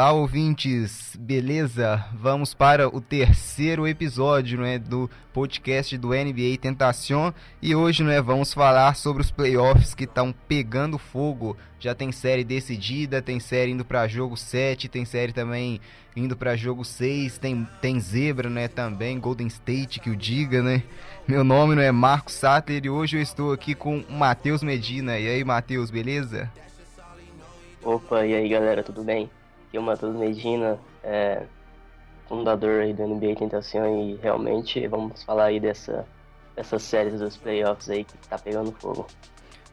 Olá, 0.00 0.12
ouvintes, 0.12 1.14
beleza? 1.20 2.02
Vamos 2.14 2.54
para 2.54 2.88
o 2.88 3.02
terceiro 3.02 3.86
episódio 3.86 4.58
não 4.58 4.64
é, 4.64 4.78
do 4.78 5.10
podcast 5.30 5.98
do 5.98 6.08
NBA 6.14 6.56
Tentação 6.58 7.34
e 7.60 7.74
hoje 7.74 8.02
não 8.02 8.10
é, 8.10 8.22
vamos 8.22 8.54
falar 8.54 8.96
sobre 8.96 9.20
os 9.20 9.30
playoffs 9.30 9.94
que 9.94 10.04
estão 10.04 10.34
pegando 10.48 10.96
fogo. 10.96 11.54
Já 11.78 11.94
tem 11.94 12.10
série 12.12 12.44
decidida, 12.44 13.20
tem 13.20 13.38
série 13.38 13.72
indo 13.72 13.84
para 13.84 14.08
jogo 14.08 14.38
7, 14.38 14.88
tem 14.88 15.04
série 15.04 15.34
também 15.34 15.78
indo 16.16 16.34
para 16.34 16.56
jogo 16.56 16.82
6, 16.82 17.36
tem, 17.36 17.68
tem 17.82 18.00
zebra 18.00 18.48
né, 18.48 18.68
também, 18.68 19.20
Golden 19.20 19.48
State 19.48 20.00
que 20.00 20.08
o 20.08 20.16
diga, 20.16 20.62
né? 20.62 20.82
Meu 21.28 21.44
nome 21.44 21.74
não 21.74 21.82
é 21.82 21.92
Marcos 21.92 22.32
Sattler 22.36 22.86
e 22.86 22.88
hoje 22.88 23.18
eu 23.18 23.22
estou 23.22 23.52
aqui 23.52 23.74
com 23.74 23.98
o 23.98 24.12
Matheus 24.14 24.62
Medina. 24.62 25.18
E 25.18 25.28
aí, 25.28 25.44
Matheus, 25.44 25.90
beleza? 25.90 26.50
Opa, 27.84 28.24
e 28.24 28.34
aí 28.34 28.48
galera, 28.48 28.82
tudo 28.82 29.04
bem? 29.04 29.28
É 29.72 29.78
o 29.78 29.82
Matheus 29.82 30.16
Medina, 30.16 30.78
é, 31.02 31.42
fundador 32.28 32.80
aí 32.82 32.92
do 32.92 33.06
NBA 33.06 33.36
Tentação 33.36 34.02
e 34.02 34.16
realmente 34.22 34.86
vamos 34.86 35.22
falar 35.22 35.46
aí 35.46 35.60
dessa, 35.60 36.06
dessas 36.54 36.82
séries 36.82 37.18
dos 37.18 37.36
playoffs 37.36 37.90
aí 37.90 38.04
que 38.04 38.16
tá 38.28 38.38
pegando 38.38 38.72
fogo. 38.72 39.06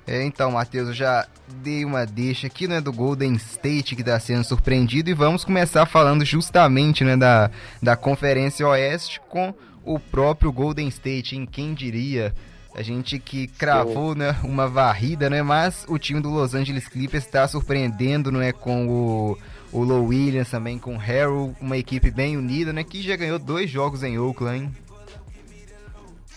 É, 0.07 0.23
então, 0.23 0.51
Matheus, 0.51 0.87
eu 0.87 0.93
já 0.93 1.27
dei 1.61 1.83
uma 1.83 2.05
deixa 2.05 2.47
aqui, 2.47 2.65
né, 2.65 2.79
do 2.79 2.93
Golden 2.93 3.33
State 3.33 3.93
que 3.93 4.01
está 4.01 4.17
sendo 4.17 4.43
surpreendido 4.43 5.09
e 5.09 5.13
vamos 5.13 5.43
começar 5.43 5.85
falando 5.85 6.23
justamente, 6.23 7.03
né, 7.03 7.17
da, 7.17 7.51
da 7.83 7.97
Conferência 7.97 8.65
Oeste 8.65 9.19
com 9.27 9.53
o 9.83 9.99
próprio 9.99 10.51
Golden 10.51 10.87
State, 10.87 11.35
em 11.35 11.45
quem 11.45 11.73
diria. 11.73 12.33
A 12.73 12.81
gente 12.83 13.17
que 13.17 13.47
cravou 13.47 14.13
né, 14.13 14.35
uma 14.43 14.67
varrida, 14.67 15.31
né? 15.31 15.41
Mas 15.41 15.83
o 15.87 15.97
time 15.97 16.21
do 16.21 16.29
Los 16.29 16.53
Angeles 16.53 16.87
Clippers 16.87 17.25
está 17.25 17.47
surpreendendo, 17.47 18.31
não 18.31 18.39
é? 18.39 18.51
Com 18.51 18.87
o 18.87 19.37
o 19.71 19.83
Low 19.83 20.05
Williams 20.05 20.49
também 20.49 20.79
com 20.79 20.95
o 20.95 20.99
Harold, 20.99 21.55
uma 21.61 21.77
equipe 21.77 22.09
bem 22.11 22.37
unida, 22.37 22.71
né? 22.71 22.83
Que 22.83 23.01
já 23.01 23.15
ganhou 23.15 23.37
dois 23.39 23.69
jogos 23.69 24.03
em 24.03 24.17
Oakland, 24.17 24.63
hein? 24.63 24.75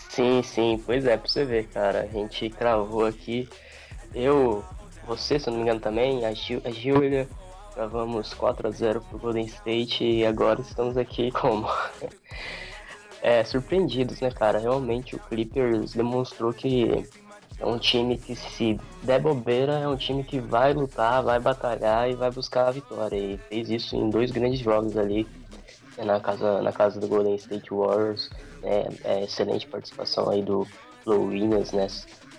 Sim, 0.09 0.41
sim, 0.43 0.81
pois 0.85 1.05
é, 1.05 1.15
pra 1.15 1.29
você 1.29 1.45
ver, 1.45 1.67
cara. 1.67 2.01
A 2.01 2.07
gente 2.07 2.49
cravou 2.49 3.05
aqui. 3.05 3.47
Eu, 4.13 4.63
você, 5.07 5.39
se 5.39 5.47
eu 5.47 5.51
não 5.51 5.59
me 5.59 5.63
engano 5.63 5.79
também, 5.79 6.25
a, 6.25 6.33
Gil, 6.33 6.61
a 6.65 6.69
Gilda, 6.69 7.27
cravamos 7.73 8.33
4x0 8.33 9.01
pro 9.09 9.19
Golden 9.19 9.45
State 9.45 10.03
e 10.03 10.25
agora 10.25 10.59
estamos 10.61 10.97
aqui 10.97 11.31
como? 11.33 11.69
é, 13.21 13.43
surpreendidos, 13.43 14.19
né, 14.19 14.31
cara? 14.31 14.59
Realmente 14.59 15.15
o 15.15 15.19
Clippers 15.19 15.93
demonstrou 15.93 16.51
que 16.51 17.05
é 17.61 17.65
um 17.65 17.77
time 17.77 18.17
que, 18.17 18.35
se 18.35 18.79
der 19.03 19.21
bobeira, 19.21 19.73
é 19.73 19.87
um 19.87 19.95
time 19.95 20.23
que 20.23 20.39
vai 20.39 20.73
lutar, 20.73 21.21
vai 21.21 21.39
batalhar 21.39 22.09
e 22.09 22.15
vai 22.15 22.31
buscar 22.31 22.67
a 22.67 22.71
vitória. 22.71 23.15
E 23.15 23.37
fez 23.37 23.69
isso 23.69 23.95
em 23.95 24.09
dois 24.09 24.31
grandes 24.31 24.59
jogos 24.59 24.97
ali 24.97 25.27
né, 25.95 26.03
na 26.03 26.19
casa, 26.19 26.59
na 26.59 26.71
casa 26.71 26.99
do 26.99 27.07
Golden 27.07 27.35
State 27.35 27.71
Warriors. 27.71 28.31
É, 28.63 28.89
é 29.03 29.23
excelente 29.23 29.67
participação 29.67 30.27
aí 30.29 30.41
do 30.41 30.67
Low 31.05 31.25
Williams, 31.25 31.71
né? 31.71 31.85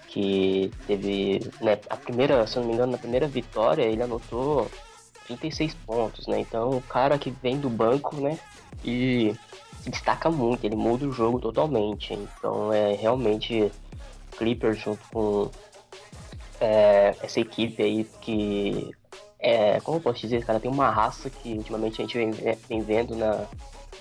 Que 0.08 0.72
teve, 0.88 1.40
né, 1.60 1.78
a 1.88 1.96
primeira, 1.96 2.44
se 2.46 2.58
não 2.58 2.66
me 2.66 2.74
engano, 2.74 2.92
na 2.92 2.98
primeira 2.98 3.28
vitória 3.28 3.84
ele 3.84 4.02
anotou 4.02 4.68
36 5.26 5.72
pontos, 5.86 6.26
né? 6.26 6.40
Então, 6.40 6.70
o 6.70 6.82
cara 6.82 7.16
que 7.16 7.30
vem 7.30 7.58
do 7.58 7.70
banco, 7.70 8.16
né? 8.16 8.36
E 8.84 9.36
destaca 9.86 10.28
muito, 10.30 10.64
ele 10.64 10.74
muda 10.74 11.06
o 11.06 11.12
jogo 11.12 11.38
totalmente. 11.38 12.12
Então, 12.12 12.72
é 12.72 12.94
realmente 12.94 13.70
Clippers 14.42 14.80
junto 14.80 15.00
com 15.12 15.48
é, 16.60 17.14
essa 17.22 17.38
equipe 17.38 17.80
aí 17.80 18.04
que 18.20 18.90
é, 19.38 19.80
como 19.80 19.98
eu 19.98 20.00
posso 20.00 20.20
dizer, 20.20 20.44
cara, 20.44 20.58
tem 20.58 20.70
uma 20.70 20.90
raça 20.90 21.30
que 21.30 21.52
ultimamente 21.54 22.00
a 22.00 22.04
gente 22.04 22.16
vem, 22.16 22.30
vem 22.68 22.80
vendo 22.80 23.16
na, 23.16 23.44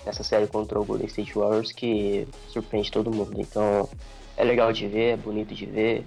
nessa 0.04 0.24
série 0.24 0.48
contra 0.48 0.80
o 0.80 0.84
Golden 0.84 1.06
State 1.06 1.32
Warriors 1.34 1.72
que 1.72 2.26
surpreende 2.48 2.90
todo 2.90 3.10
mundo. 3.10 3.40
Então 3.40 3.88
é 4.36 4.44
legal 4.44 4.72
de 4.72 4.86
ver, 4.88 5.14
é 5.14 5.16
bonito 5.16 5.54
de 5.54 5.66
ver. 5.66 6.04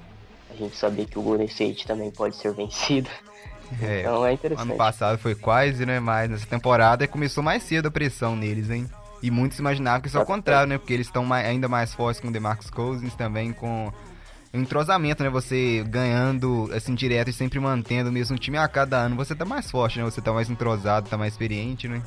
A 0.49 0.55
gente 0.55 0.75
saber 0.75 1.05
que 1.05 1.17
o 1.17 1.21
Golden 1.21 1.47
State 1.47 1.87
também 1.87 2.11
pode 2.11 2.35
ser 2.35 2.53
vencido. 2.53 3.09
É, 3.81 4.01
então 4.01 4.25
é 4.25 4.33
interessante. 4.33 4.69
Ano 4.69 4.77
passado 4.77 5.17
foi 5.17 5.35
quase, 5.35 5.85
né? 5.85 5.99
Mas 5.99 6.29
nessa 6.29 6.45
temporada 6.45 7.07
começou 7.07 7.43
mais 7.43 7.63
cedo 7.63 7.87
a 7.87 7.91
pressão 7.91 8.35
neles, 8.35 8.69
hein? 8.69 8.89
E 9.21 9.31
muitos 9.31 9.59
imaginavam 9.59 10.01
que 10.01 10.07
isso 10.07 10.17
é 10.17 10.21
o 10.21 10.25
contrário, 10.25 10.67
né? 10.67 10.77
Porque 10.77 10.93
eles 10.93 11.07
estão 11.07 11.31
ainda 11.33 11.67
mais 11.67 11.93
fortes 11.93 12.21
com 12.21 12.27
o 12.27 12.31
DeMarcus 12.31 12.69
Cousins 12.69 13.15
também, 13.15 13.51
com 13.51 13.91
entrosamento, 14.61 15.23
né? 15.23 15.29
Você 15.29 15.83
ganhando 15.87 16.69
assim 16.73 16.93
direto 16.95 17.29
e 17.29 17.33
sempre 17.33 17.59
mantendo 17.59 18.09
o 18.09 18.13
mesmo 18.13 18.37
time 18.37 18.57
a 18.57 18.67
cada 18.67 18.97
ano, 18.97 19.15
você 19.15 19.35
tá 19.35 19.45
mais 19.45 19.69
forte, 19.69 19.99
né? 19.99 20.05
Você 20.05 20.21
tá 20.21 20.31
mais 20.33 20.49
entrosado, 20.49 21.09
tá 21.09 21.17
mais 21.17 21.33
experiente, 21.33 21.87
né? 21.87 22.01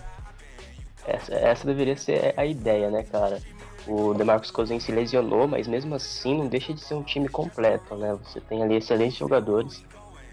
Essa, 1.07 1.35
essa 1.35 1.67
deveria 1.67 1.97
ser 1.97 2.35
a 2.37 2.45
ideia, 2.45 2.91
né, 2.91 3.03
cara? 3.03 3.41
O 3.87 4.13
DeMarcus 4.13 4.51
Cousins 4.51 4.83
se 4.83 4.93
lesionou, 4.93 5.49
mas 5.49 5.67
mesmo 5.67 5.95
assim 5.95 6.37
não 6.37 6.47
deixa 6.47 6.75
de 6.75 6.81
ser 6.81 6.95
um 6.95 7.03
time 7.03 7.29
completo, 7.29 7.95
né? 7.95 8.19
Você 8.25 8.41
tem 8.41 8.63
ali 8.63 8.77
excelentes 8.77 9.17
jogadores, 9.17 9.83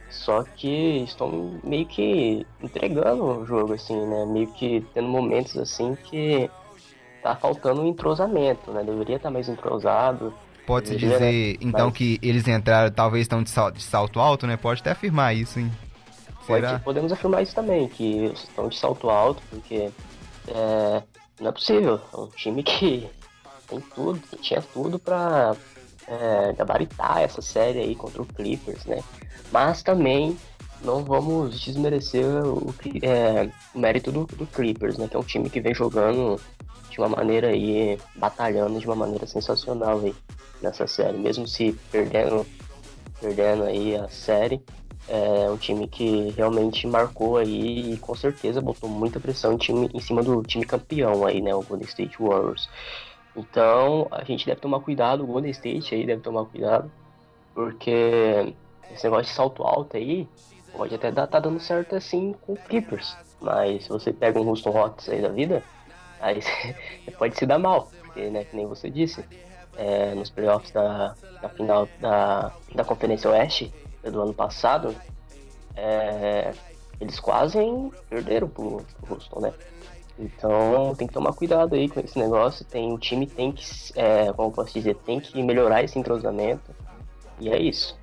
só 0.09 0.43
que 0.43 1.03
estão 1.03 1.59
meio 1.63 1.85
que 1.85 2.45
entregando 2.61 3.23
o 3.23 3.45
jogo, 3.45 3.73
assim, 3.73 4.05
né? 4.05 4.25
Meio 4.25 4.47
que 4.47 4.85
tendo 4.93 5.07
momentos 5.07 5.57
assim 5.57 5.95
que 5.95 6.49
tá 7.21 7.35
faltando 7.35 7.81
um 7.81 7.87
entrosamento, 7.87 8.71
né? 8.71 8.83
Deveria 8.83 9.15
estar 9.15 9.29
tá 9.29 9.33
mais 9.33 9.47
entrosado. 9.47 10.33
Pode-se 10.65 10.95
dizer, 10.95 11.57
então, 11.61 11.87
Mas... 11.87 11.97
que 11.97 12.19
eles 12.21 12.47
entraram, 12.47 12.91
talvez 12.91 13.23
estão 13.23 13.43
de 13.43 13.49
salto, 13.49 13.75
de 13.75 13.83
salto, 13.83 14.19
alto, 14.19 14.47
né? 14.47 14.57
Pode 14.57 14.81
até 14.81 14.91
afirmar 14.91 15.35
isso, 15.35 15.59
hein? 15.59 15.71
Pode, 16.47 16.79
podemos 16.79 17.11
afirmar 17.11 17.41
isso 17.41 17.55
também, 17.55 17.87
que 17.87 18.25
estão 18.33 18.67
de 18.67 18.77
salto 18.77 19.09
alto, 19.09 19.41
porque 19.49 19.89
é, 20.47 21.03
não 21.39 21.49
é 21.49 21.51
possível. 21.51 21.99
É 22.13 22.17
um 22.17 22.27
time 22.27 22.63
que 22.63 23.07
tem 23.67 23.79
tudo, 23.79 24.19
que 24.19 24.37
tinha 24.37 24.61
tudo 24.61 24.99
pra 24.99 25.55
é, 26.07 26.53
gabaritar 26.53 27.19
essa 27.19 27.41
série 27.41 27.79
aí 27.79 27.95
contra 27.95 28.21
o 28.21 28.25
Clippers, 28.25 28.85
né? 28.85 29.03
Mas 29.51 29.83
também 29.83 30.37
não 30.81 31.03
vamos 31.03 31.59
desmerecer 31.59 32.25
o, 32.25 32.73
é, 33.01 33.49
o 33.73 33.79
mérito 33.79 34.11
do, 34.11 34.25
do, 34.25 34.45
Clippers, 34.47 34.97
né? 34.97 35.07
Que 35.07 35.15
é 35.15 35.19
um 35.19 35.23
time 35.23 35.49
que 35.49 35.61
vem 35.61 35.73
jogando 35.73 36.39
de 36.89 36.99
uma 36.99 37.09
maneira 37.09 37.49
aí, 37.49 37.97
batalhando 38.15 38.79
de 38.79 38.85
uma 38.85 38.95
maneira 38.95 39.25
sensacional 39.25 39.99
aí 39.99 40.15
nessa 40.65 40.87
série, 40.87 41.17
mesmo 41.17 41.47
se 41.47 41.73
perdendo, 41.91 42.45
perdendo 43.19 43.63
aí 43.63 43.95
a 43.95 44.07
série. 44.09 44.61
É 45.07 45.49
um 45.51 45.57
time 45.57 45.87
que 45.87 46.31
realmente 46.31 46.87
marcou 46.87 47.37
aí 47.37 47.93
e 47.93 47.97
com 47.97 48.15
certeza 48.15 48.59
botou 48.59 48.89
muita 48.89 49.19
pressão 49.19 49.53
em, 49.53 49.57
time, 49.57 49.89
em 49.93 49.99
cima 49.99 50.23
do 50.23 50.41
time 50.41 50.65
campeão 50.65 51.25
aí, 51.25 51.41
né? 51.41 51.53
O 51.53 51.61
Golden 51.61 51.87
State 51.87 52.17
Warriors. 52.19 52.67
Então 53.35 54.07
a 54.09 54.23
gente 54.23 54.45
deve 54.45 54.59
tomar 54.59 54.79
cuidado, 54.79 55.23
o 55.23 55.27
Golden 55.27 55.51
State 55.51 55.93
aí 55.93 56.05
deve 56.05 56.21
tomar 56.21 56.45
cuidado, 56.45 56.91
porque 57.53 58.53
esse 58.91 59.03
negócio 59.03 59.25
de 59.25 59.31
salto 59.31 59.61
alto 59.61 59.95
aí 59.95 60.27
pode 60.75 60.95
até 60.95 61.11
dar, 61.11 61.27
tá 61.27 61.39
dando 61.39 61.59
certo 61.59 61.95
assim 61.95 62.33
com 62.41 62.55
Clippers. 62.55 63.15
Mas 63.39 63.83
se 63.83 63.89
você 63.89 64.11
pega 64.11 64.39
um 64.39 64.49
Houston 64.49 64.71
Rockets 64.71 65.07
aí 65.09 65.21
da 65.21 65.29
vida, 65.29 65.61
aí 66.19 66.39
pode 67.17 67.37
se 67.37 67.45
dar 67.45 67.59
mal, 67.59 67.91
porque, 67.99 68.29
né, 68.29 68.43
que 68.43 68.55
nem 68.55 68.65
você 68.65 68.89
disse, 68.89 69.23
é, 69.77 70.13
nos 70.15 70.29
playoffs 70.29 70.71
da, 70.71 71.15
da 71.41 71.49
final 71.49 71.87
da, 71.99 72.51
da 72.73 72.83
Conferência 72.83 73.29
Oeste 73.29 73.73
do 74.03 74.21
ano 74.21 74.33
passado, 74.33 74.95
é, 75.75 76.51
eles 76.99 77.19
quase 77.19 77.59
perderam 78.09 78.47
pro, 78.47 78.83
pro 79.01 79.15
Houston, 79.15 79.39
né? 79.41 79.53
Então 80.17 80.95
tem 80.95 81.07
que 81.07 81.13
tomar 81.13 81.33
cuidado 81.33 81.75
aí 81.75 81.89
com 81.89 81.99
esse 81.99 82.17
negócio. 82.17 82.65
Tem, 82.65 82.91
o 82.91 82.97
time 82.97 83.27
tem 83.27 83.51
que, 83.51 83.65
é, 83.95 84.31
como 84.31 84.51
posso 84.51 84.73
dizer, 84.73 84.95
tem 85.05 85.19
que 85.19 85.41
melhorar 85.43 85.83
esse 85.83 85.99
entrosamento. 85.99 86.73
E 87.39 87.49
é 87.49 87.59
isso. 87.59 87.97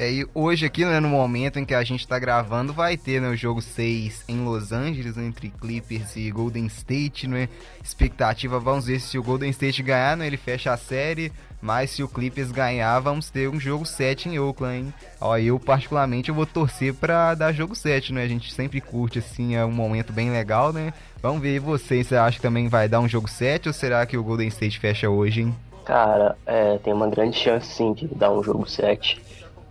É, 0.00 0.10
e 0.10 0.26
hoje 0.34 0.64
aqui, 0.64 0.82
né, 0.82 0.98
no 0.98 1.10
momento 1.10 1.58
em 1.58 1.64
que 1.66 1.74
a 1.74 1.84
gente 1.84 2.00
está 2.00 2.18
gravando, 2.18 2.72
vai 2.72 2.96
ter 2.96 3.20
né, 3.20 3.28
o 3.28 3.36
jogo 3.36 3.60
6 3.60 4.24
em 4.26 4.42
Los 4.42 4.72
Angeles, 4.72 5.18
entre 5.18 5.50
Clippers 5.50 6.16
e 6.16 6.30
Golden 6.30 6.64
State, 6.68 7.28
né? 7.28 7.50
Expectativa, 7.84 8.58
vamos 8.58 8.86
ver 8.86 8.98
se 8.98 9.18
o 9.18 9.22
Golden 9.22 9.50
State 9.50 9.82
ganhar, 9.82 10.16
né, 10.16 10.26
ele 10.26 10.38
fecha 10.38 10.72
a 10.72 10.76
série, 10.78 11.30
mas 11.60 11.90
se 11.90 12.02
o 12.02 12.08
Clippers 12.08 12.50
ganhar, 12.50 12.98
vamos 13.00 13.28
ter 13.28 13.46
um 13.50 13.60
jogo 13.60 13.84
7 13.84 14.30
em 14.30 14.38
Oakland, 14.38 14.86
hein? 14.86 14.94
Ó, 15.20 15.36
eu 15.36 15.60
particularmente 15.60 16.30
eu 16.30 16.34
vou 16.34 16.46
torcer 16.46 16.94
para 16.94 17.34
dar 17.34 17.52
jogo 17.52 17.74
7, 17.74 18.14
né? 18.14 18.22
A 18.22 18.28
gente 18.28 18.54
sempre 18.54 18.80
curte 18.80 19.18
assim, 19.18 19.54
é 19.54 19.62
um 19.66 19.70
momento 19.70 20.14
bem 20.14 20.30
legal, 20.30 20.72
né? 20.72 20.94
Vamos 21.20 21.42
ver 21.42 21.60
você, 21.60 22.02
você 22.02 22.16
acha 22.16 22.38
que 22.38 22.42
também 22.42 22.68
vai 22.68 22.88
dar 22.88 23.00
um 23.00 23.08
jogo 23.08 23.28
7 23.28 23.68
ou 23.68 23.74
será 23.74 24.06
que 24.06 24.16
o 24.16 24.24
Golden 24.24 24.48
State 24.48 24.78
fecha 24.78 25.10
hoje, 25.10 25.42
hein? 25.42 25.54
Cara, 25.84 26.38
é, 26.46 26.78
tem 26.78 26.94
uma 26.94 27.06
grande 27.06 27.36
chance 27.36 27.66
sim 27.66 27.92
de 27.92 28.06
dar 28.08 28.32
um 28.32 28.42
jogo 28.42 28.66
7. 28.66 29.20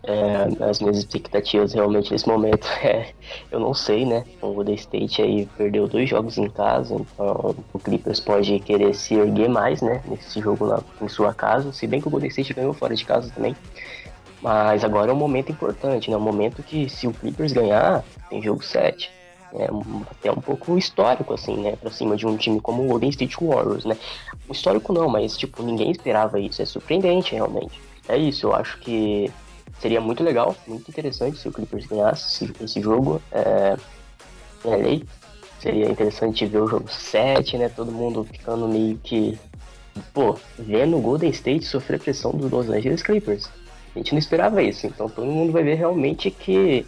É, 0.04 0.64
as 0.64 0.80
minhas 0.80 0.98
expectativas 0.98 1.74
realmente 1.74 2.12
nesse 2.12 2.28
momento 2.28 2.66
é, 2.82 3.12
eu 3.52 3.60
não 3.60 3.74
sei, 3.74 4.06
né? 4.06 4.24
O 4.42 4.54
Golden 4.54 4.76
State 4.76 5.22
aí 5.22 5.46
perdeu 5.58 5.88
dois 5.88 6.10
jogos 6.10 6.38
em 6.38 6.50
casa, 6.50 6.96
então 6.96 7.56
o 7.74 7.80
Clippers 7.80 8.20
pode 8.20 8.60
querer 8.60 8.96
se 8.96 9.16
erguer 9.16 9.50
mais, 9.50 9.82
né? 9.82 10.02
Nesse 10.06 10.40
jogo 10.40 10.66
lá 10.66 10.82
em 11.02 11.10
sua 11.10 11.34
casa, 11.34 11.74
se 11.74 11.86
bem 11.86 12.00
que 12.00 12.08
o 12.08 12.12
Golden 12.12 12.30
State 12.30 12.54
ganhou 12.54 12.74
fora 12.74 12.96
de 12.96 13.04
casa 13.04 13.32
também. 13.36 13.56
Mas 14.42 14.86
agora 14.86 15.12
é 15.12 15.14
um 15.14 15.18
momento 15.18 15.52
importante, 15.52 16.10
né? 16.10 16.16
Um 16.16 16.22
momento 16.22 16.64
que 16.64 16.90
se 16.90 17.06
o 17.06 17.14
Clippers 17.14 17.52
ganhar, 17.52 18.04
tem 18.30 18.42
jogo 18.42 18.64
7. 18.64 19.12
é 19.54 19.68
até 20.12 20.32
um 20.32 20.40
pouco 20.40 20.78
histórico, 20.78 21.34
assim, 21.34 21.58
né? 21.58 21.76
Pra 21.76 21.92
cima 21.92 22.16
de 22.16 22.26
um 22.26 22.38
time 22.38 22.62
como 22.62 22.86
o 22.86 22.88
Golden 22.88 23.10
State 23.10 23.36
Warriors, 23.42 23.84
né? 23.84 23.98
Histórico 24.50 24.94
não, 24.94 25.10
mas, 25.10 25.36
tipo, 25.38 25.62
ninguém 25.62 25.92
esperava 25.92 26.40
isso. 26.40 26.62
É 26.62 26.66
surpreendente, 26.66 27.36
realmente. 27.36 27.82
É 28.08 28.18
isso, 28.18 28.48
eu 28.48 28.56
acho 28.56 28.80
que 28.80 29.30
seria 29.80 30.02
muito 30.02 30.24
legal, 30.24 30.56
muito 30.68 30.90
interessante 30.90 31.38
se 31.38 31.48
o 31.48 31.52
Clippers 31.52 31.86
ganhasse 31.86 32.46
esse, 32.62 32.82
jogo. 32.82 33.22
É, 33.32 33.78
é 34.66 34.76
lei. 34.76 35.04
Seria 35.60 35.90
interessante 35.90 36.46
ver 36.46 36.62
o 36.62 36.68
jogo 36.68 36.90
7, 36.90 37.58
né? 37.58 37.70
Todo 37.70 37.92
mundo 37.92 38.24
ficando 38.24 38.68
meio 38.68 38.98
que. 38.98 39.38
Pô, 40.14 40.38
vendo 40.58 40.98
o 40.98 41.02
Golden 41.02 41.30
State 41.32 41.66
sofrer 41.66 42.00
pressão 42.00 42.32
dos 42.32 42.50
Los 42.50 42.70
Angeles 42.70 43.02
Clippers. 43.02 43.50
A 43.96 44.00
gente 44.00 44.14
não 44.14 44.20
esperava 44.20 44.62
isso, 44.62 44.88
então 44.88 45.10
todo 45.10 45.26
mundo 45.26 45.52
vai 45.52 45.64
ver 45.64 45.76
realmente 45.76 46.30
que 46.32 46.86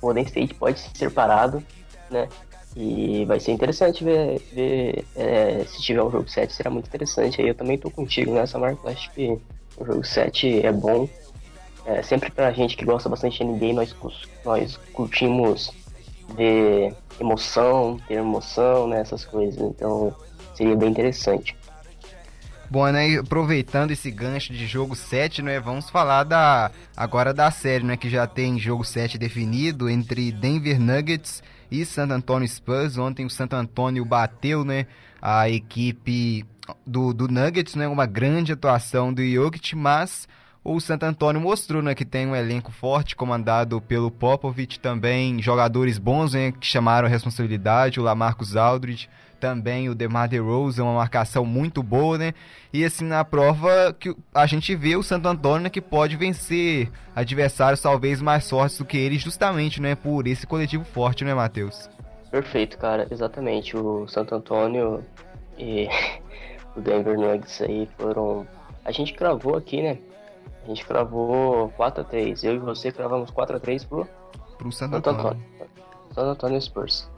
o 0.00 0.06
Golden 0.06 0.24
State 0.24 0.54
pode 0.54 0.80
ser 0.94 1.10
parado, 1.10 1.62
né? 2.10 2.28
E 2.76 3.24
vai 3.24 3.40
ser 3.40 3.52
interessante 3.52 4.04
ver, 4.04 4.40
ver 4.52 5.04
é, 5.16 5.64
se 5.64 5.82
tiver 5.82 6.00
o 6.00 6.10
jogo 6.10 6.28
7, 6.28 6.52
será 6.52 6.70
muito 6.70 6.86
interessante. 6.86 7.40
Aí 7.40 7.48
eu 7.48 7.54
também 7.54 7.76
tô 7.76 7.90
contigo 7.90 8.32
nessa 8.32 8.58
marca, 8.58 8.88
acho 8.88 9.10
que 9.12 9.38
o 9.76 9.84
jogo 9.84 10.04
7 10.04 10.64
é 10.64 10.72
bom. 10.72 11.08
É, 11.88 12.02
sempre 12.02 12.30
pra 12.30 12.52
gente 12.52 12.76
que 12.76 12.84
gosta 12.84 13.08
bastante 13.08 13.38
de 13.38 13.44
NBA, 13.44 13.72
nós, 13.72 13.96
nós 14.44 14.76
curtimos 14.92 15.72
ver 16.36 16.94
emoção, 17.18 17.98
ter 18.06 18.16
emoção, 18.16 18.86
né, 18.86 19.00
essas 19.00 19.24
coisas. 19.24 19.58
Então 19.58 20.14
seria 20.54 20.76
bem 20.76 20.90
interessante. 20.90 21.56
Bom, 22.68 22.86
né, 22.88 23.16
aproveitando 23.16 23.92
esse 23.92 24.10
gancho 24.10 24.52
de 24.52 24.66
jogo 24.66 24.94
7, 24.94 25.40
né, 25.40 25.58
vamos 25.58 25.88
falar 25.88 26.24
da 26.24 26.70
agora 26.94 27.32
da 27.32 27.50
série, 27.50 27.82
né, 27.82 27.96
que 27.96 28.10
já 28.10 28.26
tem 28.26 28.58
jogo 28.58 28.84
7 28.84 29.16
definido 29.16 29.88
entre 29.88 30.30
Denver 30.30 30.78
Nuggets 30.78 31.42
e 31.70 31.86
San 31.86 32.10
Antonio 32.10 32.46
Spurs. 32.46 32.98
Ontem 32.98 33.24
o 33.24 33.30
Santo 33.30 33.56
Antônio 33.56 34.04
bateu, 34.04 34.62
né, 34.62 34.86
a 35.22 35.48
equipe 35.48 36.44
do, 36.86 37.14
do 37.14 37.28
Nuggets, 37.28 37.74
né, 37.74 37.88
uma 37.88 38.04
grande 38.04 38.52
atuação 38.52 39.10
do 39.10 39.26
Jokic, 39.26 39.74
mas 39.74 40.28
o 40.68 40.80
Santo 40.80 41.04
Antônio 41.04 41.40
mostrou 41.40 41.80
né, 41.80 41.94
que 41.94 42.04
tem 42.04 42.26
um 42.26 42.36
elenco 42.36 42.70
forte, 42.70 43.16
comandado 43.16 43.80
pelo 43.80 44.10
Popovich, 44.10 44.78
também 44.78 45.40
jogadores 45.40 45.98
bons 45.98 46.34
né, 46.34 46.52
que 46.52 46.66
chamaram 46.66 47.06
a 47.08 47.10
responsabilidade, 47.10 47.98
o 47.98 48.02
Lamarcus 48.02 48.54
Aldridge, 48.54 49.08
também 49.40 49.88
o 49.88 49.94
DeMar 49.94 50.28
DeRozan, 50.28 50.84
uma 50.84 50.94
marcação 50.94 51.44
muito 51.44 51.82
boa, 51.82 52.18
né? 52.18 52.34
E 52.72 52.84
assim, 52.84 53.04
na 53.04 53.24
prova 53.24 53.94
que 53.98 54.14
a 54.34 54.46
gente 54.46 54.74
vê 54.74 54.96
o 54.96 55.02
Santo 55.02 55.28
Antônio 55.28 55.64
né, 55.64 55.70
que 55.70 55.80
pode 55.80 56.16
vencer 56.16 56.90
adversários 57.14 57.80
talvez 57.80 58.20
mais 58.20 58.48
fortes 58.50 58.78
do 58.78 58.84
que 58.84 58.98
ele, 58.98 59.16
justamente, 59.16 59.80
né, 59.80 59.94
por 59.94 60.26
esse 60.26 60.46
coletivo 60.46 60.84
forte, 60.84 61.24
né, 61.24 61.32
Matheus? 61.32 61.88
Perfeito, 62.30 62.76
cara, 62.76 63.06
exatamente. 63.10 63.76
O 63.76 64.06
Santo 64.08 64.34
Antônio 64.34 65.02
e 65.56 65.88
o 66.76 66.80
Denver 66.80 67.16
Nuggets 67.16 67.62
aí 67.62 67.88
foram... 67.96 68.46
A 68.84 68.90
gente 68.90 69.12
cravou 69.12 69.56
aqui, 69.56 69.82
né, 69.82 69.98
a 70.68 70.74
gente 70.74 70.84
cravou 70.84 71.72
4x3. 71.78 72.44
Eu 72.44 72.56
e 72.56 72.58
você 72.58 72.92
cravamos 72.92 73.30
4x3 73.30 73.88
pro, 73.88 74.06
pro 74.58 74.70
Santo 74.70 74.96
Antônio. 74.96 75.20
Antônio. 75.20 75.42
Santo 76.10 76.28
Antônio 76.28 76.60
Spurs. 76.60 77.10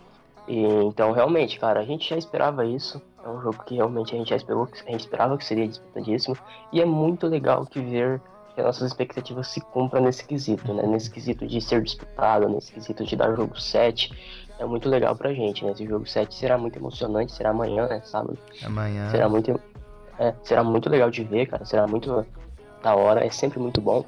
E, 0.47 0.65
então, 0.85 1.11
realmente, 1.11 1.59
cara, 1.59 1.81
a 1.81 1.85
gente 1.85 2.09
já 2.09 2.17
esperava 2.17 2.65
isso. 2.65 3.03
É 3.25 3.29
um 3.29 3.41
jogo 3.41 3.63
que 3.65 3.75
realmente 3.75 4.15
a 4.15 4.19
gente 4.19 4.31
já 4.31 4.37
esperou, 4.37 4.69
a 4.87 4.91
gente 4.91 5.01
esperava 5.01 5.37
que 5.37 5.45
seria 5.45 5.67
disputadíssimo. 5.67 6.37
E 6.73 6.81
é 6.81 6.85
muito 6.85 7.27
legal 7.27 7.67
que 7.67 7.81
ver 7.81 8.21
que 8.55 8.61
as 8.61 8.67
nossas 8.67 8.89
expectativas 8.89 9.49
se 9.49 9.61
cumpram 9.61 10.03
nesse 10.03 10.25
quesito, 10.25 10.73
né? 10.73 10.87
Nesse 10.87 11.11
quesito 11.11 11.45
de 11.47 11.61
ser 11.61 11.83
disputado, 11.83 12.49
nesse 12.49 12.73
quesito 12.73 13.05
de 13.05 13.17
dar 13.17 13.35
jogo 13.35 13.61
7. 13.61 14.47
É 14.61 14.65
muito 14.65 14.89
legal 14.89 15.17
pra 15.17 15.35
gente, 15.35 15.65
né? 15.65 15.73
Esse 15.73 15.85
jogo 15.87 16.07
7 16.07 16.33
será 16.35 16.57
muito 16.57 16.79
emocionante, 16.79 17.33
será 17.33 17.51
amanhã, 17.51 17.89
né? 17.89 18.01
Sábado. 18.05 18.39
Amanhã. 18.65 19.11
Será 19.11 19.29
muito, 19.29 19.61
é, 20.19 20.35
será 20.45 20.63
muito 20.63 20.89
legal 20.89 21.11
de 21.11 21.25
ver, 21.25 21.47
cara. 21.47 21.65
Será 21.65 21.87
muito 21.87 22.25
da 22.83 22.95
hora, 22.95 23.25
é 23.25 23.31
sempre 23.31 23.59
muito 23.59 23.81
bom. 23.81 24.05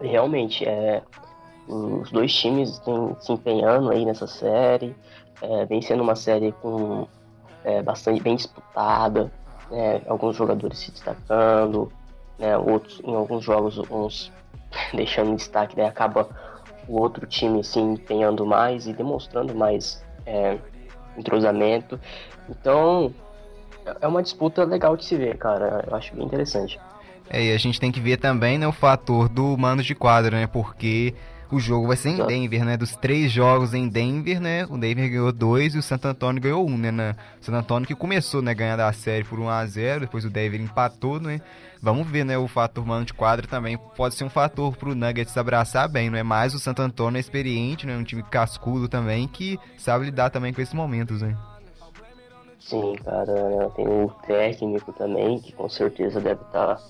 Realmente, 0.00 0.64
é, 0.66 1.02
os 1.68 2.10
dois 2.10 2.34
times 2.34 2.70
estão 2.70 3.16
se 3.20 3.32
empenhando 3.32 3.90
aí 3.90 4.04
nessa 4.04 4.26
série, 4.26 4.94
é, 5.40 5.64
vem 5.66 5.80
sendo 5.80 6.02
uma 6.02 6.16
série 6.16 6.52
com 6.52 7.06
é, 7.64 7.82
bastante 7.82 8.22
bem 8.22 8.36
disputada, 8.36 9.30
né, 9.70 10.02
alguns 10.06 10.36
jogadores 10.36 10.78
se 10.78 10.90
destacando, 10.90 11.92
né, 12.38 12.56
outros 12.56 13.00
em 13.04 13.14
alguns 13.14 13.44
jogos 13.44 13.78
uns 13.90 14.32
deixando 14.92 15.36
destaque, 15.36 15.76
daí 15.76 15.86
acaba 15.86 16.28
o 16.88 17.00
outro 17.00 17.26
time 17.26 17.62
se 17.62 17.78
empenhando 17.78 18.44
mais 18.44 18.86
e 18.86 18.92
demonstrando 18.92 19.54
mais 19.54 20.04
é, 20.26 20.58
entrosamento. 21.16 21.98
Então 22.48 23.14
é 24.00 24.06
uma 24.06 24.22
disputa 24.22 24.64
legal 24.64 24.96
de 24.96 25.04
se 25.04 25.16
ver, 25.16 25.36
cara. 25.38 25.84
Eu 25.88 25.96
acho 25.96 26.14
bem 26.14 26.24
interessante. 26.24 26.78
É, 27.32 27.46
e 27.46 27.52
a 27.54 27.56
gente 27.56 27.80
tem 27.80 27.90
que 27.90 27.98
ver 27.98 28.18
também 28.18 28.58
né, 28.58 28.68
o 28.68 28.72
fator 28.72 29.26
do 29.26 29.56
mando 29.56 29.82
de 29.82 29.94
quadro, 29.94 30.36
né? 30.36 30.46
Porque 30.46 31.14
o 31.50 31.58
jogo 31.58 31.86
vai 31.86 31.96
ser 31.96 32.10
em 32.10 32.26
Denver, 32.26 32.62
né? 32.62 32.76
Dos 32.76 32.94
três 32.94 33.32
jogos 33.32 33.72
em 33.72 33.88
Denver, 33.88 34.38
né? 34.38 34.66
O 34.68 34.76
Denver 34.76 35.08
ganhou 35.08 35.32
dois 35.32 35.74
e 35.74 35.78
o 35.78 35.82
Santo 35.82 36.08
Antônio 36.08 36.42
ganhou 36.42 36.68
um, 36.68 36.76
né? 36.76 36.90
Na... 36.90 37.16
O 37.40 37.44
Santo 37.44 37.56
Antônio 37.56 37.88
que 37.88 37.94
começou, 37.94 38.42
né? 38.42 38.52
Ganhando 38.52 38.80
a 38.80 38.92
série 38.92 39.24
por 39.24 39.40
1 39.40 39.48
a 39.48 39.64
0 39.64 40.00
depois 40.00 40.26
o 40.26 40.30
Denver 40.30 40.60
empatou, 40.60 41.18
né? 41.18 41.40
Vamos 41.80 42.06
ver, 42.06 42.22
né? 42.22 42.36
O 42.36 42.46
fator 42.46 42.84
mano 42.86 43.06
de 43.06 43.14
quadra 43.14 43.46
também 43.46 43.78
pode 43.96 44.14
ser 44.14 44.24
um 44.24 44.30
fator 44.30 44.76
pro 44.76 44.94
Nuggets 44.94 45.34
abraçar 45.38 45.88
bem, 45.88 46.10
não 46.10 46.18
é? 46.18 46.22
Mais 46.22 46.54
o 46.54 46.58
Santo 46.58 46.82
Antônio 46.82 47.16
é 47.16 47.20
experiente, 47.20 47.86
né? 47.86 47.96
Um 47.96 48.04
time 48.04 48.22
cascudo 48.22 48.88
também 48.88 49.26
que 49.26 49.58
sabe 49.78 50.04
lidar 50.04 50.28
também 50.28 50.52
com 50.52 50.60
esses 50.60 50.74
momentos, 50.74 51.22
né? 51.22 51.34
Sim, 52.60 52.94
cara, 53.02 53.70
tem 53.74 53.88
um 53.88 54.08
técnico 54.26 54.92
também 54.92 55.38
que 55.40 55.52
com 55.52 55.68
certeza 55.68 56.20
deve 56.20 56.42
estar 56.42 56.76
tá 56.76 56.82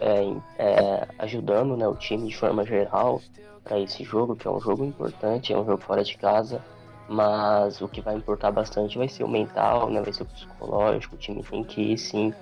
é, 0.00 0.22
é, 0.58 1.08
ajudando 1.18 1.76
né, 1.76 1.86
o 1.86 1.94
time 1.94 2.28
de 2.28 2.36
forma 2.36 2.64
geral 2.64 3.20
para 3.64 3.78
esse 3.78 4.04
jogo, 4.04 4.36
que 4.36 4.46
é 4.46 4.50
um 4.50 4.60
jogo 4.60 4.84
importante, 4.84 5.52
é 5.52 5.58
um 5.58 5.64
jogo 5.64 5.82
fora 5.82 6.02
de 6.02 6.16
casa, 6.16 6.62
mas 7.08 7.80
o 7.80 7.88
que 7.88 8.00
vai 8.00 8.14
importar 8.14 8.50
bastante 8.50 8.96
vai 8.96 9.08
ser 9.08 9.24
o 9.24 9.28
mental, 9.28 9.90
né, 9.90 10.00
vai 10.00 10.12
ser 10.12 10.22
o 10.22 10.26
psicológico, 10.26 11.16
o 11.16 11.18
time 11.18 11.42
tem 11.42 11.64
que 11.64 11.92
ir 11.92 11.98
sim 11.98 12.32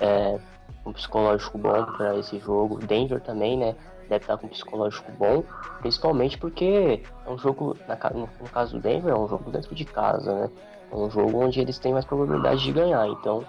é, 0.00 0.38
um 0.86 0.92
psicológico 0.92 1.58
bom 1.58 1.84
para 1.84 2.16
esse 2.18 2.38
jogo. 2.38 2.78
Denver 2.78 3.20
também, 3.20 3.58
né, 3.58 3.74
deve 4.08 4.24
estar 4.24 4.36
com 4.38 4.46
um 4.46 4.50
psicológico 4.50 5.10
bom, 5.12 5.44
principalmente 5.80 6.38
porque 6.38 7.02
é 7.26 7.30
um 7.30 7.38
jogo, 7.38 7.76
no 8.14 8.48
caso 8.50 8.76
do 8.76 8.80
Denver, 8.80 9.12
é 9.12 9.18
um 9.18 9.28
jogo 9.28 9.50
dentro 9.50 9.74
de 9.74 9.84
casa, 9.84 10.32
né, 10.34 10.50
é 10.90 10.96
um 10.96 11.10
jogo 11.10 11.44
onde 11.44 11.60
eles 11.60 11.78
têm 11.78 11.92
mais 11.92 12.04
probabilidade 12.04 12.62
de 12.62 12.72
ganhar, 12.72 13.06
então 13.08 13.44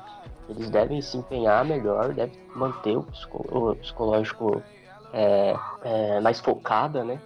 eles 0.51 0.70
devem 0.70 1.01
se 1.01 1.17
empenhar 1.17 1.65
melhor, 1.65 2.13
devem 2.13 2.36
manter 2.55 2.98
o, 2.98 3.03
psicológico 3.75 4.62
é, 5.13 5.55
é, 5.84 6.20
mais 6.20 6.39
focada, 6.39 7.03
né? 7.03 7.20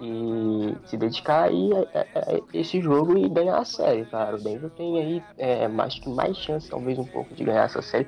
E 0.00 0.76
se 0.86 0.96
dedicar 0.96 1.44
aí 1.44 1.70
a, 1.72 1.98
a, 1.98 2.02
a, 2.02 2.40
esse 2.52 2.80
jogo 2.80 3.16
e 3.16 3.28
ganhar 3.28 3.56
a 3.56 3.64
série, 3.64 4.04
cara. 4.04 4.36
O 4.36 4.42
Denver 4.42 4.70
tem 4.70 4.98
aí 4.98 5.22
é, 5.38 5.66
mais 5.68 5.98
mais 6.04 6.36
chance, 6.36 6.68
talvez, 6.68 6.98
um 6.98 7.06
pouco 7.06 7.34
de 7.34 7.44
ganhar 7.44 7.64
essa 7.64 7.80
série. 7.80 8.06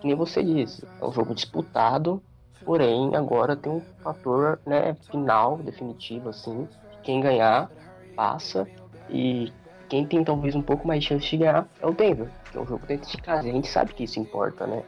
Que 0.00 0.06
nem 0.06 0.16
você 0.16 0.42
disse, 0.42 0.86
é 1.00 1.04
um 1.06 1.12
jogo 1.12 1.34
disputado, 1.34 2.22
porém 2.64 3.16
agora 3.16 3.56
tem 3.56 3.72
um 3.72 3.82
fator 4.02 4.60
né, 4.66 4.94
final, 5.10 5.56
definitivo, 5.58 6.28
assim. 6.28 6.68
Quem 7.02 7.20
ganhar 7.20 7.70
passa 8.14 8.68
e 9.08 9.50
quem 9.92 10.06
tem 10.06 10.24
talvez 10.24 10.54
um 10.54 10.62
pouco 10.62 10.88
mais 10.88 11.02
de 11.02 11.08
chance 11.10 11.28
de 11.28 11.36
ganhar 11.36 11.68
é 11.78 11.86
o 11.86 11.92
Denver, 11.92 12.26
que 12.50 12.56
é 12.56 12.60
um 12.62 12.66
jogo 12.66 12.86
dentro 12.86 13.10
de 13.10 13.18
casa. 13.18 13.46
A 13.46 13.52
gente 13.52 13.68
sabe 13.68 13.92
que 13.92 14.04
isso 14.04 14.18
importa, 14.18 14.66
né? 14.66 14.82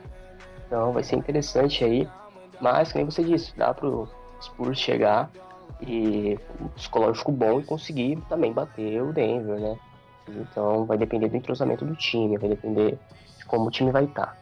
Então 0.67 0.95
vai 0.95 1.03
ser 1.03 1.17
interessante 1.17 1.85
aí. 1.85 2.09
Mas, 2.59 2.91
como 2.91 3.13
você 3.13 3.23
disse, 3.23 3.55
dá 3.55 3.75
pro 3.75 4.09
Spurs 4.41 4.79
chegar 4.79 5.31
e 5.83 6.39
um 6.59 6.69
psicológico 6.69 7.31
bom 7.31 7.61
e 7.61 7.65
conseguir 7.65 8.19
também 8.31 8.51
bater 8.51 9.03
o 9.03 9.13
Denver, 9.13 9.61
né? 9.61 9.77
Então 10.27 10.87
vai 10.87 10.97
depender 10.97 11.29
do 11.29 11.37
entrosamento 11.37 11.85
do 11.85 11.95
time, 11.95 12.39
vai 12.39 12.49
depender 12.49 12.99
de 13.37 13.45
como 13.45 13.67
o 13.67 13.71
time 13.71 13.93
vai 13.93 14.05
estar. 14.05 14.29
Tá. 14.29 14.37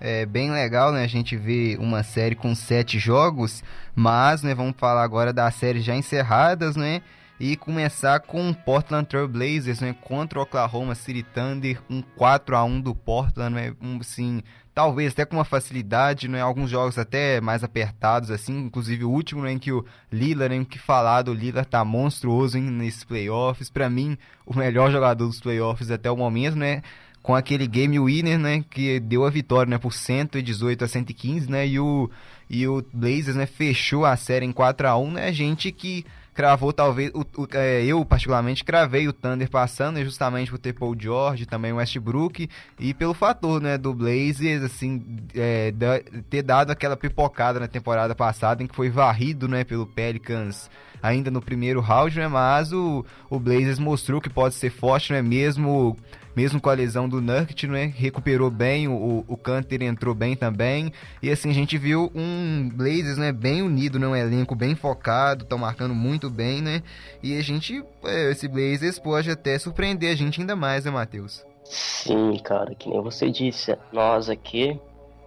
É 0.00 0.24
bem 0.24 0.52
legal, 0.52 0.92
né? 0.92 1.02
A 1.02 1.08
gente 1.08 1.36
vê 1.36 1.76
uma 1.80 2.04
série 2.04 2.36
com 2.36 2.54
sete 2.54 2.96
jogos, 3.00 3.64
mas, 3.92 4.40
né? 4.40 4.54
Vamos 4.54 4.76
falar 4.78 5.02
agora 5.02 5.32
das 5.32 5.56
séries 5.56 5.82
já 5.82 5.96
encerradas, 5.96 6.76
né? 6.76 7.02
E 7.40 7.56
começar 7.56 8.20
com 8.20 8.52
Portland 8.52 9.06
Trail 9.08 9.28
Blazers 9.28 9.80
né, 9.80 9.94
contra 10.00 10.38
o 10.38 10.42
Oklahoma 10.42 10.94
City 10.94 11.22
Thunder, 11.22 11.80
um 11.88 12.02
4 12.02 12.56
a 12.56 12.64
1 12.64 12.80
do 12.80 12.94
Portland, 12.94 13.54
né, 13.54 13.74
um, 13.80 13.98
assim, 14.00 14.42
talvez 14.74 15.12
até 15.12 15.24
com 15.24 15.36
uma 15.36 15.44
facilidade, 15.44 16.26
né, 16.26 16.40
alguns 16.40 16.68
jogos 16.68 16.98
até 16.98 17.40
mais 17.40 17.62
apertados 17.62 18.30
assim, 18.30 18.58
inclusive 18.58 19.04
o 19.04 19.10
último 19.10 19.42
né, 19.42 19.52
em 19.52 19.58
que 19.58 19.70
o 19.70 19.84
Lillard, 20.10 20.58
né, 20.58 20.66
que 20.68 20.78
falado, 20.78 21.30
o 21.30 21.34
Lillard 21.34 21.68
tá 21.68 21.84
monstruoso 21.84 22.58
hein, 22.58 22.64
nesses 22.64 23.04
playoffs, 23.04 23.70
para 23.70 23.88
mim 23.88 24.18
o 24.44 24.56
melhor 24.56 24.90
jogador 24.90 25.26
dos 25.26 25.40
playoffs 25.40 25.90
até 25.90 26.10
o 26.10 26.16
momento, 26.16 26.56
né, 26.56 26.82
com 27.22 27.36
aquele 27.36 27.68
game 27.68 28.00
winner, 28.00 28.38
né, 28.38 28.64
que 28.68 28.98
deu 28.98 29.24
a 29.24 29.30
vitória, 29.30 29.70
né, 29.70 29.78
por 29.78 29.92
118 29.92 30.84
a 30.84 30.88
115, 30.88 31.48
né, 31.48 31.66
e 31.66 31.78
o 31.78 32.10
e 32.50 32.66
o 32.66 32.82
Blazers, 32.94 33.36
né, 33.36 33.44
fechou 33.44 34.06
a 34.06 34.16
série 34.16 34.46
em 34.46 34.52
4 34.52 34.88
a 34.88 34.96
1, 34.96 35.10
né, 35.10 35.32
gente 35.32 35.70
que 35.70 36.06
cravou 36.38 36.72
talvez, 36.72 37.10
o, 37.12 37.22
o, 37.36 37.48
é, 37.52 37.84
eu 37.84 38.04
particularmente 38.04 38.62
cravei 38.62 39.08
o 39.08 39.12
Thunder 39.12 39.50
passando, 39.50 40.00
justamente 40.04 40.52
por 40.52 40.58
ter 40.58 40.72
Paul 40.72 40.94
George, 40.96 41.46
também 41.46 41.72
Westbrook, 41.72 42.48
e 42.78 42.94
pelo 42.94 43.12
fator, 43.12 43.60
né, 43.60 43.76
do 43.76 43.92
Blazers, 43.92 44.62
assim, 44.62 45.02
é, 45.34 45.72
da, 45.72 45.98
ter 46.30 46.42
dado 46.42 46.70
aquela 46.70 46.96
pipocada 46.96 47.58
na 47.58 47.66
temporada 47.66 48.14
passada, 48.14 48.62
em 48.62 48.68
que 48.68 48.76
foi 48.76 48.88
varrido, 48.88 49.48
né, 49.48 49.64
pelo 49.64 49.84
Pelicans 49.84 50.70
ainda 51.02 51.28
no 51.28 51.42
primeiro 51.42 51.80
round, 51.80 52.16
né, 52.16 52.28
mas 52.28 52.72
o, 52.72 53.04
o 53.28 53.40
Blazers 53.40 53.80
mostrou 53.80 54.20
que 54.20 54.30
pode 54.30 54.54
ser 54.54 54.70
forte, 54.70 55.12
né, 55.12 55.20
mesmo 55.20 55.96
mesmo 56.38 56.60
com 56.60 56.70
a 56.70 56.72
lesão 56.72 57.08
do 57.08 57.20
Nurkic, 57.20 57.66
né? 57.66 57.92
Recuperou 57.96 58.48
bem, 58.48 58.86
o, 58.86 59.24
o 59.26 59.36
Canter 59.36 59.82
entrou 59.82 60.14
bem 60.14 60.36
também. 60.36 60.92
E 61.20 61.30
assim, 61.30 61.50
a 61.50 61.52
gente 61.52 61.76
viu 61.76 62.12
um 62.14 62.70
Blazers, 62.72 63.18
né? 63.18 63.32
Bem 63.32 63.60
unido, 63.60 63.98
né? 63.98 64.06
Um 64.06 64.14
elenco 64.14 64.54
bem 64.54 64.76
focado, 64.76 65.42
estão 65.42 65.58
marcando 65.58 65.96
muito 65.96 66.30
bem, 66.30 66.62
né? 66.62 66.80
E 67.20 67.36
a 67.36 67.42
gente, 67.42 67.84
é, 68.04 68.30
esse 68.30 68.46
Blazers 68.46 69.00
pode 69.00 69.28
até 69.28 69.58
surpreender 69.58 70.12
a 70.12 70.14
gente 70.14 70.40
ainda 70.40 70.54
mais, 70.54 70.84
né, 70.84 70.92
Matheus? 70.92 71.44
Sim, 71.64 72.38
cara, 72.44 72.72
que 72.72 72.88
nem 72.88 73.02
você 73.02 73.28
disse, 73.32 73.76
nós 73.92 74.30
aqui, 74.30 74.80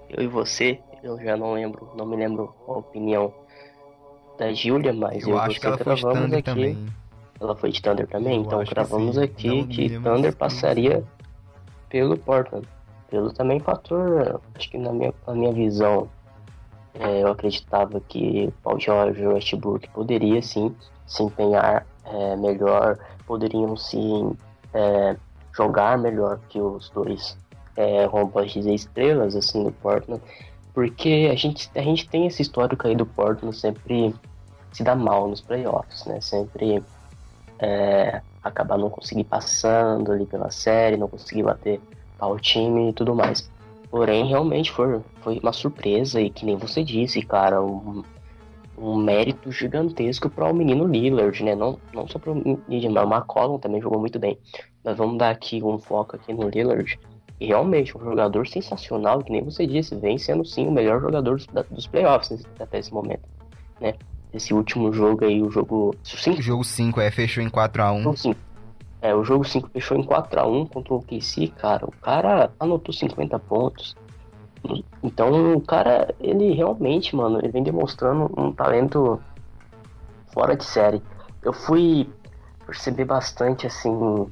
eu 0.09 0.23
e 0.23 0.27
você, 0.27 0.79
eu 1.03 1.19
já 1.19 1.35
não 1.35 1.51
lembro, 1.51 1.89
não 1.97 2.05
me 2.05 2.15
lembro 2.15 2.55
a 2.65 2.71
opinião 2.71 3.33
da 4.39 4.53
Júlia, 4.53 4.93
mas 4.93 5.23
eu, 5.23 5.31
eu 5.31 5.39
acho 5.39 5.59
que 5.59 5.67
ela 5.67 5.77
foi 5.77 5.93
aqui. 5.93 6.41
Também. 6.41 6.87
Ela 7.41 7.55
foi 7.55 7.71
de 7.71 7.81
Thunder 7.81 8.07
também, 8.07 8.35
eu 8.35 8.41
então 8.43 8.63
gravamos 8.63 9.17
que 9.17 9.23
aqui 9.23 9.65
que 9.65 9.99
Thunder 9.99 10.35
passaria 10.35 11.03
pelo 11.89 12.15
Portland. 12.15 12.67
Pelo 13.09 13.33
também 13.33 13.59
fator, 13.59 14.39
acho 14.55 14.69
que 14.69 14.77
na 14.77 14.93
minha, 14.93 15.11
na 15.25 15.33
minha 15.33 15.51
visão, 15.51 16.07
é, 16.93 17.23
eu 17.23 17.29
acreditava 17.29 17.99
que 17.99 18.53
Paul 18.61 18.79
George 18.79 19.21
e 19.21 19.27
Westbrook 19.27 19.89
poderia 19.89 20.41
sim 20.41 20.73
se 21.07 21.23
empenhar 21.23 21.85
é, 22.05 22.35
melhor, 22.35 22.99
poderiam 23.25 23.75
sim 23.75 24.37
é, 24.73 25.17
jogar 25.51 25.97
melhor 25.97 26.39
que 26.47 26.61
os 26.61 26.89
dois, 26.91 27.35
é, 27.75 28.07
como 28.07 28.29
pode 28.29 28.53
dizer, 28.53 28.73
estrelas 28.73 29.35
assim 29.35 29.63
do 29.63 29.71
Portland, 29.71 30.21
porque 30.75 31.27
a 31.29 31.35
gente, 31.35 31.69
a 31.75 31.81
gente 31.81 32.07
tem 32.07 32.27
esse 32.27 32.43
histórico 32.43 32.87
aí 32.87 32.95
do 32.95 33.05
Portland 33.05 33.57
sempre 33.57 34.13
se 34.71 34.83
dá 34.83 34.95
mal 34.95 35.27
nos 35.27 35.41
playoffs, 35.41 36.05
né? 36.05 36.21
Sempre 36.21 36.81
é, 37.61 38.21
acabar 38.41 38.77
não 38.77 38.89
conseguir 38.89 39.23
passando 39.23 40.11
ali 40.11 40.25
pela 40.25 40.49
série, 40.49 40.97
não 40.97 41.07
conseguir 41.07 41.43
bater 41.43 41.79
ao 42.19 42.39
time 42.39 42.89
e 42.89 42.93
tudo 42.93 43.15
mais. 43.15 43.49
Porém, 43.89 44.25
realmente 44.25 44.71
foi, 44.71 45.01
foi 45.21 45.39
uma 45.39 45.53
surpresa 45.53 46.19
e 46.19 46.29
que 46.29 46.45
nem 46.45 46.55
você 46.55 46.83
disse, 46.83 47.21
cara, 47.21 47.61
um, 47.61 48.03
um 48.77 48.95
mérito 48.95 49.51
gigantesco 49.51 50.29
para 50.29 50.49
o 50.49 50.55
menino 50.55 50.87
Lillard, 50.87 51.43
né? 51.43 51.55
Não, 51.55 51.77
não 51.93 52.07
só 52.07 52.17
para 52.17 52.31
o 52.31 52.35
menino, 52.35 52.93
mas 52.93 53.05
o 53.05 53.13
McCollum 53.13 53.59
também 53.59 53.81
jogou 53.81 53.99
muito 53.99 54.17
bem. 54.17 54.39
Nós 54.83 54.97
vamos 54.97 55.17
dar 55.17 55.29
aqui 55.29 55.61
um 55.61 55.77
foco 55.77 56.15
aqui 56.15 56.33
no 56.33 56.49
Lillard. 56.49 56.99
E 57.39 57.47
realmente, 57.47 57.97
um 57.97 58.01
jogador 58.03 58.47
sensacional, 58.47 59.23
que 59.23 59.31
nem 59.31 59.43
você 59.43 59.67
disse, 59.67 59.95
vem 59.95 60.17
sendo 60.17 60.45
sim 60.45 60.67
o 60.67 60.71
melhor 60.71 61.01
jogador 61.01 61.37
dos, 61.37 61.47
dos 61.69 61.87
playoffs 61.87 62.43
até 62.59 62.79
esse 62.79 62.93
momento, 62.93 63.27
né? 63.79 63.95
Esse 64.33 64.53
último 64.53 64.93
jogo 64.93 65.25
aí, 65.25 65.41
o 65.41 65.51
jogo 65.51 65.95
5. 66.03 66.41
Jogo 66.41 66.63
5, 66.63 67.01
é, 67.01 67.11
fechou 67.11 67.43
em 67.43 67.49
4x1. 67.49 68.35
É, 69.01 69.15
o 69.15 69.23
jogo 69.23 69.43
5 69.43 69.69
fechou 69.69 69.97
em 69.97 70.03
4x1 70.03 70.69
contra 70.69 70.93
o 70.93 70.97
OKC, 70.97 71.47
cara. 71.57 71.85
O 71.85 71.91
cara 71.91 72.51
anotou 72.59 72.93
50 72.93 73.37
pontos. 73.39 73.95
Então, 75.01 75.55
o 75.55 75.61
cara, 75.61 76.13
ele 76.19 76.53
realmente, 76.53 77.15
mano, 77.15 77.39
ele 77.39 77.49
vem 77.49 77.63
demonstrando 77.63 78.31
um 78.37 78.53
talento 78.53 79.19
fora 80.31 80.55
de 80.55 80.63
série. 80.63 81.01
Eu 81.41 81.51
fui 81.51 82.07
perceber 82.65 83.05
bastante, 83.05 83.65
assim, 83.65 84.27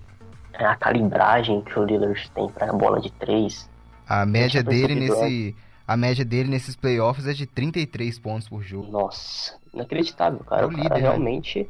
a 0.53 0.75
calibragem 0.75 1.61
que 1.61 1.77
o 1.77 1.83
Lillard 1.83 2.31
tem 2.33 2.47
pra 2.49 2.71
bola 2.71 3.01
de 3.01 3.11
3. 3.11 3.67
A 4.07 4.25
média 4.25 4.63
dele 4.63 4.95
nesse... 4.95 5.55
A 5.89 5.97
média 5.97 6.23
dele 6.23 6.51
nesses 6.51 6.75
playoffs 6.75 7.25
é 7.25 7.33
de 7.33 7.47
33 7.47 8.19
pontos 8.19 8.47
por 8.47 8.61
jogo. 8.61 8.91
Nossa, 8.91 9.57
inacreditável, 9.73 10.37
cara. 10.41 10.61
É 10.61 10.65
o, 10.65 10.67
o 10.67 10.71
líder, 10.71 10.83
cara 10.83 10.95
né? 11.01 11.01
realmente. 11.01 11.67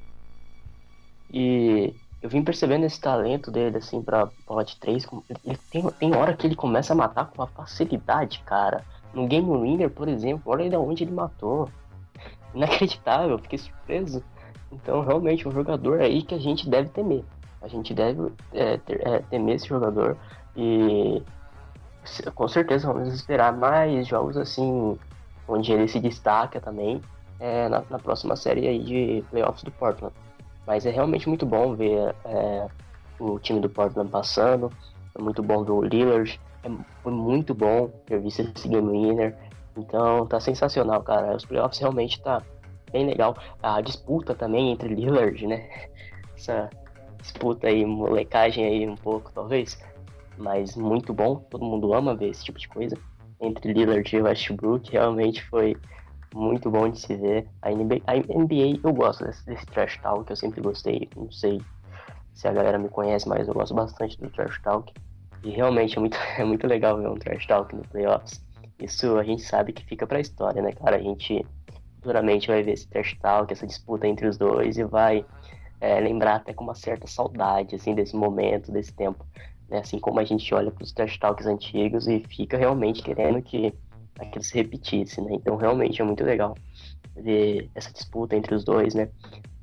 E 1.32 1.96
eu 2.22 2.30
vim 2.30 2.44
percebendo 2.44 2.86
esse 2.86 3.00
talento 3.00 3.50
dele, 3.50 3.78
assim, 3.78 4.02
pra 4.02 4.28
bola 4.46 4.66
de 4.66 4.76
3. 4.76 5.08
Ele 5.46 5.58
tem, 5.72 5.90
tem 5.92 6.14
hora 6.14 6.34
que 6.34 6.46
ele 6.46 6.58
começa 6.58 6.92
a 6.92 6.98
matar 6.98 7.28
com 7.28 7.42
uma 7.42 7.48
facilidade, 7.48 8.44
cara. 8.46 8.84
No 9.14 9.26
Game 9.26 9.50
Winner, 9.50 9.90
por 9.90 10.10
exemplo, 10.10 10.52
olha 10.52 10.70
de 10.70 10.76
onde 10.76 11.06
ele 11.06 11.14
matou. 11.14 11.70
Inacreditável, 12.54 13.40
fiquei 13.40 13.60
surpreso. 13.60 14.22
Então, 14.70 15.00
realmente, 15.00 15.48
um 15.48 15.52
jogador 15.52 16.02
aí 16.02 16.24
que 16.24 16.36
a 16.36 16.40
gente 16.40 16.70
deve 16.70 16.90
temer. 16.90 17.24
A 17.62 17.70
gente 17.70 17.94
deve 17.94 18.34
é, 18.52 18.76
ter, 18.80 19.00
é, 19.08 19.20
temer 19.20 19.56
esse 19.56 19.68
jogador. 19.70 20.18
E 20.58 21.24
com 22.36 22.48
certeza 22.48 22.92
vamos 22.92 23.14
esperar 23.14 23.56
mais 23.56 24.08
jogos 24.08 24.38
assim, 24.38 24.98
onde 25.48 25.72
ele 25.72 25.88
se 25.88 26.00
destaca 26.00 26.60
também 26.60 27.02
é, 27.40 27.70
na, 27.70 27.84
na, 27.90 28.00
próxima 28.00 28.36
série 28.36 28.68
aí 28.68 28.84
de 28.84 29.24
playoffs 29.30 29.64
do 29.64 29.72
Portland. 29.72 30.14
Mas 30.68 30.86
é 30.86 30.92
realmente 30.92 31.28
muito 31.28 31.46
bom 31.46 31.76
ver 31.76 32.16
é, 32.26 32.68
o 33.20 33.40
time 33.40 33.60
do 33.60 33.70
Portland 33.70 34.10
passando, 34.10 34.72
é 35.18 35.22
muito 35.22 35.42
bom 35.42 35.64
ver 35.64 35.72
o 35.72 35.82
Lillard, 35.82 36.40
é, 36.64 36.70
foi 37.02 37.12
muito 37.12 37.54
bom 37.54 37.90
ter 38.06 38.20
visto 38.20 38.42
esse 38.42 38.68
game 38.68 38.90
winner. 38.90 39.36
Então 39.78 40.26
tá 40.28 40.40
sensacional, 40.40 41.02
cara. 41.02 41.36
Os 41.36 41.46
playoffs 41.46 41.80
realmente 41.80 42.22
tá 42.22 42.42
bem 42.92 43.06
legal. 43.06 43.36
A 43.62 43.82
disputa 43.82 44.36
também 44.36 44.72
entre 44.72 44.94
Lillard, 44.94 45.48
né? 45.48 45.68
Essa 46.36 46.70
disputa 47.22 47.68
aí, 47.68 47.86
molecagem 47.86 48.66
aí 48.66 48.88
um 48.88 48.96
pouco, 48.96 49.32
talvez. 49.34 49.78
Mas 50.40 50.76
muito 50.76 51.14
bom, 51.14 51.36
todo 51.36 51.66
mundo 51.66 51.94
ama 51.94 52.16
ver 52.16 52.30
esse 52.30 52.46
tipo 52.46 52.58
de 52.58 52.68
coisa. 52.68 52.98
Entre 53.42 53.74
Lillard 53.74 54.16
e 54.16 54.22
Westbrook, 54.22 54.92
realmente 54.92 55.44
foi 55.44 55.76
muito 56.34 56.72
bom 56.72 56.90
de 56.90 57.00
se 57.00 57.16
ver. 57.16 57.48
A 57.62 57.72
NBA, 57.72 58.02
a 58.08 58.16
NBA 58.16 58.80
eu 58.82 58.94
gosto 58.94 59.26
desse, 59.26 59.46
desse 59.46 59.66
trash 59.66 59.98
talk, 59.98 60.30
eu 60.30 60.36
sempre 60.36 60.62
gostei. 60.62 61.10
Não 61.16 61.30
sei 61.30 61.62
se 62.34 62.48
a 62.48 62.54
galera 62.54 62.80
me 62.80 62.88
conhece, 62.88 63.28
mas 63.28 63.48
eu 63.48 63.54
gosto 63.54 63.76
bastante 63.76 64.18
do 64.18 64.30
trash 64.30 64.62
talk. 64.62 64.94
E 65.44 65.50
realmente 65.50 65.98
é 65.98 66.00
muito, 66.00 66.18
é 66.38 66.44
muito 66.46 66.66
legal 66.66 66.98
ver 66.98 67.10
um 67.10 67.16
trash 67.16 67.46
talk 67.46 67.76
no 67.76 67.82
playoffs. 67.84 68.42
Isso 68.80 69.18
a 69.18 69.24
gente 69.24 69.42
sabe 69.42 69.74
que 69.74 69.84
fica 69.84 70.08
pra 70.08 70.22
história, 70.22 70.62
né, 70.62 70.72
cara? 70.72 70.96
A 70.96 71.02
gente 71.02 71.46
futuramente 71.96 72.48
vai 72.48 72.64
ver 72.64 72.72
esse 72.72 72.88
trash 72.88 73.18
talk, 73.20 73.52
essa 73.52 73.68
disputa 73.68 74.08
entre 74.08 74.26
os 74.26 74.38
dois 74.38 74.78
e 74.78 74.86
vai 74.86 75.26
é, 75.82 76.00
lembrar 76.00 76.36
até 76.36 76.54
com 76.54 76.64
uma 76.64 76.76
certa 76.76 77.08
saudade, 77.08 77.76
assim, 77.76 77.94
desse 77.94 78.16
momento, 78.16 78.72
desse 78.72 78.94
tempo. 78.94 79.26
Né? 79.70 79.80
Assim 79.80 80.00
como 80.00 80.20
a 80.20 80.24
gente 80.24 80.54
olha 80.54 80.72
para 80.72 80.84
os 80.84 80.92
trash 80.92 81.18
talks 81.18 81.46
antigos 81.46 82.08
e 82.08 82.20
fica 82.28 82.58
realmente 82.58 83.04
querendo 83.04 83.42
que 83.42 83.74
aquilo 84.20 84.44
se 84.44 84.56
repetisse, 84.56 85.22
né? 85.22 85.32
Então 85.34 85.56
realmente 85.56 86.02
é 86.02 86.06
muito 86.06 86.24
legal 86.24 86.56
ver 87.16 87.70
essa 87.76 87.92
disputa 87.92 88.36
entre 88.36 88.56
os 88.56 88.64
dois, 88.64 88.94
né? 88.94 89.10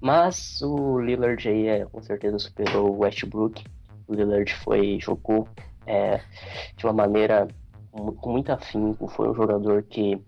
Mas 0.00 0.60
o 0.62 1.00
Lillard 1.00 1.48
aí 1.48 1.66
é, 1.68 1.84
com 1.86 2.02
certeza 2.02 2.38
superou 2.38 2.90
o 2.90 2.98
Westbrook. 3.00 3.64
O 4.06 4.14
Lillard 4.14 4.52
foi, 4.54 4.98
jogou 5.00 5.48
é, 5.86 6.20
de 6.76 6.84
uma 6.84 6.92
maneira 6.92 7.48
com 7.90 8.30
muito 8.30 8.52
afinco, 8.52 9.08
foi 9.08 9.28
um 9.30 9.34
jogador 9.34 9.82
que 9.84 10.20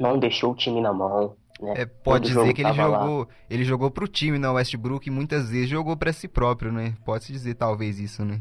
não 0.00 0.18
deixou 0.18 0.52
o 0.52 0.56
time 0.56 0.80
na 0.80 0.92
mão. 0.92 1.36
Né? 1.60 1.74
É, 1.76 1.86
pode 1.86 2.28
dizer 2.28 2.52
que 2.52 2.62
ele 2.62 2.72
jogou, 2.72 3.20
lá. 3.20 3.26
ele 3.48 3.64
jogou 3.64 3.90
pro 3.90 4.08
time 4.08 4.38
na 4.38 4.52
Westbrook 4.52 5.06
e 5.06 5.10
muitas 5.10 5.50
vezes 5.50 5.68
jogou 5.68 5.96
para 5.96 6.12
si 6.12 6.28
próprio, 6.28 6.70
né? 6.70 6.94
Pode-se 7.04 7.32
dizer 7.32 7.54
talvez 7.54 7.98
isso, 7.98 8.24
né? 8.24 8.40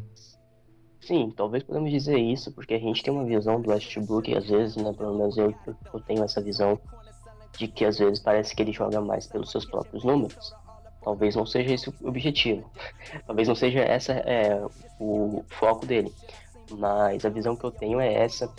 Sim, 1.06 1.32
talvez 1.36 1.62
podemos 1.62 1.92
dizer 1.92 2.18
isso, 2.18 2.52
porque 2.52 2.74
a 2.74 2.80
gente 2.80 3.04
tem 3.04 3.14
uma 3.14 3.24
visão 3.24 3.62
do 3.62 3.70
Westbrook, 3.70 4.36
às 4.36 4.50
vezes, 4.50 4.76
né, 4.76 4.92
pelo 4.92 5.16
menos 5.16 5.38
eu, 5.38 5.54
eu 5.94 6.00
tenho 6.00 6.24
essa 6.24 6.42
visão 6.42 6.80
de 7.56 7.68
que 7.68 7.86
às 7.86 8.00
vezes 8.00 8.20
parece 8.20 8.56
que 8.56 8.64
ele 8.64 8.72
joga 8.72 9.00
mais 9.00 9.28
pelos 9.28 9.52
seus 9.52 9.66
próprios 9.66 10.04
números. 10.04 10.52
Talvez 11.04 11.36
não 11.36 11.46
seja 11.46 11.76
esse 11.76 11.90
o 11.90 11.94
objetivo. 12.08 12.68
Talvez 13.28 13.48
não 13.48 13.54
seja 13.54 13.82
essa 13.82 14.14
é, 14.14 14.60
o 15.00 15.46
foco 15.50 15.86
dele. 15.86 16.12
Mas 16.72 17.24
a 17.24 17.30
visão 17.30 17.56
que 17.56 17.64
eu 17.64 17.72
tenho 17.72 18.00
é 18.00 18.12
essa. 18.12 18.52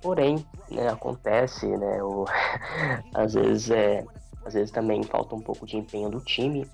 Porém, 0.00 0.46
né, 0.70 0.88
acontece, 0.88 1.66
né, 1.66 2.00
o, 2.00 2.24
às 3.12 3.34
vezes 3.34 3.72
é, 3.72 4.04
às 4.44 4.54
vezes 4.54 4.70
também 4.70 5.02
falta 5.02 5.34
um 5.34 5.40
pouco 5.40 5.66
de 5.66 5.76
empenho 5.76 6.08
do 6.08 6.20
time 6.20 6.64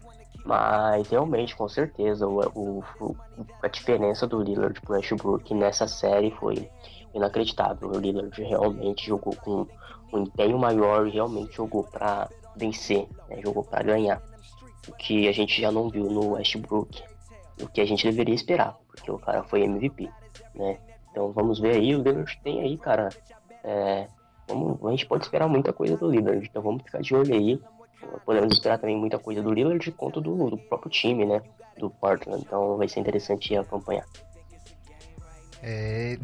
mas 0.45 1.09
realmente, 1.09 1.57
com 1.57 1.67
certeza, 1.69 2.29
o, 2.29 2.85
o, 3.01 3.17
a 3.63 3.69
diferença 3.69 4.27
do 4.27 4.43
Lillard 4.43 4.79
pro 4.83 4.93
Westbrook 4.95 5.55
nessa 5.55 5.89
série 5.89 6.31
foi 6.33 6.71
inacreditável. 7.15 7.89
O 7.89 7.99
Lillard 7.99 8.43
realmente 8.43 9.07
jogou 9.07 9.35
com 9.37 9.67
um 10.13 10.23
empenho 10.23 10.59
maior, 10.59 11.07
realmente 11.09 11.57
jogou 11.57 11.85
para 11.85 12.29
vencer, 12.55 13.09
né? 13.29 13.41
jogou 13.43 13.65
para 13.65 13.83
ganhar. 13.83 14.23
O 14.87 14.93
que 14.93 15.27
a 15.27 15.33
gente 15.33 15.61
já 15.61 15.73
não 15.73 15.89
viu 15.89 16.05
no 16.05 16.33
Westbrook, 16.33 17.03
o 17.63 17.69
que 17.69 17.81
a 17.81 17.87
gente 17.87 18.05
deveria 18.05 18.35
esperar, 18.35 18.77
porque 18.87 19.11
o 19.11 19.19
cara 19.19 19.43
foi 19.45 19.63
MVP, 19.63 20.11
né? 20.55 20.79
Então 21.11 21.33
vamos 21.33 21.59
ver 21.59 21.77
aí, 21.77 21.95
o 21.95 22.03
Lillard 22.03 22.39
tem 22.43 22.61
aí, 22.61 22.77
cara. 22.77 23.09
É, 23.63 24.09
vamos, 24.47 24.85
a 24.85 24.91
gente 24.91 25.07
pode 25.07 25.25
esperar 25.25 25.49
muita 25.49 25.73
coisa 25.73 25.97
do 25.97 26.11
Lillard, 26.11 26.47
então 26.47 26.61
vamos 26.61 26.83
ficar 26.83 27.01
de 27.01 27.15
olho 27.15 27.35
aí 27.35 27.59
podemos 28.25 28.53
esperar 28.53 28.79
também 28.79 28.97
muita 28.97 29.19
coisa 29.19 29.43
do 29.43 29.53
Lillard 29.53 29.91
quanto 29.93 30.21
do, 30.21 30.51
do 30.51 30.59
próprio 30.59 30.91
time, 30.91 31.25
né? 31.25 31.43
Do 31.79 31.91
Portland. 31.91 32.43
Então 32.45 32.77
vai 32.77 32.89
ser 32.89 33.01
interessante 33.01 33.57
acompanhar. 33.57 34.05
É, 35.63 36.19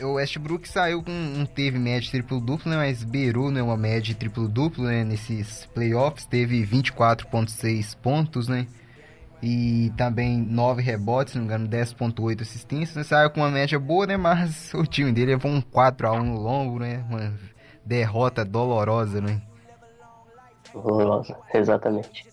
o 0.00 0.14
Westbrook 0.14 0.68
saiu 0.68 1.02
com 1.02 1.10
não 1.10 1.44
teve 1.44 1.78
média 1.78 2.10
triplo-duplo, 2.10 2.70
né, 2.70 2.76
mas 2.76 3.02
beirou 3.02 3.50
né, 3.50 3.62
uma 3.62 3.76
média 3.76 4.14
triplo-duplo 4.14 4.84
né, 4.84 5.04
nesses 5.04 5.66
playoffs, 5.66 6.24
teve 6.24 6.64
24.6 6.64 7.96
pontos, 7.96 8.48
né? 8.48 8.66
E 9.42 9.90
também 9.96 10.38
9 10.38 10.82
rebotes, 10.82 11.32
se 11.32 11.38
não 11.38 11.46
me 11.46 11.48
engano, 11.48 11.68
10.8 11.68 12.42
assistências. 12.42 12.94
Né, 12.94 13.02
saiu 13.02 13.30
com 13.30 13.40
uma 13.40 13.50
média 13.50 13.78
boa, 13.78 14.06
né? 14.06 14.16
Mas 14.16 14.72
o 14.74 14.84
time 14.84 15.12
dele 15.12 15.32
levou 15.32 15.50
um 15.50 15.62
4x1 15.62 16.22
no 16.22 16.38
longo, 16.38 16.78
né? 16.78 17.04
Uma 17.08 17.32
derrota 17.84 18.44
dolorosa, 18.44 19.20
né? 19.20 19.40
Dolorosa, 20.72 21.36
exatamente. 21.52 22.26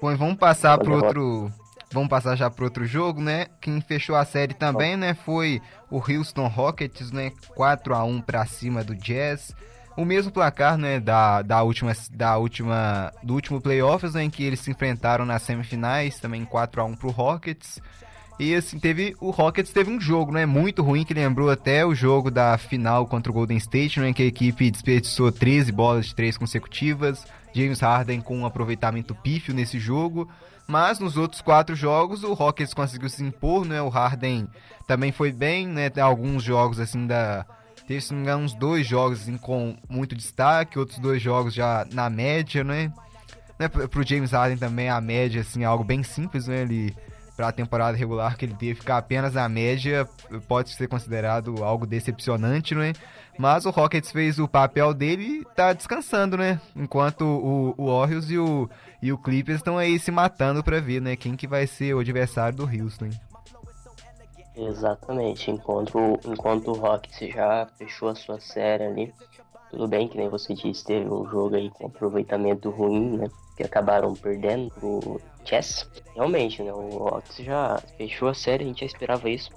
Bom, 0.00 0.16
vamos 0.16 0.36
passar 0.36 0.78
para 0.78 0.92
outro 0.92 1.52
Vamos 1.92 2.08
passar 2.08 2.36
já 2.36 2.48
para 2.48 2.64
outro 2.64 2.86
jogo, 2.86 3.20
né? 3.20 3.46
Quem 3.60 3.80
fechou 3.82 4.16
a 4.16 4.24
série 4.24 4.54
também, 4.54 4.96
né, 4.96 5.12
foi 5.12 5.60
o 5.90 5.96
Houston 5.96 6.46
Rockets, 6.46 7.12
né, 7.12 7.30
4 7.54 7.94
a 7.94 8.02
1 8.02 8.22
para 8.22 8.46
cima 8.46 8.82
do 8.82 8.94
Jazz. 8.94 9.54
O 9.94 10.04
mesmo 10.06 10.32
placar, 10.32 10.78
né, 10.78 10.98
da, 10.98 11.42
da 11.42 11.62
última 11.62 11.92
da 12.10 12.38
última 12.38 13.12
do 13.22 13.34
último 13.34 13.60
playoffs, 13.60 14.14
né, 14.14 14.24
em 14.24 14.30
que 14.30 14.42
eles 14.42 14.60
se 14.60 14.70
enfrentaram 14.70 15.26
nas 15.26 15.42
semifinais, 15.42 16.18
também 16.18 16.46
4 16.46 16.80
a 16.80 16.84
1 16.84 16.96
pro 16.96 17.10
Rockets. 17.10 17.78
E 18.40 18.54
assim, 18.54 18.78
teve 18.78 19.14
o 19.20 19.30
Rockets 19.30 19.70
teve 19.70 19.90
um 19.90 20.00
jogo, 20.00 20.32
né, 20.32 20.46
muito 20.46 20.82
ruim 20.82 21.04
que 21.04 21.12
lembrou 21.12 21.50
até 21.50 21.84
o 21.84 21.94
jogo 21.94 22.30
da 22.30 22.56
final 22.56 23.06
contra 23.06 23.30
o 23.30 23.34
Golden 23.34 23.58
State, 23.58 24.00
né, 24.00 24.08
em 24.08 24.12
que 24.14 24.22
a 24.22 24.26
equipe 24.26 24.70
desperdiçou 24.70 25.30
13 25.30 25.70
bolas 25.70 26.06
de 26.06 26.14
três 26.14 26.38
consecutivas. 26.38 27.26
James 27.54 27.80
Harden 27.80 28.20
com 28.20 28.38
um 28.38 28.46
aproveitamento 28.46 29.14
pífio 29.14 29.54
nesse 29.54 29.78
jogo. 29.78 30.28
Mas 30.66 30.98
nos 30.98 31.16
outros 31.16 31.40
quatro 31.40 31.74
jogos 31.74 32.22
o 32.22 32.32
Rockets 32.32 32.72
conseguiu 32.72 33.08
se 33.08 33.22
impor, 33.22 33.64
né? 33.64 33.82
O 33.82 33.88
Harden 33.88 34.48
também 34.86 35.12
foi 35.12 35.32
bem, 35.32 35.66
né? 35.66 35.90
Tem 35.90 36.02
alguns 36.02 36.42
jogos 36.42 36.78
assim 36.78 37.06
da 37.06 37.44
teve 37.86 38.00
se 38.00 38.14
não 38.14 38.20
engano 38.20 38.44
uns 38.44 38.54
dois 38.54 38.86
jogos 38.86 39.22
assim, 39.22 39.36
com 39.36 39.76
muito 39.88 40.14
destaque, 40.14 40.78
outros 40.78 40.98
dois 40.98 41.20
jogos 41.20 41.52
já 41.52 41.84
na 41.92 42.08
média, 42.08 42.62
né? 42.62 42.92
né? 43.58 43.68
Pro 43.68 44.06
James 44.06 44.32
Harden 44.32 44.56
também 44.56 44.88
a 44.88 45.00
média 45.00 45.40
assim 45.40 45.62
é 45.62 45.66
algo 45.66 45.84
bem 45.84 46.02
simples, 46.02 46.46
né? 46.46 46.62
Ele 46.62 46.94
para 47.36 47.48
a 47.48 47.52
temporada 47.52 47.96
regular 47.96 48.36
que 48.36 48.44
ele 48.44 48.54
teve 48.54 48.74
ficar 48.74 48.98
apenas 48.98 49.34
na 49.34 49.48
média 49.48 50.06
pode 50.46 50.70
ser 50.70 50.86
considerado 50.86 51.64
algo 51.64 51.86
decepcionante, 51.86 52.74
né? 52.74 52.92
Mas 53.38 53.64
o 53.64 53.70
Rockets 53.70 54.12
fez 54.12 54.38
o 54.38 54.46
papel 54.46 54.92
dele 54.92 55.40
e 55.40 55.44
tá 55.54 55.72
descansando, 55.72 56.36
né? 56.36 56.60
Enquanto 56.76 57.22
o, 57.22 57.74
o 57.78 57.86
Orioles 57.86 58.30
e 58.30 58.38
o, 58.38 58.68
e 59.00 59.12
o 59.12 59.18
Clippers 59.18 59.58
estão 59.58 59.78
aí 59.78 59.98
se 59.98 60.10
matando 60.10 60.62
para 60.62 60.80
ver, 60.80 61.00
né? 61.00 61.16
Quem 61.16 61.34
que 61.34 61.46
vai 61.46 61.66
ser 61.66 61.94
o 61.94 62.00
adversário 62.00 62.58
do 62.58 62.64
Houston. 62.64 63.08
Exatamente. 64.54 65.50
Enquanto, 65.50 66.20
enquanto 66.26 66.68
o 66.68 66.74
Rockets 66.74 67.32
já 67.32 67.66
fechou 67.78 68.08
a 68.08 68.14
sua 68.14 68.38
série 68.38 68.84
ali, 68.84 69.14
tudo 69.70 69.88
bem 69.88 70.06
que 70.06 70.18
nem 70.18 70.28
você 70.28 70.52
disse, 70.52 70.84
teve 70.84 71.08
um 71.08 71.24
jogo 71.26 71.56
aí 71.56 71.70
com 71.70 71.86
aproveitamento 71.86 72.68
ruim, 72.68 73.16
né? 73.16 73.28
Que 73.56 73.62
acabaram 73.62 74.12
perdendo 74.12 74.70
pro 74.72 75.20
Chess. 75.44 75.88
Realmente, 76.14 76.62
né? 76.62 76.72
O 76.72 76.98
Rockets 76.98 77.44
já 77.44 77.78
fechou 77.96 78.28
a 78.28 78.34
série, 78.34 78.64
a 78.64 78.66
gente 78.66 78.80
já 78.80 78.86
esperava 78.86 79.30
isso 79.30 79.50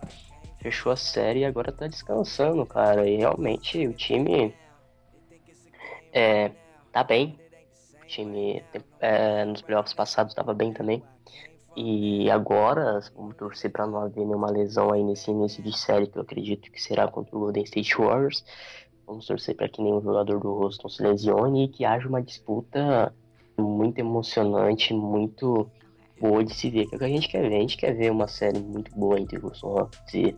fechou 0.66 0.92
a 0.92 0.96
série 0.96 1.42
e 1.42 1.46
agora 1.46 1.72
tá 1.72 1.86
descansando, 1.86 2.66
cara. 2.66 3.08
E 3.08 3.18
realmente 3.18 3.86
o 3.88 3.94
time 3.94 4.52
é, 6.12 6.50
tá 6.92 7.04
bem. 7.04 7.40
O 8.02 8.08
time 8.08 8.64
é, 9.00 9.46
nos 9.46 9.62
playoffs 9.62 9.94
passados 9.94 10.34
tava 10.34 10.56
bem 10.56 10.74
também. 10.74 11.04
E 11.76 12.32
agora, 12.32 13.00
vamos 13.16 13.36
torcer 13.36 13.72
para 13.72 13.86
não 13.86 14.00
haver 14.00 14.26
nenhuma 14.26 14.50
lesão 14.50 14.92
aí 14.92 15.04
nesse 15.04 15.30
início 15.30 15.62
de 15.62 15.78
série, 15.78 16.08
que 16.08 16.18
eu 16.18 16.24
acredito 16.24 16.72
que 16.72 16.82
será 16.82 17.08
contra 17.08 17.36
o 17.36 17.42
Golden 17.42 17.64
State 17.64 17.96
Warriors. 17.98 18.44
Vamos 19.06 19.28
torcer 19.28 19.56
para 19.56 19.70
que 19.70 19.84
nenhum 19.84 20.02
jogador 20.02 20.40
do 20.40 20.50
Houston 20.50 20.90
se 20.90 21.04
lesione 21.04 21.66
e 21.66 21.68
que 21.68 21.86
haja 21.86 22.08
uma 22.08 22.24
disputa 22.24 23.14
muito 23.56 24.00
emocionante, 24.00 24.96
muito 24.96 25.70
boa 26.20 26.44
de 26.44 26.54
se 26.54 26.70
ver, 26.70 26.88
que 26.88 26.96
é 26.96 26.98
o 26.98 27.00
que 27.00 27.06
a 27.06 27.10
gente 27.10 27.28
quer 27.28 27.48
ver. 27.48 27.58
A 27.58 27.62
gente 27.62 27.78
quer 27.78 27.94
ver 27.94 28.12
uma 28.12 28.28
série 28.28 28.60
muito 28.60 28.92
boa 28.96 29.20
entre 29.20 29.40
Houston 29.44 29.68
Rockets 29.68 30.14
e, 30.14 30.36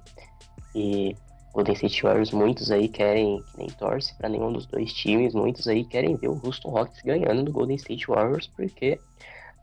e 0.76 1.16
Golden 1.54 1.74
State 1.76 2.04
Warriors. 2.04 2.32
Muitos 2.32 2.72
aí 2.72 2.88
querem, 2.88 3.42
que 3.52 3.58
nem 3.58 3.68
torce 3.68 4.16
para 4.18 4.30
nenhum 4.30 4.52
dos 4.52 4.66
dois 4.66 4.94
times, 4.94 5.34
muitos 5.34 5.68
aí 5.68 5.84
querem 5.84 6.16
ver 6.16 6.30
o 6.30 6.42
Houston 6.44 6.70
Rockets 6.70 7.02
ganhando 7.02 7.44
do 7.44 7.52
Golden 7.52 7.76
State 7.76 8.08
Warriors, 8.08 8.48
porque 8.48 9.00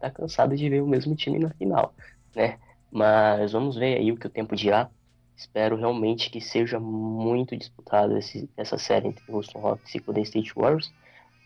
tá 0.01 0.11
cansado 0.11 0.57
de 0.57 0.69
ver 0.69 0.83
o 0.83 0.87
mesmo 0.87 1.15
time 1.15 1.39
na 1.39 1.51
final, 1.51 1.95
né? 2.35 2.59
Mas 2.91 3.53
vamos 3.53 3.77
ver 3.77 3.99
aí 3.99 4.13
o 4.13 4.17
que 4.17 4.27
o 4.27 4.31
tempo 4.31 4.55
dirá. 4.55 4.89
Espero 5.37 5.77
realmente 5.77 6.31
que 6.31 6.41
seja 6.41 6.79
muito 6.79 7.57
disputada 7.57 8.19
essa 8.57 8.79
série 8.79 9.09
entre 9.09 9.25
Houston 9.29 9.59
Rockets 9.59 9.95
e 9.95 9.99
Golden 9.99 10.23
State 10.23 10.53
Warriors. 10.55 10.93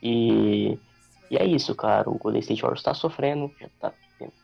E, 0.03 0.79
e 1.31 1.37
é 1.37 1.45
isso, 1.47 1.75
cara. 1.75 2.09
O 2.11 2.19
Golden 2.19 2.41
State 2.41 2.61
Warriors 2.61 2.83
tá 2.83 2.93
sofrendo, 2.93 3.51
já 3.59 3.69
tá 3.81 3.93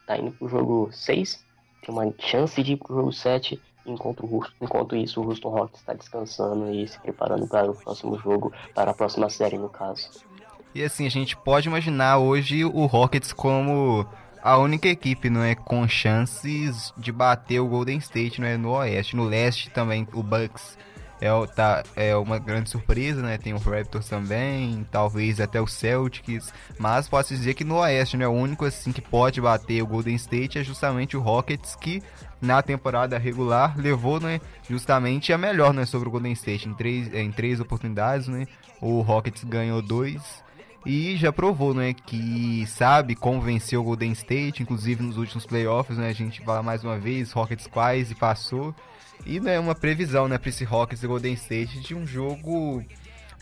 tá 0.06 0.16
indo 0.16 0.32
pro 0.32 0.48
jogo 0.48 0.90
6, 0.92 1.44
tem 1.84 1.94
uma 1.94 2.12
chance 2.18 2.62
de 2.62 2.72
ir 2.72 2.76
pro 2.76 2.94
jogo 2.94 3.12
7, 3.12 3.60
enquanto, 3.86 4.28
enquanto 4.60 4.96
isso 4.96 5.20
o 5.20 5.26
Houston 5.26 5.48
Rockets 5.48 5.80
está 5.80 5.94
descansando 5.94 6.70
e 6.70 6.86
se 6.88 6.98
preparando 7.00 7.46
para 7.46 7.70
o 7.70 7.74
próximo 7.74 8.18
jogo, 8.18 8.52
para 8.74 8.90
a 8.90 8.94
próxima 8.94 9.28
série 9.28 9.58
no 9.58 9.68
caso. 9.68 10.10
E 10.74 10.82
assim, 10.82 11.06
a 11.06 11.10
gente 11.10 11.36
pode 11.36 11.68
imaginar 11.68 12.18
hoje 12.18 12.64
o 12.64 12.86
Rockets 12.86 13.32
como 13.32 14.06
a 14.42 14.58
única 14.58 14.88
equipe, 14.88 15.30
não 15.30 15.42
é, 15.42 15.54
com 15.54 15.86
chances 15.88 16.92
de 16.98 17.12
bater 17.12 17.60
o 17.60 17.68
Golden 17.68 17.98
State, 17.98 18.40
não 18.40 18.48
é, 18.48 18.56
no 18.56 18.72
Oeste, 18.72 19.16
no 19.16 19.24
Leste 19.24 19.70
também 19.70 20.06
o 20.12 20.22
Bucks 20.22 20.76
é, 21.24 21.46
tá, 21.46 21.82
é 21.96 22.14
uma 22.14 22.38
grande 22.38 22.68
surpresa, 22.68 23.22
né? 23.22 23.38
Tem 23.38 23.54
o 23.54 23.58
Raptors 23.58 24.06
também, 24.06 24.86
talvez 24.90 25.40
até 25.40 25.58
o 25.58 25.66
Celtics, 25.66 26.52
mas 26.78 27.08
posso 27.08 27.34
dizer 27.34 27.54
que 27.54 27.64
no 27.64 27.76
Oeste, 27.76 28.18
né? 28.18 28.28
O 28.28 28.32
único 28.32 28.66
assim 28.66 28.92
que 28.92 29.00
pode 29.00 29.40
bater 29.40 29.82
o 29.82 29.86
Golden 29.86 30.16
State 30.16 30.58
é 30.58 30.62
justamente 30.62 31.16
o 31.16 31.20
Rockets, 31.20 31.74
que 31.76 32.02
na 32.42 32.60
temporada 32.60 33.16
regular 33.16 33.74
levou, 33.74 34.20
né? 34.20 34.38
Justamente 34.68 35.32
a 35.32 35.38
melhor, 35.38 35.72
né? 35.72 35.86
Sobre 35.86 36.08
o 36.08 36.12
Golden 36.12 36.32
State 36.34 36.68
em 36.68 36.74
três, 36.74 37.14
em 37.14 37.32
três 37.32 37.58
oportunidades, 37.58 38.28
né? 38.28 38.46
O 38.78 39.00
Rockets 39.00 39.44
ganhou 39.44 39.80
dois 39.80 40.44
e 40.84 41.16
já 41.16 41.32
provou, 41.32 41.72
né, 41.72 41.94
que 41.94 42.66
sabe 42.66 43.14
como 43.14 43.40
vencer 43.40 43.78
o 43.78 43.82
Golden 43.82 44.12
State, 44.12 44.62
inclusive 44.62 45.02
nos 45.02 45.16
últimos 45.16 45.46
playoffs, 45.46 45.96
né, 45.96 46.08
a 46.08 46.12
gente 46.12 46.42
fala 46.42 46.62
mais 46.62 46.84
uma 46.84 46.98
vez, 46.98 47.32
Rockets 47.32 47.66
quase 47.66 48.14
passou, 48.14 48.74
e 49.26 49.40
né, 49.40 49.58
uma 49.58 49.74
previsão 49.74 50.28
né, 50.28 50.38
para 50.38 50.48
esse 50.48 50.64
Rockets 50.64 51.02
e 51.02 51.06
Golden 51.06 51.34
State 51.34 51.80
de 51.80 51.94
um 51.94 52.06
jogo 52.06 52.84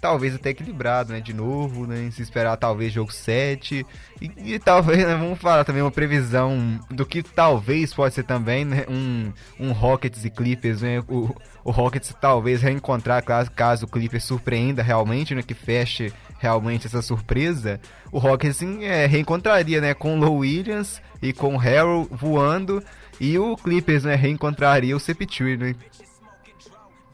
talvez 0.03 0.35
até 0.35 0.51
equilibrado, 0.51 1.13
né? 1.13 1.21
De 1.21 1.33
novo, 1.33 1.87
né? 1.87 2.11
Se 2.11 2.21
esperar 2.21 2.57
talvez 2.57 2.93
jogo 2.93 3.13
7. 3.13 3.87
E, 4.21 4.55
e 4.55 4.59
talvez, 4.59 4.99
né, 4.99 5.15
vamos 5.15 5.39
falar 5.39 5.65
também 5.65 5.81
uma 5.81 5.93
previsão 5.93 6.81
do 6.91 7.07
que 7.07 7.23
talvez 7.23 7.95
pode 7.95 8.13
ser 8.17 8.25
também, 8.25 8.65
né? 8.65 8.85
Um, 8.89 9.33
um 9.61 9.71
Rockets 9.71 10.25
e 10.25 10.31
Clippers, 10.31 10.83
né? 10.83 11.01
O, 11.09 11.33
o 11.63 11.71
Rockets 11.71 12.13
talvez 12.21 12.61
reencontrar 12.63 13.23
caso, 13.23 13.51
caso 13.53 13.87
o 13.87 13.89
Clippers 13.89 14.25
surpreenda 14.25 14.83
realmente, 14.83 15.37
né? 15.37 15.43
Que 15.43 15.55
feche 15.55 16.13
realmente 16.41 16.89
essa 16.89 17.01
surpresa. 17.01 17.81
O 18.11 18.19
Rockets 18.19 18.61
é, 18.81 19.07
reencontraria, 19.07 19.81
né? 19.81 19.95
Com 19.95 20.19
o 20.19 20.21
Low 20.21 20.39
Williams 20.39 21.01
e 21.23 21.33
com 21.33 21.55
o 21.55 21.59
Harrell 21.59 22.09
voando 22.11 22.83
e 23.21 23.39
o 23.39 23.57
Clippers, 23.57 24.05
né, 24.05 24.15
reencontraria 24.15 24.97
o 24.97 25.01
Sepultura, 25.01 25.57
né? 25.57 25.77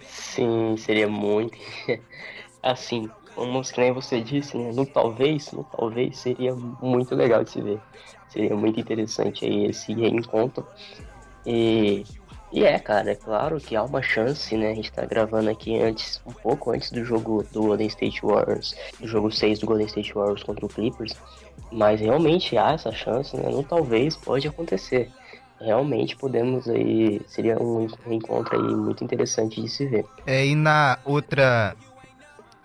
Sim, 0.00 0.76
seria 0.76 1.08
muito. 1.08 1.56
assim, 2.62 3.10
como 3.34 3.62
nem 3.76 3.92
você 3.92 4.20
disse, 4.20 4.56
né? 4.56 4.72
No 4.72 4.84
talvez, 4.84 5.52
no 5.52 5.64
talvez 5.64 6.18
seria 6.18 6.54
muito 6.54 7.14
legal 7.14 7.44
de 7.44 7.50
se 7.50 7.62
ver. 7.62 7.80
Seria 8.28 8.54
muito 8.56 8.80
interessante 8.80 9.44
aí 9.44 9.66
esse 9.66 9.92
reencontro. 9.94 10.66
E, 11.46 12.04
e 12.52 12.64
é, 12.64 12.78
cara, 12.78 13.12
é 13.12 13.14
claro 13.14 13.60
que 13.60 13.76
há 13.76 13.82
uma 13.82 14.02
chance, 14.02 14.56
né? 14.56 14.72
A 14.72 14.74
gente 14.74 14.92
tá 14.92 15.04
gravando 15.06 15.48
aqui 15.50 15.80
antes, 15.80 16.20
um 16.26 16.32
pouco 16.32 16.72
antes 16.72 16.90
do 16.90 17.04
jogo 17.04 17.44
do 17.52 17.62
Golden 17.62 17.86
State 17.86 18.20
Warriors, 18.22 18.74
do 19.00 19.06
jogo 19.06 19.30
6 19.30 19.60
do 19.60 19.66
Golden 19.66 19.86
State 19.86 20.12
Warriors 20.12 20.42
contra 20.42 20.66
o 20.66 20.68
Clippers. 20.68 21.14
Mas 21.70 22.00
realmente 22.00 22.56
há 22.58 22.72
essa 22.72 22.92
chance, 22.92 23.36
né? 23.36 23.48
No 23.50 23.62
talvez 23.62 24.16
pode 24.16 24.48
acontecer 24.48 25.10
realmente 25.60 26.16
podemos 26.16 26.68
aí 26.68 27.20
seria 27.26 27.60
um 27.60 27.86
encontro 28.06 28.56
aí 28.56 28.74
muito 28.74 29.02
interessante 29.02 29.60
de 29.60 29.68
se 29.68 29.86
ver. 29.86 30.04
É, 30.26 30.46
e 30.46 30.54
na 30.54 30.98
outra 31.04 31.76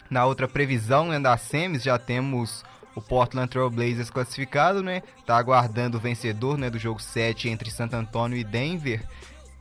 na 0.10 0.26
outra 0.26 0.48
previsão 0.48 1.08
né, 1.08 1.20
da 1.20 1.36
semis 1.38 1.84
já 1.84 1.98
temos 1.98 2.64
o 2.96 3.02
Portland 3.02 3.50
Trail 3.50 3.70
Blazers 3.70 4.12
classificado, 4.12 4.84
né? 4.84 5.02
Tá 5.26 5.38
aguardando 5.38 5.98
o 5.98 6.00
vencedor, 6.00 6.58
né, 6.58 6.70
do 6.70 6.78
jogo 6.78 7.02
7 7.02 7.50
entre 7.50 7.72
Santo 7.72 7.96
Antônio 7.96 8.38
e 8.38 8.44
Denver. 8.44 9.02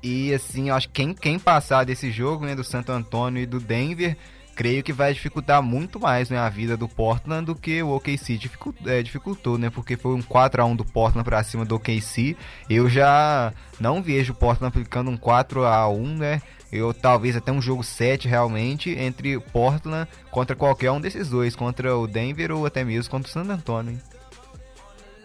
E 0.03 0.35
assim, 0.35 0.69
acho 0.69 0.89
que 0.89 0.95
quem, 0.95 1.15
quem 1.15 1.39
passar 1.39 1.85
desse 1.85 2.11
jogo, 2.11 2.45
né, 2.45 2.55
do 2.55 2.65
Santo 2.65 2.93
Antônio 2.93 3.43
e 3.43 3.47
do 3.47 3.59
Denver, 3.59 4.17
creio 4.55 4.83
que 4.83 4.93
vai 4.93 5.13
dificultar 5.13 5.63
muito 5.63 5.99
mais 5.99 6.31
né, 6.31 6.39
a 6.39 6.49
vida 6.49 6.77
do 6.77 6.89
Portland 6.89 7.47
do 7.47 7.55
que 7.55 7.83
o 7.83 7.95
OKC 7.95 8.37
dificultou, 8.37 8.93
é, 8.93 9.03
dificultou 9.03 9.59
né? 9.59 9.71
Porque 9.71 9.97
foi 9.97 10.15
um 10.15 10.23
4 10.23 10.63
a 10.63 10.65
1 10.65 10.77
do 10.77 10.85
Portland 10.85 11.25
para 11.25 11.43
cima 11.43 11.65
do 11.65 11.77
OKC. 11.77 12.37
Eu 12.69 12.89
já 12.89 13.53
não 13.81 14.03
vejo 14.03 14.33
o 14.33 14.37
Portland 14.37 14.69
aplicando 14.69 15.11
um 15.11 15.17
4 15.17 15.65
a 15.65 15.89
1 15.89 16.17
né? 16.17 16.43
Eu 16.71 16.95
talvez 16.95 17.37
até 17.37 17.53
um 17.53 17.61
jogo 17.61 17.85
7 17.85 18.27
realmente 18.27 18.91
entre 18.91 19.39
Portland 19.39 20.09
contra 20.31 20.57
qualquer 20.57 20.91
um 20.91 21.01
desses 21.01 21.29
dois, 21.29 21.55
contra 21.55 21.97
o 21.97 22.07
Denver 22.07 22.53
ou 22.53 22.65
até 22.65 22.83
mesmo 22.83 23.11
contra 23.11 23.29
o 23.29 23.33
San 23.33 23.53
Antonio. 23.53 23.99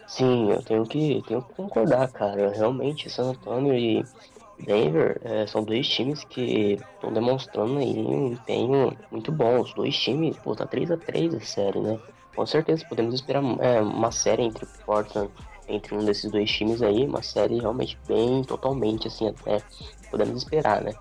Sim, 0.07 0.51
eu 0.51 0.61
tenho 0.61 0.83
que, 0.83 1.21
tenho 1.27 1.41
que 1.41 1.53
concordar, 1.53 2.07
cara. 2.11 2.51
Realmente, 2.51 3.09
San 3.09 3.29
Antonio 3.31 3.73
e 3.73 4.03
Denver 4.59 5.19
é, 5.23 5.45
são 5.45 5.63
dois 5.63 5.87
times 5.87 6.23
que 6.23 6.73
estão 6.73 7.13
demonstrando 7.13 7.77
aí 7.77 7.97
um 7.97 8.33
empenho 8.33 8.97
muito 9.11 9.31
bom. 9.31 9.61
Os 9.61 9.73
dois 9.73 9.95
times, 9.95 10.37
pô, 10.37 10.55
tá 10.55 10.65
3x3 10.65 11.37
a 11.37 11.39
série, 11.39 11.79
né? 11.79 11.99
Com 12.35 12.45
certeza 12.45 12.85
podemos 12.87 13.13
esperar 13.15 13.43
é, 13.59 13.81
uma 13.81 14.11
série 14.11 14.43
entre 14.43 14.65
Portland, 14.85 15.31
entre 15.67 15.95
um 15.95 16.05
desses 16.05 16.31
dois 16.31 16.49
times 16.49 16.81
aí, 16.81 17.05
uma 17.05 17.21
série 17.21 17.59
realmente 17.59 17.97
bem, 18.07 18.43
totalmente 18.43 19.07
assim, 19.07 19.27
até 19.27 19.61
podemos 20.09 20.43
esperar, 20.43 20.81
né? 20.81 20.93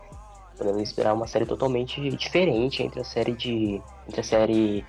Podemos 0.57 0.83
esperar 0.83 1.15
uma 1.15 1.27
série 1.27 1.45
totalmente 1.45 2.01
diferente 2.11 2.83
entre 2.83 3.01
a 3.01 3.05
série 3.05 3.33
de. 3.33 3.83
entre 4.09 4.21
a 4.21 4.25
série 4.25 4.85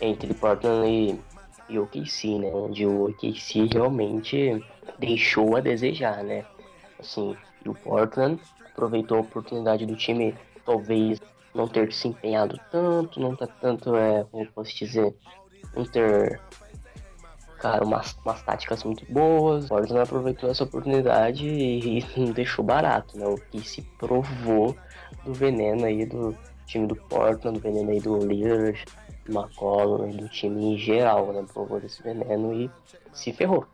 entre 0.00 0.32
Portland 0.34 0.88
e, 0.88 1.20
e 1.68 1.78
OKC, 1.78 2.38
né? 2.38 2.50
Onde 2.52 2.86
o 2.86 3.08
OKC 3.08 3.68
realmente 3.72 4.64
deixou 4.98 5.56
a 5.56 5.60
desejar, 5.60 6.24
né? 6.24 6.44
Assim, 6.98 7.36
e 7.64 7.68
o 7.68 7.74
Portland 7.74 8.40
aproveitou 8.66 9.18
a 9.18 9.20
oportunidade 9.20 9.86
do 9.86 9.96
time 9.96 10.34
talvez 10.64 11.20
não 11.54 11.66
ter 11.66 11.92
se 11.92 12.08
empenhado 12.08 12.58
tanto, 12.70 13.20
não 13.20 13.34
tá 13.34 13.46
tanto, 13.46 13.94
é, 13.96 14.24
como 14.30 14.46
posso 14.52 14.74
dizer, 14.76 15.14
não 15.74 15.84
ter, 15.84 16.40
cara, 17.58 17.84
umas, 17.84 18.16
umas 18.24 18.42
táticas 18.42 18.84
muito 18.84 19.04
boas. 19.12 19.64
O 19.64 19.68
Portland 19.68 20.02
aproveitou 20.02 20.50
essa 20.50 20.64
oportunidade 20.64 21.46
e, 21.46 22.04
não 22.16 22.32
deixou 22.32 22.64
barato, 22.64 23.18
né? 23.18 23.26
O 23.26 23.36
que 23.36 23.66
se 23.66 23.82
provou 23.98 24.76
do 25.24 25.34
veneno 25.34 25.84
aí 25.84 26.06
do 26.06 26.36
time 26.66 26.86
do 26.86 26.94
Portland, 26.94 27.58
do 27.58 27.62
veneno 27.62 27.90
aí 27.90 28.00
do 28.00 28.18
Lillard, 28.18 28.84
do 29.26 29.38
McCollum, 29.38 30.10
do 30.10 30.28
time 30.28 30.74
em 30.74 30.78
geral, 30.78 31.32
né? 31.32 31.44
Provou 31.52 31.80
desse 31.80 32.02
veneno 32.02 32.54
e 32.54 32.70
se 33.12 33.32
ferrou? 33.32 33.66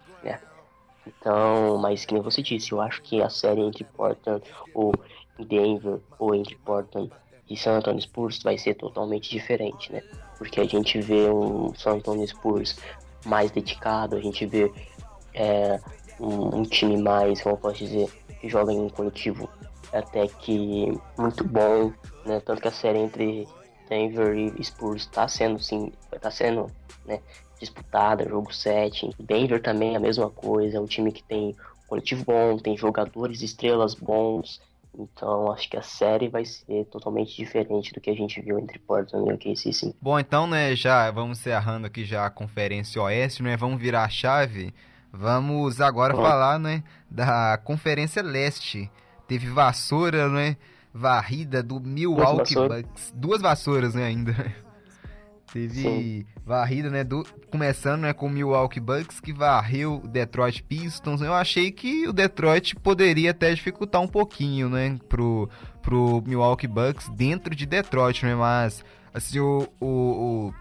Então, 1.07 1.79
mas 1.79 2.05
que 2.05 2.15
nem 2.15 2.23
você 2.23 2.43
disse, 2.43 2.73
eu 2.73 2.81
acho 2.81 3.01
que 3.03 3.23
a 3.23 3.31
série 3.31 3.61
entre 3.61 3.85
Portland 3.85 4.43
ou 4.75 4.93
Denver 5.39 6.01
ou 6.19 6.35
entre 6.35 6.57
Portland 6.57 7.11
e 7.49 7.57
San 7.57 7.77
Antonio 7.77 8.03
Spurs 8.03 8.43
vai 8.43 8.59
ser 8.59 8.75
totalmente 8.75 9.31
diferente, 9.31 9.93
né? 9.93 10.03
Porque 10.37 10.61
a 10.61 10.65
gente 10.65 11.01
vê 11.01 11.31
um 11.31 11.73
San 11.75 11.93
Antonio 11.93 12.27
Spurs 12.27 12.77
mais 13.25 13.51
dedicado, 13.51 14.17
a 14.17 14.21
gente 14.21 14.45
vê 14.47 14.73
é, 15.33 15.81
um, 16.19 16.59
um, 16.59 16.63
time 16.63 17.01
mais, 17.01 17.41
como 17.41 17.55
eu 17.55 17.59
posso 17.59 17.79
dizer, 17.79 18.09
que 18.41 18.49
joga 18.49 18.73
em 18.73 18.81
um 18.81 18.89
coletivo 18.89 19.49
até 19.93 20.27
que 20.27 20.93
muito 21.17 21.45
bom, 21.45 21.93
né? 22.25 22.41
Tanto 22.41 22.61
que 22.61 22.69
a 22.69 22.73
série 22.73 22.99
entre 22.99 23.47
Denver 23.89 24.37
e 24.37 24.65
Spurs 24.65 25.03
está 25.03 25.29
sendo, 25.29 25.63
sim, 25.63 25.93
está 26.13 26.31
sendo, 26.31 26.71
né? 27.05 27.21
Disputada, 27.61 28.29
jogo 28.29 28.53
7. 28.53 29.11
Denver 29.19 29.61
também 29.63 29.95
é 29.95 29.97
a 29.97 30.01
mesma 30.01 30.31
coisa, 30.31 30.77
é 30.77 30.81
um 30.81 30.87
time 30.87 31.13
que 31.13 31.23
tem 31.23 31.55
coletivo 31.87 32.25
bom, 32.25 32.59
tem 32.59 32.77
jogadores 32.77 33.43
estrelas 33.43 33.95
bons. 33.95 34.61
Então 34.99 35.53
acho 35.53 35.69
que 35.69 35.77
a 35.77 35.83
série 35.83 36.29
vai 36.29 36.45
ser 36.45 36.87
totalmente 36.87 37.37
diferente 37.37 37.93
do 37.93 38.01
que 38.01 38.11
a 38.11 38.15
gente 38.15 38.41
viu 38.41 38.59
entre 38.59 38.79
Portland 38.79 39.29
e 39.29 39.33
OKC, 39.33 39.73
sim. 39.73 39.95
Bom, 40.01 40.19
então, 40.19 40.47
né, 40.47 40.75
já 40.75 41.11
vamos 41.11 41.39
encerrando 41.39 41.87
aqui 41.87 42.05
já 42.05 42.27
a 42.27 42.31
Conferência 42.31 43.03
Oeste, 43.03 43.43
né? 43.43 43.57
Vamos 43.57 43.81
virar 43.81 44.05
a 44.05 44.09
chave. 44.09 44.73
Vamos 45.13 45.81
agora 45.81 46.15
uhum. 46.15 46.23
falar, 46.23 46.59
né, 46.59 46.83
da 47.11 47.59
Conferência 47.63 48.23
Leste. 48.23 48.91
Teve 49.29 49.49
vassoura, 49.49 50.29
né? 50.29 50.57
Varrida 50.93 51.63
do 51.63 51.79
Milwaukee 51.79 52.55
Bucks. 52.55 53.13
Duas 53.15 53.43
vassouras, 53.43 53.95
né, 53.95 54.05
ainda. 54.05 54.55
Teve 55.53 55.81
Sim. 55.81 56.27
varrida, 56.45 56.91
né? 56.91 57.05
Do, 57.05 57.25
começando 57.51 58.03
né, 58.03 58.13
com 58.13 58.27
o 58.27 58.31
Milwaukee 58.31 58.81
Bucks, 58.81 59.21
que 59.21 59.33
varreu 59.33 60.01
o 60.05 60.09
Detroit 60.09 60.63
Pistons. 60.63 61.21
Eu 61.21 61.33
achei 61.33 61.71
que 61.71 62.07
o 62.07 62.13
Detroit 62.13 62.75
poderia 62.77 63.31
até 63.31 63.55
dificultar 63.55 64.01
um 64.03 64.09
pouquinho, 64.09 64.69
né? 64.69 64.99
Pro, 65.09 65.49
pro 65.83 66.23
Milwaukee 66.27 66.67
Bucks 66.67 67.09
dentro 67.11 67.55
de 67.55 67.65
Detroit, 67.65 68.25
né? 68.25 68.35
Mas, 68.35 68.85
assim, 69.15 69.39
o, 69.39 69.69
o, 69.81 69.87
o 69.87 70.55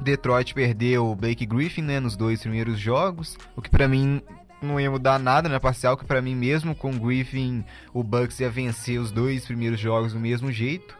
Detroit 0.00 0.52
perdeu 0.54 1.06
o 1.06 1.16
Blake 1.16 1.46
Griffin, 1.46 1.82
né? 1.82 1.98
Nos 1.98 2.16
dois 2.16 2.40
primeiros 2.40 2.78
jogos. 2.78 3.36
O 3.56 3.62
que 3.62 3.70
para 3.70 3.88
mim 3.88 4.20
não 4.60 4.80
ia 4.80 4.90
mudar 4.90 5.18
nada 5.18 5.48
na 5.48 5.54
né, 5.54 5.58
parcial, 5.58 5.96
que 5.96 6.04
para 6.04 6.22
mim 6.22 6.34
mesmo 6.34 6.74
com 6.74 6.90
o 6.90 6.98
Griffin 6.98 7.64
o 7.92 8.02
Bucks 8.02 8.40
ia 8.40 8.50
vencer 8.50 8.98
os 8.98 9.10
dois 9.10 9.44
primeiros 9.44 9.78
jogos 9.78 10.12
do 10.12 10.20
mesmo 10.20 10.50
jeito. 10.50 10.96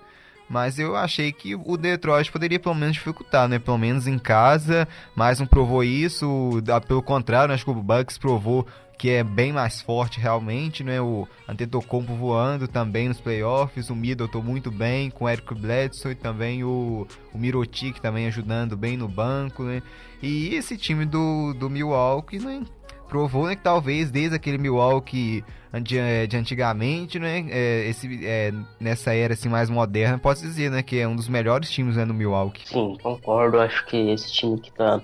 Mas 0.49 0.79
eu 0.79 0.95
achei 0.95 1.33
que 1.33 1.55
o 1.55 1.77
Detroit 1.77 2.31
poderia 2.31 2.59
pelo 2.59 2.75
menos 2.75 2.95
dificultar, 2.95 3.49
né? 3.49 3.59
Pelo 3.59 3.79
menos 3.79 4.07
em 4.07 4.19
casa, 4.19 4.87
mas 5.15 5.41
não 5.41 5.47
provou 5.47 5.83
isso. 5.83 6.63
Pelo 6.87 7.03
contrário, 7.03 7.53
acho 7.53 7.65
que 7.65 7.71
o 7.71 7.75
Bucks 7.75 8.17
provou 8.17 8.67
que 8.99 9.11
é 9.11 9.23
bem 9.23 9.53
mais 9.53 9.81
forte 9.83 10.19
realmente, 10.19 10.83
né? 10.83 11.01
O 11.01 11.29
Antetokounmpo 11.47 12.15
voando 12.15 12.67
também 12.67 13.09
nos 13.09 13.21
playoffs, 13.21 13.91
o 13.91 13.97
Middleton 13.97 14.41
muito 14.41 14.71
bem, 14.71 15.11
com 15.11 15.27
o 15.27 15.29
Eric 15.29 15.55
Bledsoe 15.55 16.13
e 16.13 16.15
também 16.15 16.65
o, 16.65 17.07
o 17.33 17.39
Mirotic 17.39 18.01
também 18.01 18.27
ajudando 18.27 18.77
bem 18.77 18.97
no 18.97 19.09
banco, 19.09 19.65
né? 19.65 19.83
E 20.23 20.55
esse 20.55 20.79
time 20.79 21.05
do, 21.05 21.53
do 21.55 21.69
Milwaukee, 21.69 22.39
né? 22.39 22.63
Provou 23.07 23.47
né, 23.47 23.57
que 23.57 23.63
talvez 23.63 24.11
desde 24.11 24.37
aquele 24.37 24.59
Milwaukee 24.59 25.45
de, 25.83 25.99
eh, 25.99 26.27
de 26.27 26.37
antigamente, 26.37 27.19
né, 27.19 27.47
é, 27.51 27.89
esse, 27.89 28.25
é, 28.25 28.53
nessa 28.81 29.15
era 29.15 29.35
assim, 29.35 29.49
mais 29.49 29.71
moderna, 29.71 30.19
posso 30.19 30.43
dizer 30.43 30.71
né, 30.71 30.83
que 30.83 30.99
é 30.99 31.07
um 31.07 31.17
dos 31.17 31.29
melhores 31.29 31.71
times 31.71 31.97
né, 31.97 32.05
no 32.05 32.15
Milwaukee. 32.15 32.67
Sim, 32.69 32.97
concordo. 33.03 33.61
Acho 33.61 33.85
que 33.87 33.97
esse 34.11 34.33
time 34.33 34.59
que 34.61 34.73
tá 34.73 35.01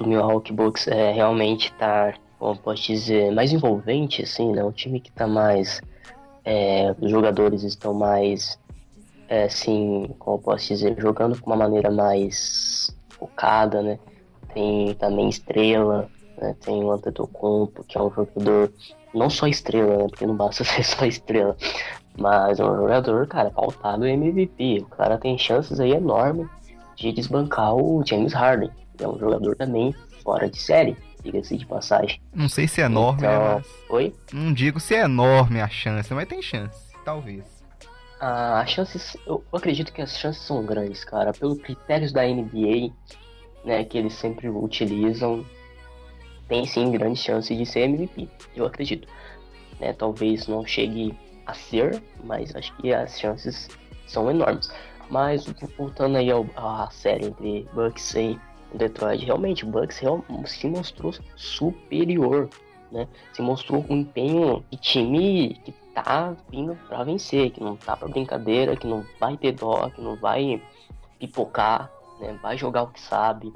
do 0.00 0.06
Milwaukee 0.06 0.52
Bucks 0.52 0.88
é, 0.88 1.12
realmente 1.12 1.72
tá, 1.74 2.14
como 2.38 2.58
posso 2.58 2.82
dizer, 2.86 3.30
mais 3.32 3.52
envolvente, 3.52 4.22
assim, 4.22 4.50
né? 4.52 4.64
Um 4.64 4.72
time 4.72 4.98
que 4.98 5.12
tá 5.12 5.26
mais. 5.26 5.82
É, 6.42 6.94
os 6.98 7.10
jogadores 7.10 7.62
estão 7.62 7.92
mais, 7.92 8.58
é, 9.28 9.44
assim, 9.44 10.10
como 10.18 10.38
posso 10.38 10.68
dizer, 10.68 10.98
jogando 10.98 11.36
de 11.36 11.42
uma 11.44 11.56
maneira 11.56 11.90
mais 11.90 12.96
focada, 13.10 13.82
né? 13.82 13.98
Tem 14.54 14.94
também 14.94 15.28
estrela, 15.28 16.08
né? 16.40 16.56
Tem 16.60 16.82
o 16.82 16.90
Antetokounmpo, 16.90 17.84
que 17.84 17.98
é 17.98 18.02
um 18.02 18.10
jogador 18.10 18.72
não 19.14 19.28
só 19.28 19.46
estrela, 19.46 19.96
né? 19.96 20.06
Porque 20.08 20.26
não 20.26 20.36
basta 20.36 20.64
ser 20.64 20.82
só 20.84 21.04
estrela, 21.04 21.56
mas 22.18 22.58
é 22.58 22.64
um 22.64 22.76
jogador, 22.76 23.26
cara, 23.26 23.50
pautado 23.50 24.06
MVP. 24.06 24.80
O 24.80 24.86
cara 24.86 25.18
tem 25.18 25.36
chances 25.36 25.78
aí 25.78 25.92
enormes 25.92 26.48
de 26.96 27.12
desbancar 27.12 27.74
o 27.74 28.02
James 28.04 28.32
Harden. 28.32 28.70
É 28.98 29.08
um 29.08 29.18
jogador 29.18 29.56
também 29.56 29.94
fora 30.22 30.48
de 30.48 30.58
série, 30.58 30.96
diga-se 31.22 31.56
de 31.56 31.66
passagem. 31.66 32.20
Não 32.34 32.48
sei 32.48 32.68
se 32.68 32.82
é 32.82 32.84
enorme, 32.84 33.22
então... 33.22 33.30
né, 33.30 33.54
mas... 33.54 33.66
Oi? 33.88 34.14
Não 34.32 34.52
digo 34.52 34.78
se 34.78 34.94
é 34.94 35.00
enorme 35.00 35.60
a 35.60 35.68
chance, 35.68 36.12
mas 36.12 36.28
tem 36.28 36.42
chance, 36.42 36.78
talvez. 37.04 37.44
Ah, 38.20 38.60
as 38.60 38.70
chances, 38.70 39.16
eu 39.26 39.42
acredito 39.50 39.92
que 39.94 40.02
as 40.02 40.18
chances 40.18 40.42
são 40.42 40.62
grandes, 40.64 41.02
cara, 41.04 41.32
pelos 41.32 41.58
critérios 41.62 42.12
da 42.12 42.22
NBA, 42.22 42.92
né, 43.64 43.82
que 43.82 43.96
eles 43.96 44.12
sempre 44.12 44.50
utilizam, 44.50 45.42
tem 46.50 46.66
sim 46.66 46.90
grande 46.90 47.18
chance 47.18 47.54
de 47.54 47.64
ser 47.64 47.82
MVP, 47.82 48.28
eu 48.56 48.66
acredito. 48.66 49.08
Né, 49.78 49.94
talvez 49.94 50.46
não 50.46 50.66
chegue 50.66 51.16
a 51.46 51.54
ser, 51.54 52.02
mas 52.24 52.54
acho 52.54 52.76
que 52.76 52.92
as 52.92 53.18
chances 53.18 53.68
são 54.06 54.28
enormes. 54.28 54.70
Mas 55.08 55.46
voltando 55.78 56.18
aí 56.18 56.30
ao, 56.30 56.44
à 56.56 56.90
série 56.90 57.26
entre 57.26 57.66
Bucks 57.72 58.14
e 58.14 58.38
Detroit, 58.74 59.24
realmente 59.24 59.64
o 59.64 59.68
Bucks 59.68 60.02
se 60.46 60.66
mostrou 60.66 61.14
superior, 61.36 62.50
né? 62.92 63.08
Se 63.32 63.40
mostrou 63.40 63.84
um 63.88 63.98
empenho 63.98 64.64
de 64.70 64.76
time 64.76 65.54
que 65.64 65.72
tá 65.94 66.36
vindo 66.50 66.76
para 66.88 67.04
vencer, 67.04 67.50
que 67.50 67.60
não 67.60 67.76
tá 67.76 67.96
para 67.96 68.08
brincadeira, 68.08 68.76
que 68.76 68.86
não 68.86 69.04
vai 69.18 69.36
ter 69.36 69.52
dó, 69.52 69.88
que 69.90 70.00
não 70.00 70.16
vai 70.16 70.62
pipocar, 71.18 71.90
né? 72.20 72.38
Vai 72.42 72.58
jogar 72.58 72.82
o 72.82 72.88
que 72.88 73.00
sabe, 73.00 73.52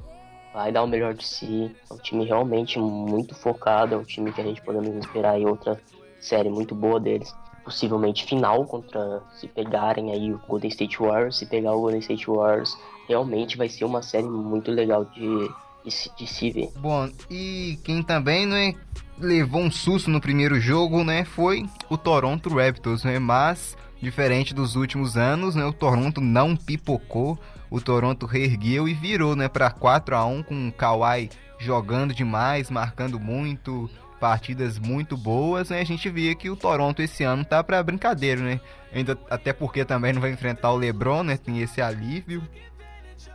vai 0.55 0.71
dar 0.71 0.85
o 0.85 0.87
melhor 0.87 1.13
de 1.13 1.27
si. 1.27 1.75
É 1.91 1.93
um 1.93 1.99
time 1.99 2.25
realmente 2.25 2.79
muito 2.79 3.35
focado, 3.35 3.95
é 3.95 3.99
um 3.99 4.05
time 4.05 4.33
que 4.33 4.41
a 4.41 4.45
gente 4.45 4.63
podemos 4.63 4.95
esperar 4.97 5.33
aí 5.33 5.45
outra 5.45 5.79
série 6.21 6.49
muito 6.49 6.75
boa 6.75 7.01
deles. 7.01 7.35
Possivelmente 7.65 8.25
final 8.25 8.65
contra 8.65 9.21
se 9.41 9.49
pegarem 9.49 10.13
aí 10.13 10.33
o 10.33 10.41
Golden 10.47 10.71
State 10.71 10.99
Warriors, 10.99 11.39
se 11.39 11.47
pegar 11.47 11.73
o 11.73 11.81
Golden 11.81 11.99
State 11.99 12.27
Warriors, 12.27 12.79
realmente 13.09 13.57
vai 13.57 13.69
ser 13.69 13.85
uma 13.85 14.01
série 14.01 14.29
muito 14.29 14.71
legal 14.71 15.05
de, 15.07 15.49
de, 15.85 16.11
de 16.17 16.27
se 16.27 16.51
ver. 16.51 16.71
Bom, 16.77 17.09
e 17.31 17.79
quem 17.83 18.03
também 18.03 18.47
né, 18.47 18.75
levou 19.19 19.63
um 19.63 19.71
susto 19.71 20.11
no 20.11 20.21
primeiro 20.21 20.61
jogo, 20.61 21.03
né, 21.03 21.25
foi 21.25 21.67
o 21.89 21.97
Toronto 21.97 22.51
Raptors, 22.51 23.03
né, 23.03 23.19
mas 23.19 23.77
diferente 24.05 24.55
dos 24.55 24.77
últimos 24.77 25.17
anos, 25.17 25.57
né? 25.57 25.65
O 25.65 25.73
Toronto 25.73 26.21
não 26.21 26.55
pipocou, 26.55 27.39
o 27.71 27.81
Toronto 27.81 28.27
reergueu 28.27 28.89
e 28.89 28.95
virou, 28.95 29.35
né, 29.35 29.49
para 29.49 29.71
4 29.71 30.15
a 30.15 30.25
1 30.25 30.43
com 30.45 30.69
o 30.69 30.73
Kawhi 30.73 31.31
jogando 31.59 32.15
demais, 32.15 32.71
marcando 32.71 33.19
muito, 33.19 33.91
partidas 34.21 34.79
muito 34.79 35.17
boas, 35.17 35.71
né? 35.71 35.81
A 35.81 35.85
gente 35.85 36.09
via 36.09 36.35
que 36.35 36.49
o 36.49 36.57
Toronto 36.57 37.03
esse 37.03 37.25
ano 37.25 37.45
tá 37.45 37.63
para 37.65 37.83
brincadeira, 37.83 38.41
né? 38.41 38.61
Ainda 38.93 39.19
até 39.29 39.53
porque 39.53 39.85
também 39.85 40.13
não 40.13 40.21
vai 40.21 40.31
enfrentar 40.31 40.71
o 40.71 40.77
LeBron, 40.77 41.23
né? 41.25 41.37
Tem 41.37 41.61
esse 41.61 41.83
alívio. 41.83 42.43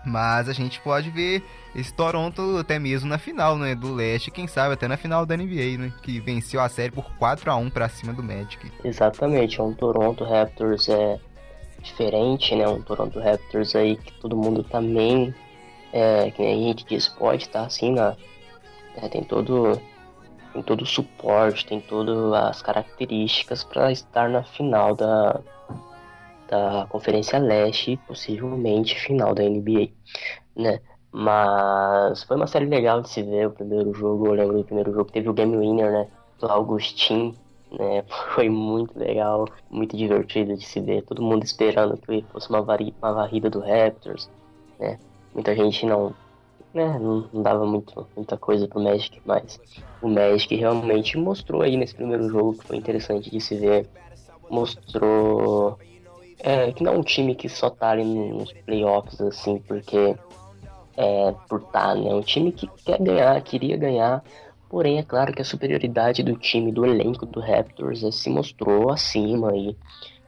Mas 0.06 0.48
a 0.48 0.54
gente 0.54 0.80
pode 0.80 1.10
ver 1.10 1.44
esse 1.76 1.94
Toronto 1.94 2.58
até 2.58 2.80
mesmo 2.80 3.10
na 3.10 3.18
final, 3.18 3.58
né, 3.58 3.76
do 3.76 3.94
leste, 3.94 4.32
quem 4.32 4.48
sabe 4.48 4.74
até 4.74 4.88
na 4.88 4.98
final 4.98 5.26
da 5.26 5.36
NBA, 5.36 5.78
né, 5.78 5.94
que 6.02 6.20
venceu 6.20 6.62
a 6.62 6.70
série 6.70 6.92
por 6.92 7.06
4 7.18 7.52
a 7.52 7.56
1 7.56 7.70
para 7.70 7.90
cima 7.90 8.14
do 8.14 8.24
Magic. 8.24 8.72
Exatamente, 8.84 9.60
é 9.60 9.64
um 9.64 9.74
Toronto 9.74 10.24
Raptors 10.24 10.88
é 10.90 11.20
diferente, 11.82 12.56
né, 12.56 12.68
um 12.68 12.82
Toronto 12.82 13.20
Raptors 13.20 13.76
aí 13.76 13.98
que 13.98 14.14
todo 14.14 14.36
mundo 14.36 14.64
também 14.64 15.34
é, 15.92 16.32
que 16.32 16.42
a 16.42 16.56
gente 16.56 16.86
diz 16.86 17.08
pode 17.08 17.44
estar 17.44 17.62
tá, 17.62 17.66
assim 17.66 17.92
na 17.94 18.16
é, 18.96 19.08
tem 19.08 19.24
todo 19.24 19.80
tem 20.54 20.64
todo 20.64 20.82
o 20.82 20.86
suporte, 20.86 21.66
tem 21.66 21.80
todas 21.80 22.34
as 22.34 22.62
características 22.62 23.64
para 23.64 23.92
estar 23.92 24.30
na 24.30 24.44
final 24.44 24.96
da 24.96 25.40
da 26.50 26.88
Conferência 26.90 27.38
Leste 27.40 27.98
possivelmente 28.08 29.00
final 29.00 29.36
da 29.36 29.44
NBA, 29.44 29.90
né? 30.56 30.80
Mas 31.12 32.24
foi 32.24 32.36
uma 32.36 32.48
série 32.48 32.66
legal 32.66 33.02
de 33.02 33.10
se 33.10 33.22
ver 33.22 33.48
o 33.48 33.52
primeiro 33.52 33.94
jogo. 33.94 34.28
Eu 34.28 34.34
lembro 34.34 34.58
do 34.58 34.64
primeiro 34.64 34.92
jogo 34.92 35.12
teve 35.12 35.30
o 35.30 35.34
Game 35.34 35.56
Winner, 35.58 35.92
né? 35.92 36.08
Do 36.40 36.48
Augustin, 36.48 37.36
né? 37.72 38.04
Foi 38.34 38.50
muito 38.50 38.98
legal, 38.98 39.48
muito 39.70 39.96
divertido 39.96 40.56
de 40.56 40.66
se 40.66 40.80
ver. 40.80 41.04
Todo 41.04 41.22
mundo 41.22 41.44
esperando 41.44 41.98
que 41.98 42.24
fosse 42.32 42.50
uma, 42.50 42.60
uma 42.62 43.14
varrida 43.14 43.50
do 43.50 43.60
Raptors, 43.60 44.30
né? 44.80 45.00
Muita 45.34 45.56
gente 45.56 45.86
não, 45.86 46.14
né? 46.74 46.98
Não 47.00 47.42
dava 47.42 47.66
muito, 47.66 48.08
muita 48.16 48.38
coisa 48.38 48.68
pro 48.68 48.82
Magic, 48.82 49.20
mas 49.26 49.60
o 50.02 50.08
Magic 50.08 50.56
realmente 50.56 51.18
mostrou 51.18 51.62
aí 51.62 51.76
nesse 51.78 51.96
primeiro 51.96 52.28
jogo 52.30 52.58
que 52.58 52.68
foi 52.68 52.78
interessante 52.78 53.30
de 53.32 53.42
se 53.42 53.56
ver. 53.56 53.88
Mostrou 54.50 55.78
é, 56.40 56.72
que 56.72 56.84
não 56.84 56.94
é 56.94 56.98
um 56.98 57.04
time 57.04 57.36
que 57.36 57.50
só 57.50 57.70
tá 57.70 57.92
ali 57.92 58.04
nos 58.04 58.52
playoffs, 58.54 59.20
assim, 59.22 59.60
porque 59.60 60.16
é, 60.98 61.34
por 61.48 61.62
tá, 61.64 61.96
né? 61.96 62.10
É 62.10 62.14
um 62.14 62.22
time 62.22 62.52
que 62.52 62.68
quer 62.84 63.02
ganhar, 63.02 63.42
queria 63.42 63.78
ganhar, 63.78 64.24
porém 64.70 64.98
é 64.98 65.04
claro 65.04 65.34
que 65.34 65.42
a 65.42 65.46
superioridade 65.46 66.24
do 66.24 66.36
time, 66.36 66.72
do 66.72 66.86
elenco 66.86 67.26
do 67.26 67.40
Raptors 67.40 68.04
é, 68.04 68.12
se 68.12 68.30
mostrou 68.30 68.92
acima 68.92 69.56
e 69.56 69.76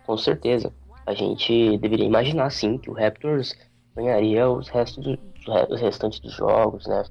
com 0.06 0.18
certeza 0.18 0.72
a 1.06 1.14
gente 1.14 1.78
deveria 1.78 2.06
imaginar 2.06 2.50
sim 2.52 2.78
que 2.78 2.90
o 2.90 2.94
Raptors 2.94 3.56
ganharia 3.96 4.50
os 4.50 4.70
restos 4.70 5.04
do, 5.04 5.20
os 5.70 5.82
restantes 5.82 6.20
dos 6.20 6.34
jogos, 6.34 6.86
né? 6.88 7.04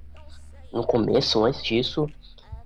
No 0.72 0.86
começo, 0.86 1.44
antes 1.44 1.62
disso, 1.62 2.08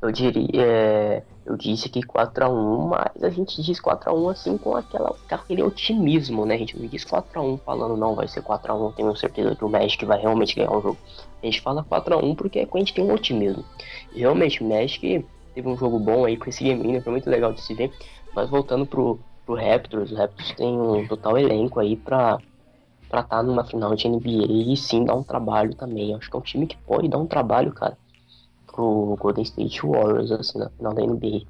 eu 0.02 0.12
diria, 0.12 0.62
é, 0.62 1.22
eu 1.46 1.56
disse 1.56 1.90
que 1.90 2.00
4x1, 2.00 2.88
mas 2.88 3.22
a 3.22 3.28
gente 3.28 3.60
diz 3.60 3.78
4x1 3.78 4.30
assim 4.30 4.56
com 4.56 4.74
aquela, 4.74 5.14
aquele 5.30 5.62
otimismo, 5.62 6.46
né? 6.46 6.54
A 6.54 6.58
gente 6.58 6.78
não 6.78 6.86
diz 6.86 7.04
4x1 7.04 7.60
falando, 7.60 7.96
não, 7.96 8.14
vai 8.14 8.26
ser 8.26 8.42
4x1, 8.42 8.94
tenho 8.94 9.14
certeza 9.14 9.54
que 9.54 9.64
o 9.64 9.68
Magic 9.68 10.02
vai 10.06 10.18
realmente 10.18 10.56
ganhar 10.56 10.72
o 10.72 10.80
jogo. 10.80 10.98
A 11.42 11.46
gente 11.46 11.60
fala 11.60 11.84
4x1 11.84 12.34
porque 12.34 12.60
é 12.60 12.68
a 12.72 12.78
gente 12.78 12.94
tem 12.94 13.04
um 13.04 13.12
otimismo. 13.12 13.62
E 14.14 14.20
realmente, 14.20 14.62
o 14.62 14.68
Magic 14.68 15.26
teve 15.54 15.68
um 15.68 15.76
jogo 15.76 15.98
bom 15.98 16.24
aí 16.24 16.36
com 16.36 16.48
esse 16.48 16.64
game 16.64 16.82
winner, 16.82 17.02
foi 17.02 17.12
muito 17.12 17.28
legal 17.28 17.52
de 17.52 17.60
se 17.60 17.74
ver. 17.74 17.92
Mas 18.34 18.48
voltando 18.48 18.86
pro, 18.86 19.18
pro 19.44 19.54
Raptors, 19.54 20.10
o 20.12 20.16
Raptors 20.16 20.52
tem 20.52 20.80
um 20.80 21.06
total 21.06 21.36
elenco 21.36 21.78
aí 21.78 21.94
pra 21.94 22.38
estar 23.04 23.22
tá 23.22 23.42
numa 23.42 23.64
final 23.64 23.94
de 23.94 24.08
NBA 24.08 24.72
e 24.72 24.76
sim 24.78 25.04
dar 25.04 25.14
um 25.14 25.22
trabalho 25.22 25.74
também. 25.74 26.14
Acho 26.14 26.30
que 26.30 26.36
é 26.36 26.38
um 26.38 26.42
time 26.42 26.66
que 26.66 26.76
pode 26.78 27.06
dar 27.06 27.18
um 27.18 27.26
trabalho, 27.26 27.70
cara 27.72 27.98
pro 28.74 29.16
Golden 29.20 29.44
State 29.44 29.80
Warriors, 29.86 30.32
assim, 30.32 30.58
na 30.58 30.68
final 30.70 30.92
da 30.92 31.02
NBA. 31.02 31.42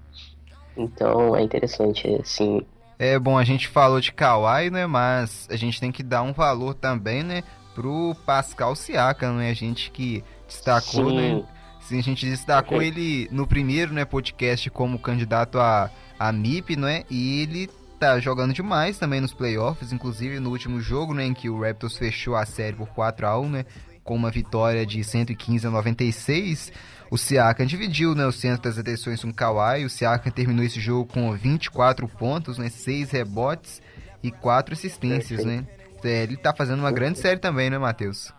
Então 0.77 1.35
é 1.35 1.43
interessante, 1.43 2.09
assim. 2.21 2.61
É 2.99 3.19
bom, 3.19 3.37
a 3.39 3.45
gente 3.45 3.69
falou 3.69 4.01
de 4.01 4.13
Kawhi, 4.13 4.71
né? 4.71 4.87
Mas 4.87 5.49
a 5.51 5.57
gente 5.57 5.81
tem 5.81 5.91
que 5.91 6.03
dar 6.03 6.23
um 6.23 6.33
valor 6.33 6.75
também, 6.75 7.23
né? 7.23 7.43
Pro 7.75 8.15
Pascal 8.25 8.77
Siakam, 8.77 9.35
né? 9.35 9.51
A 9.51 9.55
gente 9.55 9.91
que 9.91 10.23
destacou, 10.47 11.11
Sim. 11.11 11.17
né? 11.17 11.45
Sim, 11.81 11.99
a 11.99 12.03
gente 12.03 12.25
destacou 12.25 12.79
okay. 12.79 12.89
ele 12.89 13.29
no 13.31 13.47
primeiro 13.47 13.93
né, 13.93 14.07
podcast 14.07 14.71
como 14.71 14.99
candidato 14.99 15.59
a, 15.59 15.91
a 16.19 16.33
MIP, 16.33 16.77
né? 16.77 17.05
E 17.11 17.43
ele 17.43 17.69
tá 17.99 18.19
jogando 18.19 18.55
demais 18.55 18.99
também 18.99 19.21
nos 19.21 19.35
playoffs, 19.35 19.93
inclusive 19.93 20.41
no 20.41 20.51
último 20.51 20.81
jogo, 20.81 21.13
né? 21.13 21.27
Em 21.27 21.35
que 21.35 21.51
o 21.51 21.61
Raptors 21.61 21.99
fechou 21.99 22.37
a 22.37 22.47
série 22.47 22.77
por 22.77 22.89
4 22.89 23.27
a 23.27 23.39
1 23.39 23.51
né? 23.51 23.67
Com 24.03 24.15
uma 24.15 24.31
vitória 24.31 24.87
de 24.87 25.03
115 25.03 25.67
a 25.67 25.71
96. 25.71 26.73
O 27.11 27.19
Siakam 27.19 27.67
dividiu 27.67 28.14
né, 28.14 28.27
o 28.27 28.33
centro 28.33 28.62
das 28.62 28.79
atenções 28.79 29.23
com 29.23 29.33
Kawhi. 29.33 29.85
O 29.85 29.90
Siakam 29.90 30.33
terminou 30.33 30.64
esse 30.64 30.81
jogo 30.81 31.12
com 31.12 31.33
24 31.33 32.09
pontos, 32.09 32.59
né, 32.59 32.69
6 32.69 33.11
rebotes 33.11 33.83
e 34.23 34.31
4 34.31 34.75
assistências, 34.75 35.45
né? 35.45 35.67
É, 36.03 36.23
ele 36.23 36.37
tá 36.37 36.53
fazendo 36.55 36.81
uma 36.81 36.93
grande 36.93 37.19
série 37.19 37.40
também, 37.40 37.71
né, 37.71 37.79
Matheus? 37.79 38.33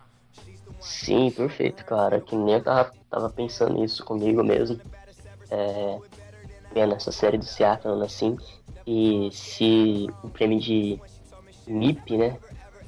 Sim, 0.80 1.30
perfeito, 1.32 1.84
cara. 1.84 2.20
Que 2.20 2.36
nem 2.36 2.54
eu 2.54 2.62
tava, 2.62 2.92
tava 3.10 3.28
pensando 3.28 3.74
nisso 3.74 4.04
comigo 4.04 4.44
mesmo. 4.44 4.80
É, 5.50 5.98
vendo 6.72 6.94
essa 6.94 7.10
série 7.10 7.38
do 7.38 7.44
Siakam 7.44 8.00
assim. 8.02 8.36
E 8.86 9.30
se 9.32 10.06
o 10.22 10.28
prêmio 10.28 10.60
de 10.60 11.00
MIP, 11.66 12.16
né? 12.16 12.36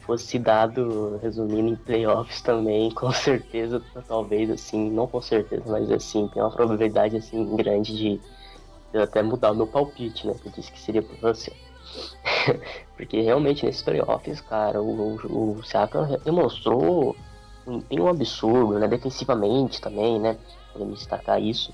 Fosse 0.09 0.39
dado, 0.39 1.21
resumindo, 1.23 1.69
em 1.69 1.77
playoffs 1.77 2.41
também, 2.41 2.91
com 2.97 3.13
certeza, 3.13 3.83
talvez, 4.09 4.51
assim, 4.51 4.91
não 4.91 5.07
com 5.07 5.21
certeza, 5.21 5.63
mas 5.67 5.93
assim, 5.93 6.27
tem 6.29 6.43
uma 6.43 6.51
probabilidade, 6.51 7.19
assim, 7.19 7.55
grande 7.55 7.95
de 7.95 8.21
eu 8.91 9.03
até 9.03 9.23
mudar 9.23 9.53
o 9.53 9.55
meu 9.55 9.67
palpite, 9.67 10.27
né, 10.27 10.33
que 10.41 10.49
eu 10.49 10.53
disse 10.53 10.73
que 10.73 10.81
seria 10.81 11.03
por 11.03 11.15
você. 11.19 11.53
Porque 12.97 13.21
realmente 13.21 13.67
nesses 13.67 13.83
playoffs, 13.83 14.41
cara, 14.41 14.81
o, 14.81 15.19
o, 15.27 15.59
o 15.59 15.63
Saka 15.63 16.19
demonstrou 16.25 17.15
um 17.67 17.77
empenho 17.77 18.09
absurdo, 18.09 18.79
né, 18.79 18.89
defensivamente 18.89 19.79
também, 19.79 20.19
né, 20.19 20.39
podemos 20.73 21.01
destacar 21.01 21.39
isso. 21.39 21.71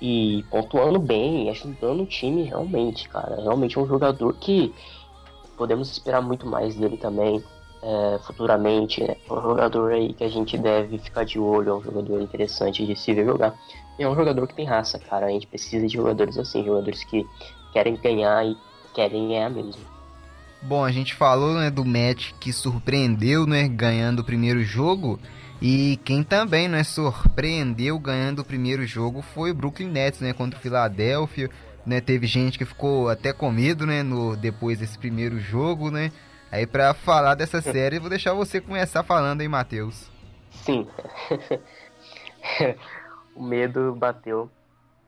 E 0.00 0.44
pontuando 0.52 1.00
bem, 1.00 1.50
ajudando 1.50 2.04
o 2.04 2.06
time 2.06 2.44
realmente, 2.44 3.08
cara. 3.08 3.42
Realmente 3.42 3.76
é 3.76 3.80
um 3.80 3.86
jogador 3.86 4.32
que 4.34 4.72
podemos 5.56 5.90
esperar 5.90 6.20
muito 6.20 6.46
mais 6.46 6.74
dele 6.76 6.96
também 6.96 7.42
é, 7.82 8.18
futuramente. 8.24 9.02
Né? 9.02 9.16
É 9.28 9.32
um 9.32 9.42
jogador 9.42 9.92
aí 9.92 10.12
que 10.12 10.24
a 10.24 10.28
gente 10.28 10.56
deve 10.56 10.98
ficar 10.98 11.24
de 11.24 11.38
olho, 11.38 11.70
é 11.70 11.74
um 11.74 11.82
jogador 11.82 12.20
interessante 12.20 12.86
de 12.86 12.96
se 12.96 13.12
ver 13.12 13.24
jogar. 13.24 13.54
E 13.98 14.02
é 14.02 14.08
um 14.08 14.14
jogador 14.14 14.46
que 14.46 14.54
tem 14.54 14.64
raça, 14.64 14.98
cara. 14.98 15.26
A 15.26 15.30
gente 15.30 15.46
precisa 15.46 15.86
de 15.86 15.94
jogadores 15.94 16.38
assim, 16.38 16.64
jogadores 16.64 17.04
que 17.04 17.26
querem 17.72 17.96
ganhar 17.96 18.46
e 18.46 18.56
querem 18.94 19.28
ganhar 19.28 19.50
mesmo. 19.50 19.82
Bom, 20.62 20.84
a 20.84 20.92
gente 20.92 21.14
falou 21.14 21.54
né, 21.54 21.70
do 21.70 21.84
match 21.84 22.30
que 22.38 22.52
surpreendeu, 22.52 23.46
né, 23.46 23.66
ganhando 23.66 24.20
o 24.20 24.24
primeiro 24.24 24.62
jogo. 24.62 25.18
E 25.60 25.98
quem 26.04 26.22
também 26.22 26.68
né, 26.68 26.84
surpreendeu 26.84 27.98
ganhando 27.98 28.40
o 28.40 28.44
primeiro 28.44 28.86
jogo 28.86 29.22
foi 29.22 29.50
o 29.50 29.54
Brooklyn 29.54 29.88
Nets, 29.88 30.20
né, 30.20 30.32
contra 30.32 30.58
o 30.58 30.62
Philadelphia. 30.62 31.50
Né, 31.84 32.00
teve 32.00 32.28
gente 32.28 32.58
que 32.58 32.64
ficou 32.64 33.08
até 33.08 33.32
com 33.32 33.50
medo, 33.50 33.84
né, 33.84 34.04
no, 34.04 34.36
depois 34.36 34.78
desse 34.78 34.96
primeiro 34.96 35.40
jogo, 35.40 35.90
né? 35.90 36.12
Aí 36.52 36.66
pra 36.66 36.92
falar 36.92 37.34
dessa 37.34 37.62
série, 37.62 37.98
vou 37.98 38.10
deixar 38.10 38.34
você 38.34 38.60
começar 38.60 39.02
falando 39.02 39.40
aí, 39.40 39.48
Matheus. 39.48 40.10
Sim. 40.50 40.86
o 43.34 43.42
medo 43.42 43.94
bateu. 43.94 44.50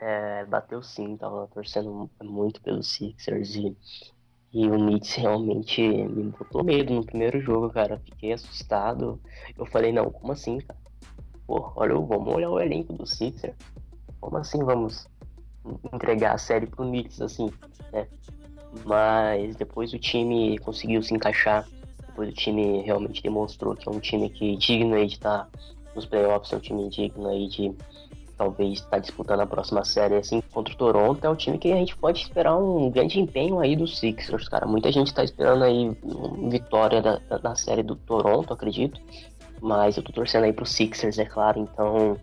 É, 0.01 0.47
bateu 0.47 0.83
sim, 0.83 1.19
tava 1.19 1.47
torcendo 1.49 2.09
muito 2.23 2.63
pelos 2.63 2.91
Sixers 2.91 3.57
e, 3.57 3.77
e 4.55 4.67
o 4.67 4.73
Knicks 4.73 5.17
realmente 5.17 5.83
me 5.83 6.31
botou 6.31 6.65
medo 6.65 6.95
no 6.95 7.05
primeiro 7.05 7.39
jogo, 7.43 7.69
cara. 7.69 8.01
Fiquei 8.07 8.33
assustado. 8.33 9.21
Eu 9.59 9.67
falei, 9.67 9.93
não, 9.93 10.11
como 10.11 10.33
assim, 10.33 10.61
cara? 10.61 10.81
Pô, 11.47 11.73
olha, 11.77 11.95
vamos 11.95 12.35
olhar 12.35 12.49
o 12.49 12.59
elenco 12.59 12.95
do 12.95 13.07
Sixers. 13.07 13.55
Como 14.19 14.39
assim 14.39 14.65
vamos 14.65 15.07
entregar 15.93 16.37
a 16.37 16.39
série 16.39 16.67
pro 16.67 16.87
Knicks, 16.87 17.21
assim, 17.21 17.53
né? 17.93 18.09
Mas 18.85 19.57
depois 19.57 19.93
o 19.93 19.99
time 19.99 20.59
conseguiu 20.59 21.03
se 21.03 21.15
encaixar. 21.15 21.67
Depois 22.07 22.29
o 22.29 22.33
time 22.33 22.83
realmente 22.83 23.23
demonstrou 23.23 23.75
que 23.75 23.89
é 23.89 23.93
um 23.93 24.01
time 24.01 24.31
que 24.31 24.57
digno 24.57 24.95
aí 24.95 25.07
de 25.07 25.15
estar 25.15 25.49
nos 25.95 26.07
playoffs, 26.07 26.53
é 26.53 26.57
um 26.57 26.61
time 26.61 26.89
digno 26.89 27.29
aí 27.29 27.49
de 27.49 27.75
talvez 28.37 28.81
estar 28.81 28.99
disputando 28.99 29.41
a 29.41 29.47
próxima 29.47 29.85
série 29.85 30.17
assim 30.17 30.43
contra 30.53 30.75
o 30.75 30.77
Toronto. 30.77 31.25
É 31.25 31.31
um 31.31 31.37
time 31.37 31.59
que 31.59 31.73
a 31.73 31.77
gente 31.77 31.97
pode 31.97 32.21
esperar 32.21 32.57
um 32.57 32.91
grande 32.91 33.21
empenho 33.21 33.59
aí 33.61 33.77
dos 33.77 33.99
Sixers, 33.99 34.49
cara. 34.49 34.67
Muita 34.67 34.91
gente 34.91 35.09
está 35.09 35.25
esperando 35.25 35.65
aí 35.65 35.97
vitória 36.49 37.01
da, 37.01 37.19
da, 37.19 37.55
série 37.55 37.83
do 37.83 37.97
Toronto, 37.97 38.53
acredito. 38.53 39.01
Mas 39.61 39.97
eu 39.97 40.03
tô 40.03 40.13
torcendo 40.13 40.45
aí 40.45 40.53
pro 40.53 40.67
Sixers, 40.67 41.19
é 41.19 41.25
claro. 41.25 41.61
Então 41.61 42.17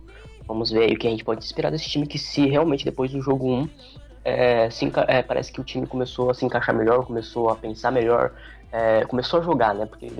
vamos 0.47 0.69
ver 0.69 0.83
aí 0.83 0.93
o 0.93 0.99
que 0.99 1.07
a 1.07 1.11
gente 1.11 1.23
pode 1.23 1.43
esperar 1.43 1.71
desse 1.71 1.89
time 1.89 2.05
que 2.05 2.17
se 2.17 2.45
realmente 2.45 2.85
depois 2.85 3.11
do 3.11 3.21
jogo 3.21 3.47
1 3.47 3.69
é, 4.23 4.69
se, 4.69 4.91
é, 5.07 5.21
parece 5.21 5.51
que 5.51 5.59
o 5.59 5.63
time 5.63 5.87
começou 5.87 6.29
a 6.29 6.33
se 6.33 6.45
encaixar 6.45 6.75
melhor, 6.75 7.05
começou 7.05 7.49
a 7.49 7.55
pensar 7.55 7.91
melhor, 7.91 8.31
é, 8.71 9.03
começou 9.05 9.39
a 9.39 9.43
jogar, 9.43 9.73
né? 9.73 9.85
Porque 9.85 10.11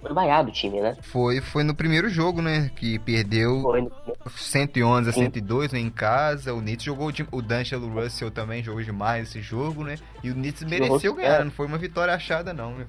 foi 0.00 0.14
vaiado 0.14 0.48
o 0.48 0.52
time, 0.52 0.80
né? 0.80 0.96
Foi, 1.02 1.40
foi 1.40 1.62
no 1.62 1.74
primeiro 1.74 2.08
jogo, 2.08 2.40
né? 2.40 2.70
Que 2.74 2.98
perdeu 2.98 3.60
no... 3.60 3.92
111 4.34 5.10
a 5.10 5.12
102 5.12 5.72
né, 5.72 5.78
em 5.78 5.90
casa. 5.90 6.54
O 6.54 6.60
Knicks 6.60 6.84
jogou 6.84 7.12
o 7.32 7.42
D'Angelo 7.42 7.88
Russell 7.88 8.30
também 8.30 8.62
jogou 8.62 8.82
demais 8.82 9.28
esse 9.28 9.42
jogo, 9.42 9.84
né? 9.84 9.96
E 10.22 10.30
o 10.30 10.34
Knicks 10.34 10.62
mereceu 10.64 11.14
ganhar, 11.14 11.44
não 11.44 11.52
foi 11.52 11.66
uma 11.66 11.76
vitória 11.76 12.14
achada 12.14 12.52
não, 12.52 12.72
né? 12.76 12.86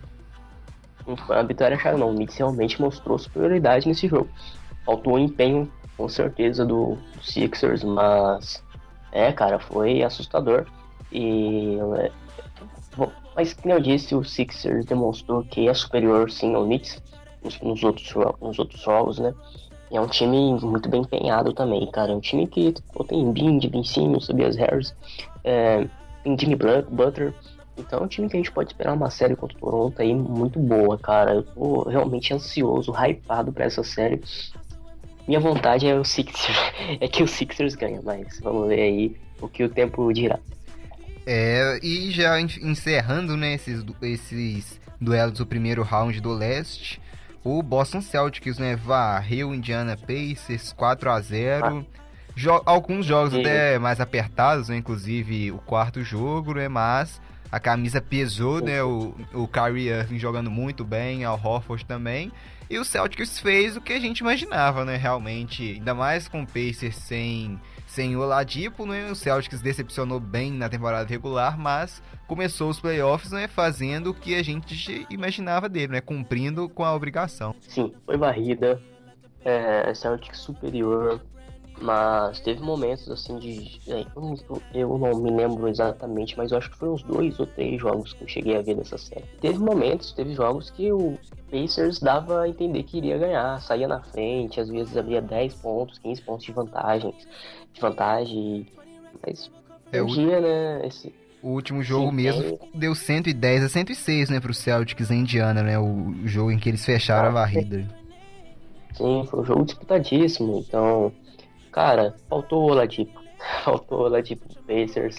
Não 1.05 1.17
foi 1.17 1.35
uma 1.35 1.43
vitória 1.43 1.75
achada 1.75 1.97
não. 1.97 2.11
O 2.11 2.15
Knicks 2.15 2.37
realmente 2.37 2.79
mostrou 2.79 3.17
superioridade 3.17 3.87
nesse 3.87 4.07
jogo. 4.07 4.29
Faltou 4.85 5.15
o 5.15 5.19
empenho, 5.19 5.69
com 5.97 6.07
certeza, 6.07 6.65
do, 6.65 6.95
do 6.95 7.23
Sixers, 7.23 7.83
mas 7.83 8.63
é, 9.11 9.31
cara, 9.31 9.59
foi 9.59 10.03
assustador. 10.03 10.65
E 11.11 11.77
é, 11.97 12.11
mas, 13.35 13.53
como 13.53 13.73
eu 13.73 13.79
disse, 13.79 14.13
o 14.13 14.23
Sixers 14.23 14.85
demonstrou 14.85 15.43
que 15.43 15.67
é 15.67 15.73
superior 15.73 16.29
sim 16.29 16.53
ao 16.53 16.65
Knicks 16.65 17.01
nos, 17.43 17.59
nos, 17.61 17.83
outros, 17.83 18.13
nos 18.41 18.59
outros 18.59 18.81
jogos, 18.81 19.19
né? 19.19 19.33
E 19.89 19.97
é 19.97 20.01
um 20.01 20.07
time 20.07 20.59
muito 20.61 20.89
bem 20.89 21.01
empenhado 21.01 21.53
também, 21.53 21.89
cara. 21.91 22.11
É 22.11 22.15
um 22.15 22.19
time 22.19 22.47
que 22.47 22.73
pô, 22.93 23.03
tem 23.03 23.31
Bind, 23.31 23.65
Ben 23.67 23.83
Tobias 24.19 24.55
Harris, 24.55 24.95
é, 25.43 25.87
tem 26.23 26.37
Jimmy 26.37 26.55
Butler. 26.55 27.33
Então 27.77 27.99
é 27.99 28.03
um 28.03 28.07
time 28.07 28.29
que 28.29 28.35
a 28.35 28.39
gente 28.39 28.51
pode 28.51 28.71
esperar 28.71 28.93
uma 28.93 29.09
série 29.09 29.35
contra 29.35 29.57
o 29.57 29.59
Toronto 29.59 30.01
aí 30.01 30.13
muito 30.13 30.59
boa, 30.59 30.97
cara. 30.97 31.35
Eu 31.35 31.43
tô 31.43 31.89
realmente 31.89 32.33
ansioso, 32.33 32.91
hypado 32.91 33.51
pra 33.51 33.65
essa 33.65 33.83
série. 33.83 34.21
Minha 35.27 35.39
vontade 35.39 35.87
é 35.87 35.95
o 35.95 36.03
Sixers, 36.03 36.57
é 36.99 37.07
que 37.07 37.23
o 37.23 37.27
Sixers 37.27 37.75
ganha, 37.75 38.01
mas 38.03 38.39
vamos 38.41 38.67
ver 38.67 38.81
aí 38.81 39.15
o 39.41 39.47
que 39.47 39.63
o 39.63 39.69
tempo 39.69 40.11
dirá. 40.13 40.39
É, 41.25 41.79
e 41.83 42.09
já 42.11 42.39
encerrando 42.41 43.37
né, 43.37 43.53
esses, 43.53 43.83
esses 44.01 44.79
duelos 44.99 45.37
do 45.37 45.45
primeiro 45.45 45.83
round 45.83 46.19
do 46.19 46.33
leste, 46.33 46.99
o 47.43 47.61
Boston 47.61 48.01
Celtics 48.01 48.57
né, 48.57 48.75
varreu 48.75 49.49
o 49.49 49.55
Indiana 49.55 49.97
Pacers 49.97 50.73
4 50.73 51.09
a 51.09 51.21
0 51.21 51.65
ah. 51.65 52.01
Jo 52.35 52.61
alguns 52.65 53.05
jogos 53.05 53.33
até 53.33 53.77
mais 53.77 53.99
apertados, 53.99 54.69
né, 54.69 54.77
inclusive 54.77 55.51
o 55.51 55.57
quarto 55.57 56.01
jogo, 56.01 56.53
né, 56.53 56.67
mas 56.69 57.21
a 57.51 57.59
camisa 57.59 58.01
pesou, 58.01 58.61
né, 58.61 58.81
o, 58.81 59.13
o 59.33 59.47
Kyrie 59.47 59.89
Irving 59.89 60.17
jogando 60.17 60.49
muito 60.49 60.85
bem, 60.85 61.25
Al 61.25 61.39
Horford 61.43 61.85
também, 61.85 62.31
e 62.71 62.79
o 62.79 62.85
Celtics 62.85 63.37
fez 63.37 63.75
o 63.75 63.81
que 63.81 63.91
a 63.91 63.99
gente 63.99 64.19
imaginava, 64.19 64.85
né, 64.85 64.95
realmente, 64.95 65.73
ainda 65.73 65.93
mais 65.93 66.29
com 66.29 66.43
o 66.43 66.47
Pacers 66.47 66.95
sem 66.95 67.59
sem 67.85 68.15
o 68.15 68.21
Oladipo, 68.21 68.85
né, 68.85 69.11
o 69.11 69.15
Celtics 69.15 69.61
decepcionou 69.61 70.17
bem 70.17 70.49
na 70.49 70.69
temporada 70.69 71.09
regular, 71.09 71.59
mas 71.59 72.01
começou 72.25 72.69
os 72.69 72.79
playoffs 72.79 73.33
né, 73.33 73.49
fazendo 73.49 74.11
o 74.11 74.13
que 74.13 74.33
a 74.35 74.41
gente 74.41 75.05
imaginava 75.09 75.67
dele, 75.67 75.91
né, 75.91 75.99
cumprindo 75.99 76.69
com 76.69 76.85
a 76.85 76.95
obrigação. 76.95 77.53
Sim, 77.59 77.93
foi 78.05 78.15
varrida, 78.15 78.81
é, 79.43 79.93
Celtics 79.93 80.39
superior, 80.39 81.21
mas 81.81 82.39
teve 82.39 82.61
momentos 82.61 83.09
assim 83.09 83.37
de. 83.39 83.79
É, 83.87 84.05
eu 84.73 84.97
não 84.97 85.19
me 85.19 85.31
lembro 85.31 85.67
exatamente, 85.67 86.37
mas 86.37 86.51
eu 86.51 86.57
acho 86.57 86.69
que 86.69 86.77
foi 86.77 86.89
uns 86.89 87.01
dois 87.03 87.39
ou 87.39 87.47
três 87.47 87.81
jogos 87.81 88.13
que 88.13 88.23
eu 88.23 88.27
cheguei 88.27 88.55
a 88.55 88.61
ver 88.61 88.75
dessa 88.75 88.97
série. 88.97 89.25
Teve 89.41 89.57
momentos, 89.57 90.11
teve 90.11 90.33
jogos 90.33 90.69
que 90.69 90.91
o 90.91 91.17
Pacers 91.49 91.99
dava 91.99 92.41
a 92.41 92.49
entender 92.49 92.83
que 92.83 92.97
iria 92.97 93.17
ganhar, 93.17 93.59
saía 93.61 93.87
na 93.87 94.01
frente, 94.01 94.59
às 94.59 94.69
vezes 94.69 94.95
havia 94.95 95.21
10 95.21 95.55
pontos, 95.55 95.97
15 95.99 96.21
pontos 96.21 96.45
de 96.45 96.51
vantagem. 96.51 97.13
De 97.73 97.81
vantagem. 97.81 98.67
Mas 99.25 99.49
é, 99.91 100.01
um 100.01 100.05
o... 100.05 100.13
dia, 100.13 100.39
né? 100.39 100.87
Esse... 100.87 101.13
O 101.41 101.49
último 101.49 101.81
jogo 101.81 102.09
Sim, 102.09 102.15
mesmo 102.15 102.43
é... 102.43 102.77
deu 102.77 102.93
110 102.93 103.63
a 103.63 103.69
106, 103.69 104.29
né, 104.29 104.39
pro 104.39 104.53
Celtics 104.53 105.09
em 105.09 105.21
Indiana, 105.21 105.63
né? 105.63 105.79
O 105.79 106.13
jogo 106.25 106.51
em 106.51 106.59
que 106.59 106.69
eles 106.69 106.85
fecharam 106.85 107.29
ah, 107.29 107.31
a 107.31 107.33
varrida. 107.33 107.83
Sim, 108.93 109.25
foi 109.27 109.39
um 109.39 109.45
jogo 109.45 109.65
disputadíssimo, 109.65 110.63
então 110.67 111.11
Cara, 111.71 112.15
faltou 112.29 112.63
o 112.63 112.71
Oladipo. 112.71 113.21
faltou 113.63 113.99
o 113.99 114.03
Oladipo 114.03 114.47
Pacers. 114.67 115.15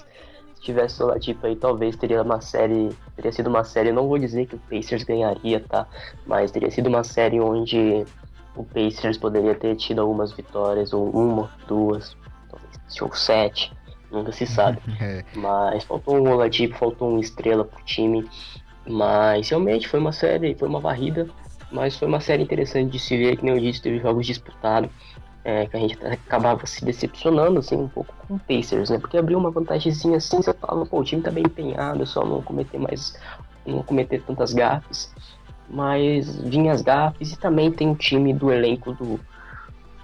Se 0.54 0.62
tivesse 0.62 1.02
o 1.02 1.06
Oladipo 1.06 1.46
aí, 1.46 1.56
talvez 1.56 1.96
teria 1.96 2.22
uma 2.22 2.40
série. 2.40 2.90
Teria 3.16 3.32
sido 3.32 3.48
uma 3.48 3.64
série. 3.64 3.92
Não 3.92 4.06
vou 4.06 4.18
dizer 4.18 4.46
que 4.46 4.56
o 4.56 4.58
Pacers 4.58 5.02
ganharia, 5.02 5.60
tá? 5.60 5.86
Mas 6.26 6.50
teria 6.50 6.70
sido 6.70 6.88
uma 6.88 7.02
série 7.02 7.40
onde 7.40 8.04
o 8.54 8.64
Pacers 8.64 9.16
poderia 9.16 9.54
ter 9.54 9.74
tido 9.76 10.00
algumas 10.00 10.32
vitórias, 10.32 10.92
ou 10.92 11.08
uma, 11.10 11.50
duas, 11.66 12.16
talvez, 12.50 13.00
ou 13.00 13.12
sete. 13.14 13.72
Nunca 14.10 14.30
se 14.30 14.46
sabe. 14.46 14.78
é. 15.00 15.24
Mas 15.34 15.84
faltou 15.84 16.16
um 16.16 16.30
Oladipo, 16.30 16.76
faltou 16.76 17.08
uma 17.08 17.20
estrela 17.20 17.64
pro 17.64 17.82
time. 17.84 18.28
Mas 18.86 19.48
realmente 19.48 19.88
foi 19.88 20.00
uma 20.00 20.12
série, 20.12 20.54
foi 20.54 20.68
uma 20.68 20.80
varrida. 20.80 21.28
Mas 21.70 21.96
foi 21.96 22.06
uma 22.06 22.20
série 22.20 22.42
interessante 22.42 22.90
de 22.90 22.98
se 22.98 23.16
ver, 23.16 23.38
que 23.38 23.44
nem 23.44 23.54
eu 23.54 23.60
disse, 23.60 23.80
teve 23.80 23.98
jogos 23.98 24.26
disputados 24.26 24.90
é, 25.44 25.66
que 25.66 25.76
a 25.76 25.80
gente 25.80 25.98
acabava 26.04 26.64
se 26.66 26.84
decepcionando 26.84 27.58
assim 27.58 27.76
um 27.76 27.88
pouco 27.88 28.14
com 28.26 28.34
o 28.34 28.38
Pacers, 28.38 28.90
né? 28.90 28.98
Porque 28.98 29.18
abriu 29.18 29.38
uma 29.38 29.50
vantagemzinha 29.50 30.16
assim, 30.16 30.36
você 30.36 30.52
falava, 30.54 30.86
pô, 30.86 31.00
o 31.00 31.04
time 31.04 31.22
tá 31.22 31.30
bem 31.30 31.44
empenhado, 31.44 32.06
só 32.06 32.24
não 32.24 32.42
cometer 32.42 32.78
mais, 32.78 33.18
não 33.66 33.82
cometer 33.82 34.22
tantas 34.22 34.52
gafes. 34.52 35.12
Mas 35.68 36.38
vinha 36.40 36.72
as 36.72 36.82
gafes 36.82 37.32
e 37.32 37.38
também 37.38 37.70
tem 37.70 37.90
o 37.90 37.96
time 37.96 38.32
do 38.32 38.52
elenco 38.52 38.92
do, 38.92 39.18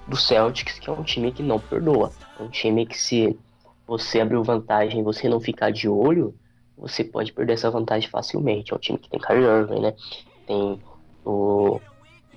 do 0.07 0.17
Celtics, 0.17 0.79
que 0.79 0.89
é 0.89 0.93
um 0.93 1.03
time 1.03 1.31
que 1.31 1.43
não 1.43 1.59
perdoa. 1.61 2.11
É 2.39 2.43
um 2.43 2.49
time 2.49 2.87
que 2.87 2.99
se 2.99 3.39
você 3.87 4.21
abriu 4.21 4.43
vantagem 4.43 5.01
e 5.01 5.05
você 5.05 5.29
não 5.29 5.41
ficar 5.41 5.71
de 5.71 5.89
olho, 5.89 6.35
você 6.77 7.05
pode 7.05 7.33
perder 7.33 7.55
essa 7.55 7.71
vantagem 7.71 8.09
facilmente. 8.09 8.73
É 8.73 8.77
um 8.77 8.79
time 8.79 8.99
que 8.99 9.11
tem 9.11 9.21
Kyrie 9.21 9.45
Irving, 9.45 9.81
né? 9.81 9.95
Tem 10.47 10.81
o 11.25 11.81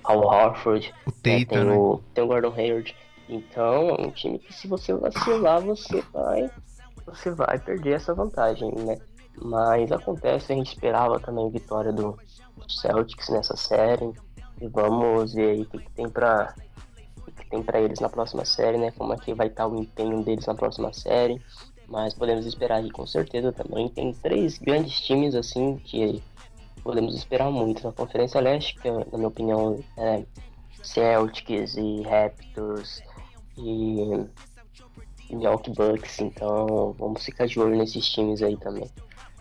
Al 0.04 0.20
Horford, 0.20 0.92
o 1.06 1.10
né? 1.10 1.44
tem, 1.44 1.70
o, 1.70 2.00
tem 2.14 2.24
o 2.24 2.26
Gordon 2.26 2.52
Hayward. 2.56 2.94
Então 3.28 3.90
é 3.90 4.06
um 4.06 4.10
time 4.10 4.38
que 4.38 4.52
se 4.52 4.66
você 4.66 4.92
vacilar, 4.92 5.60
você 5.60 6.02
vai, 6.12 6.50
você 7.06 7.30
vai 7.30 7.58
perder 7.58 7.94
essa 7.94 8.14
vantagem, 8.14 8.72
né? 8.74 8.98
Mas 9.40 9.90
acontece, 9.90 10.52
a 10.52 10.56
gente 10.56 10.74
esperava 10.74 11.18
também 11.18 11.46
a 11.46 11.50
vitória 11.50 11.92
do, 11.92 12.18
do 12.56 12.70
Celtics 12.70 13.28
nessa 13.30 13.56
série. 13.56 14.12
E 14.60 14.68
vamos 14.68 15.34
ver 15.34 15.50
aí 15.50 15.62
o 15.62 15.66
que, 15.66 15.78
que 15.78 15.90
tem 15.92 16.08
para 16.08 16.54
que 17.36 17.46
tem 17.48 17.62
para 17.62 17.80
eles 17.80 18.00
na 18.00 18.08
próxima 18.08 18.44
série, 18.44 18.78
né? 18.78 18.90
Como 18.90 19.12
é 19.12 19.16
que 19.16 19.32
vai 19.32 19.46
estar 19.46 19.66
o 19.66 19.76
empenho 19.76 20.22
deles 20.22 20.46
na 20.46 20.54
próxima 20.54 20.92
série. 20.92 21.40
Mas 21.88 22.14
podemos 22.14 22.46
esperar 22.46 22.76
aí 22.76 22.90
com 22.90 23.06
certeza 23.06 23.52
também. 23.52 23.88
Tem 23.88 24.12
três 24.12 24.58
grandes 24.58 25.00
times 25.00 25.34
assim 25.34 25.76
que 25.76 26.22
podemos 26.82 27.14
esperar 27.14 27.50
muito 27.50 27.84
na 27.86 27.92
Conferência 27.92 28.40
Leste, 28.40 28.76
que 28.76 28.90
na 28.90 29.04
minha 29.12 29.28
opinião 29.28 29.82
é 29.96 30.24
Celtics 30.82 31.76
e 31.76 32.02
Raptors 32.02 33.02
e, 33.56 34.26
Milwaukee 35.30 35.70
Bucks, 35.70 36.20
então 36.20 36.94
vamos 36.98 37.24
ficar 37.24 37.46
de 37.46 37.58
olho 37.58 37.76
nesses 37.76 38.06
times 38.06 38.42
aí 38.42 38.56
também. 38.56 38.90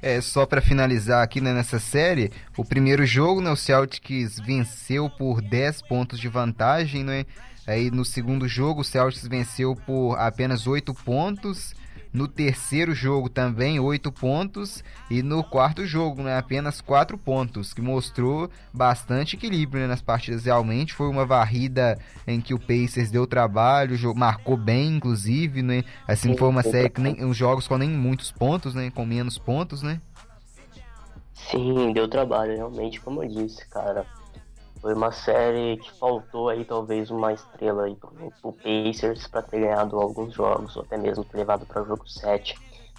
É, 0.02 0.20
só 0.20 0.46
para 0.48 0.62
finalizar 0.62 1.24
aqui 1.24 1.40
né, 1.40 1.54
nessa 1.54 1.78
série, 1.78 2.32
o 2.58 2.66
primeiro 2.66 3.06
jogo, 3.06 3.40
né, 3.40 3.52
o 3.52 3.56
Celtics 3.56 4.40
venceu 4.40 5.10
por 5.10 5.42
10 5.42 5.84
pontos 5.84 6.20
de 6.20 6.28
vantagem, 6.28 7.04
né? 7.04 7.26
Aí 7.68 7.92
no 7.92 8.04
segundo 8.04 8.48
jogo, 8.48 8.82
o 8.82 8.84
Celtics 8.84 9.28
venceu 9.28 9.76
por 9.76 10.16
apenas 10.16 10.66
8 10.66 10.92
pontos. 11.06 11.76
No 12.14 12.28
terceiro 12.28 12.94
jogo 12.94 13.30
também, 13.30 13.80
8 13.80 14.12
pontos. 14.12 14.84
E 15.10 15.24
no 15.24 15.44
quarto 15.44 15.86
jogo, 15.86 16.24
né, 16.24 16.38
apenas 16.38 16.82
4 16.82 17.18
pontos, 17.18 17.74
que 17.74 17.82
mostrou 17.82 18.50
bastante 18.74 19.36
equilíbrio 19.36 19.82
né, 19.82 19.88
nas 19.88 20.02
partidas. 20.02 20.46
Realmente 20.46 20.94
foi 20.94 21.08
uma 21.08 21.26
varrida 21.26 21.98
em 22.28 22.42
que 22.42 22.54
o 22.54 22.60
Pacers 22.60 23.10
deu 23.10 23.26
trabalho, 23.26 23.98
marcou 24.16 24.58
bem, 24.58 24.98
inclusive, 24.98 25.62
né? 25.62 25.84
Assim, 26.08 26.36
foi 26.36 26.50
uma 26.50 26.64
série 26.64 26.90
que 26.90 27.02
nem, 27.02 27.24
uns 27.24 27.38
jogos 27.38 27.68
com 27.68 27.78
nem 27.78 27.90
muitos 27.90 28.32
pontos, 28.32 28.76
né? 28.76 28.92
Com 28.92 29.06
menos 29.06 29.38
pontos, 29.38 29.82
né? 29.82 30.02
Sim, 31.34 31.92
deu 31.94 32.08
trabalho, 32.08 32.56
realmente, 32.56 33.00
como 33.02 33.24
eu 33.24 33.30
disse, 33.30 33.68
cara. 33.68 34.06
Foi 34.82 34.96
uma 34.96 35.12
série 35.12 35.78
que 35.78 35.92
faltou 35.92 36.50
aí 36.50 36.66
talvez 36.66 37.12
uma 37.12 37.32
estrela 37.32 37.84
aí 37.84 37.96
pro 37.96 38.52
Pacers 38.54 39.28
para 39.28 39.44
ter 39.44 39.60
ganhado 39.60 40.00
alguns 40.00 40.34
jogos, 40.34 40.76
ou 40.76 40.82
até 40.82 40.98
mesmo 40.98 41.24
ter 41.24 41.38
levado 41.38 41.68
para 41.68 41.84
o 41.84 41.86
jogo 41.86 42.10
7. 42.10 42.56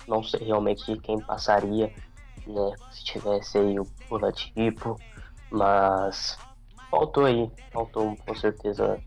Não 0.07 0.23
sei 0.23 0.45
realmente 0.45 0.97
quem 0.99 1.21
passaria, 1.21 1.93
né, 2.47 2.75
se 2.91 3.05
tivesse 3.05 3.59
aí 3.59 3.81
o 3.81 3.87
Oladipo, 4.09 4.97
mas 5.51 6.39
faltou 6.89 7.25
aí, 7.25 7.51
faltou 7.73 8.17
com 8.17 8.35
certeza 8.37 9.01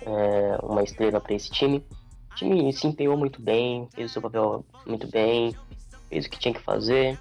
é, 0.00 0.58
uma 0.62 0.82
estrela 0.82 1.20
para 1.20 1.34
esse 1.34 1.50
time. 1.50 1.84
O 2.32 2.34
time 2.34 2.72
se 2.72 2.86
empenhou 2.86 3.16
muito 3.18 3.42
bem, 3.42 3.88
fez 3.94 4.10
o 4.10 4.12
seu 4.14 4.22
papel 4.22 4.64
muito 4.86 5.06
bem, 5.06 5.54
fez 6.08 6.24
o 6.24 6.30
que 6.30 6.38
tinha 6.38 6.54
que 6.54 6.62
fazer. 6.62 7.18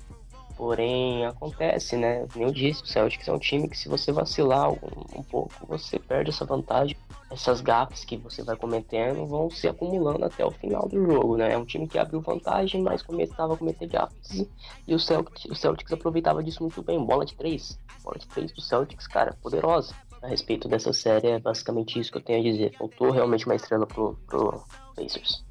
Porém, 0.56 1.26
acontece, 1.26 1.98
né? 1.98 2.26
Nem 2.34 2.46
eu 2.46 2.52
disse, 2.54 2.82
o 2.84 2.88
Celtics 2.88 3.28
é 3.28 3.34
um 3.34 3.40
time 3.40 3.68
que 3.68 3.78
se 3.78 3.90
você 3.90 4.12
vacilar 4.12 4.72
um, 4.72 4.78
um 5.18 5.24
pouco, 5.24 5.54
você 5.68 6.00
perde 6.00 6.30
essa 6.30 6.46
vantagem. 6.46 6.96
Essas 7.30 7.60
gafes 7.60 8.06
que 8.06 8.16
você 8.16 8.42
vai 8.42 8.56
cometendo 8.56 9.26
vão 9.26 9.50
se 9.50 9.68
acumulando 9.68 10.24
até 10.24 10.46
o 10.46 10.52
final 10.52 10.88
do 10.88 11.06
jogo, 11.06 11.36
né? 11.36 11.54
É 11.54 11.58
um 11.58 11.66
time 11.66 11.88
que 11.88 11.98
abriu 11.98 12.22
vantagem, 12.22 12.82
mas 12.82 13.02
começava 13.02 13.54
a 13.54 13.58
cometer 13.58 13.88
gafes. 13.88 14.48
E 14.88 14.96
o 14.96 15.00
Celtics, 15.00 15.46
o 15.46 15.56
Celtics 15.56 15.92
aproveitava 15.92 16.42
disso 16.42 16.62
muito 16.64 16.82
bem. 16.82 17.04
Bola 17.04 17.26
de 17.26 17.36
três. 17.36 17.78
Bola 18.02 18.18
de 18.18 18.28
três 18.28 18.54
do 18.54 18.62
Celtics, 18.62 19.08
cara, 19.08 19.36
poderosa. 19.42 19.94
A 20.22 20.28
respeito 20.28 20.70
dessa 20.70 20.94
série, 20.94 21.28
é 21.28 21.40
basicamente 21.40 22.00
isso 22.00 22.12
que 22.12 22.18
eu 22.18 22.24
tenho 22.24 22.40
a 22.40 22.52
dizer. 22.52 22.78
Faltou 22.78 23.12
realmente 23.12 23.46
uma 23.46 23.56
estrela 23.56 23.86
pro, 23.86 24.18
pro 24.26 24.64
Pacers. 24.96 25.44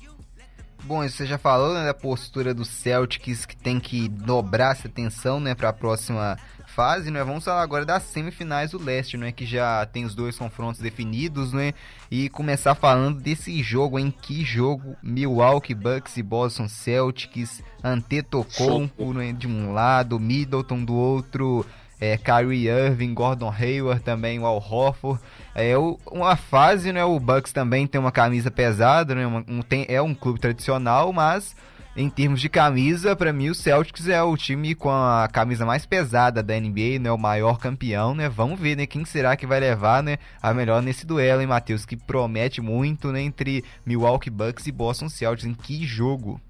Bom, 0.85 1.03
você 1.09 1.25
já 1.25 1.39
falou 1.39 1.73
né, 1.73 1.83
da 1.83 1.95
postura 1.95 2.53
do 2.53 2.63
Celtics 2.63 3.47
que 3.47 3.57
tem 3.57 3.81
que 3.81 4.07
dobrar 4.07 4.73
essa 4.73 4.87
tensão 4.87 5.41
né, 5.41 5.55
para 5.55 5.71
a 5.71 5.73
próxima 5.73 6.37
fase, 6.67 7.11
né? 7.11 7.25
Vamos 7.25 7.45
falar 7.45 7.63
agora 7.63 7.87
das 7.87 8.03
semifinais 8.03 8.73
do 8.73 8.83
leste, 8.83 9.17
né? 9.17 9.33
Que 9.33 9.47
já 9.47 9.87
tem 9.87 10.05
os 10.05 10.15
dois 10.15 10.37
confrontos 10.37 10.81
definidos, 10.81 11.53
né? 11.53 11.73
E 12.11 12.29
começar 12.29 12.75
falando 12.75 13.21
desse 13.21 13.63
jogo, 13.63 13.99
em 13.99 14.11
que 14.11 14.45
jogo 14.45 14.97
Milwaukee 15.03 15.75
Bucks 15.75 16.17
e 16.17 16.23
Boston 16.23 16.69
Celtics, 16.69 17.63
Antetokounmpo 17.83 19.15
né, 19.15 19.33
de 19.33 19.47
um 19.47 19.73
lado, 19.73 20.21
Middleton 20.21 20.85
do 20.85 20.95
outro, 20.95 21.65
é, 22.01 22.17
Kyrie 22.17 22.69
Irving, 22.69 23.15
Gordon 23.15 23.53
Hayward 23.53 24.03
também, 24.03 24.39
o 24.39 24.47
Al 24.47 24.57
Horford. 24.57 25.21
É 25.55 25.75
uma 26.11 26.37
fase, 26.37 26.93
né? 26.93 27.05
O 27.05 27.19
Bucks 27.21 27.53
também 27.53 27.87
tem 27.87 28.01
uma 28.01 28.13
camisa 28.13 28.51
pesada, 28.51 29.15
né? 29.15 29.27
Um, 29.27 29.63
tem, 29.63 29.87
é 29.89 30.03
um 30.03 30.15
clube 30.15 30.41
tradicional, 30.41 31.13
mas 31.13 31.55
em 31.97 32.11
termos 32.11 32.41
de 32.41 32.49
camisa, 32.49 33.15
para 33.15 33.33
mim 33.33 33.51
o 33.51 33.55
Celtics 33.55 34.09
é 34.09 34.21
o 34.21 34.37
time 34.37 34.75
com 34.75 34.91
a 34.91 35.29
camisa 35.33 35.65
mais 35.65 35.87
pesada 35.87 36.43
da 36.43 36.59
NBA, 36.59 36.99
né? 37.01 37.13
O 37.13 37.19
maior 37.19 37.59
campeão, 37.59 38.15
né? 38.15 38.29
Vamos 38.29 38.59
ver, 38.59 38.77
né? 38.77 38.85
Quem 38.85 39.05
será 39.05 39.37
que 39.37 39.47
vai 39.47 39.61
levar, 39.61 40.03
né? 40.03 40.19
A 40.43 40.53
melhor 40.53 40.83
nesse 40.83 41.07
duelo, 41.07 41.41
hein, 41.41 41.47
Matheus? 41.47 41.87
Que 41.87 41.97
promete 41.97 42.61
muito, 42.61 43.13
né? 43.13 43.21
Entre 43.23 43.65
Milwaukee 43.87 44.31
Bucks 44.31 44.67
e 44.67 44.73
Boston 44.73 45.09
Celtics. 45.09 45.49
Em 45.49 45.55
que 45.55 45.87
jogo? 45.87 46.41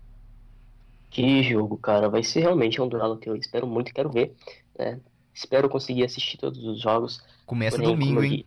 Que 1.10 1.42
jogo, 1.42 1.76
cara. 1.76 2.08
Vai 2.08 2.22
ser 2.22 2.40
realmente 2.40 2.80
um 2.80 2.88
duelo 2.88 3.18
que 3.18 3.28
eu 3.28 3.36
espero 3.36 3.66
muito 3.66 3.92
quero 3.92 4.10
ver, 4.10 4.34
né? 4.78 4.98
Espero 5.34 5.68
conseguir 5.68 6.04
assistir 6.04 6.38
todos 6.38 6.64
os 6.64 6.80
jogos. 6.80 7.20
Começa 7.44 7.76
Porém, 7.76 7.90
domingo, 7.90 8.22
hein? 8.22 8.46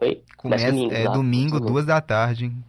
Oi? 0.00 0.22
Começa, 0.36 0.66
Começa 0.66 0.72
domingo, 0.72 0.94
é 0.94 1.04
tá? 1.04 1.12
domingo, 1.12 1.60
duas 1.60 1.86
da 1.86 2.00
tarde, 2.00 2.46
hein? 2.46 2.64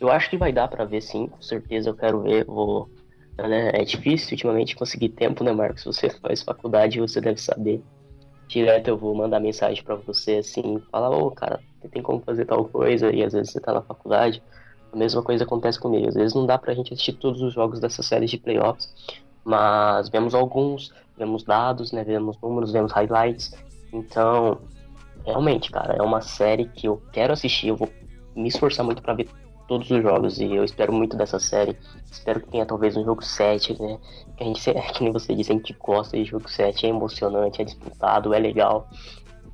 Eu 0.00 0.10
acho 0.10 0.30
que 0.30 0.36
vai 0.36 0.52
dar 0.52 0.68
para 0.68 0.84
ver 0.84 1.00
sim, 1.00 1.26
com 1.26 1.42
certeza 1.42 1.90
eu 1.90 1.94
quero 1.94 2.22
ver. 2.22 2.44
Vou, 2.44 2.88
né? 3.36 3.70
É 3.74 3.84
difícil 3.84 4.32
ultimamente 4.32 4.76
conseguir 4.76 5.10
tempo, 5.10 5.42
né, 5.42 5.52
Marcos? 5.52 5.84
Você 5.84 6.08
faz 6.20 6.42
faculdade, 6.42 7.00
você 7.00 7.20
deve 7.20 7.40
saber. 7.40 7.82
Direto 8.46 8.88
eu 8.88 8.96
vou 8.96 9.14
mandar 9.14 9.40
mensagem 9.40 9.82
para 9.82 9.96
você 9.96 10.36
assim, 10.36 10.80
falar, 10.90 11.10
ô 11.10 11.26
oh, 11.26 11.30
cara, 11.32 11.60
tem 11.90 12.02
como 12.02 12.22
fazer 12.22 12.46
tal 12.46 12.64
coisa, 12.64 13.12
e 13.12 13.22
às 13.22 13.34
vezes 13.34 13.52
você 13.52 13.60
tá 13.60 13.74
na 13.74 13.82
faculdade. 13.82 14.42
A 14.90 14.96
mesma 14.96 15.22
coisa 15.22 15.44
acontece 15.44 15.78
comigo. 15.78 16.08
Às 16.08 16.14
vezes 16.14 16.34
não 16.34 16.46
dá 16.46 16.56
pra 16.56 16.74
gente 16.74 16.94
assistir 16.94 17.12
todos 17.14 17.42
os 17.42 17.52
jogos 17.52 17.78
dessa 17.78 18.02
série 18.02 18.24
de 18.24 18.38
playoffs, 18.38 18.88
mas 19.44 20.08
vemos 20.08 20.34
alguns, 20.34 20.94
vemos 21.18 21.44
dados, 21.44 21.92
né? 21.92 22.04
Vemos 22.04 22.38
números, 22.40 22.72
vemos 22.72 22.92
highlights. 22.92 23.52
Então, 23.92 24.58
realmente, 25.24 25.70
cara, 25.70 25.96
é 25.96 26.02
uma 26.02 26.20
série 26.20 26.66
que 26.66 26.86
eu 26.86 27.02
quero 27.12 27.32
assistir, 27.32 27.68
eu 27.68 27.76
vou 27.76 27.88
me 28.34 28.48
esforçar 28.48 28.84
muito 28.84 29.02
para 29.02 29.14
ver 29.14 29.28
todos 29.66 29.90
os 29.90 30.02
jogos 30.02 30.38
e 30.38 30.54
eu 30.54 30.64
espero 30.64 30.92
muito 30.92 31.16
dessa 31.16 31.38
série. 31.38 31.76
Espero 32.10 32.40
que 32.40 32.48
tenha 32.48 32.64
talvez 32.64 32.96
um 32.96 33.04
jogo 33.04 33.22
7, 33.22 33.80
né? 33.80 33.98
Que 34.36 34.42
a 34.42 34.46
gente, 34.46 34.60
que 34.94 35.04
nem 35.04 35.12
você 35.12 35.34
disse, 35.34 35.52
a 35.52 35.54
gente 35.54 35.76
gosta 35.78 36.16
de 36.16 36.24
jogo 36.24 36.48
7, 36.48 36.86
é 36.86 36.88
emocionante, 36.88 37.60
é 37.60 37.64
disputado, 37.64 38.32
é 38.32 38.38
legal, 38.38 38.88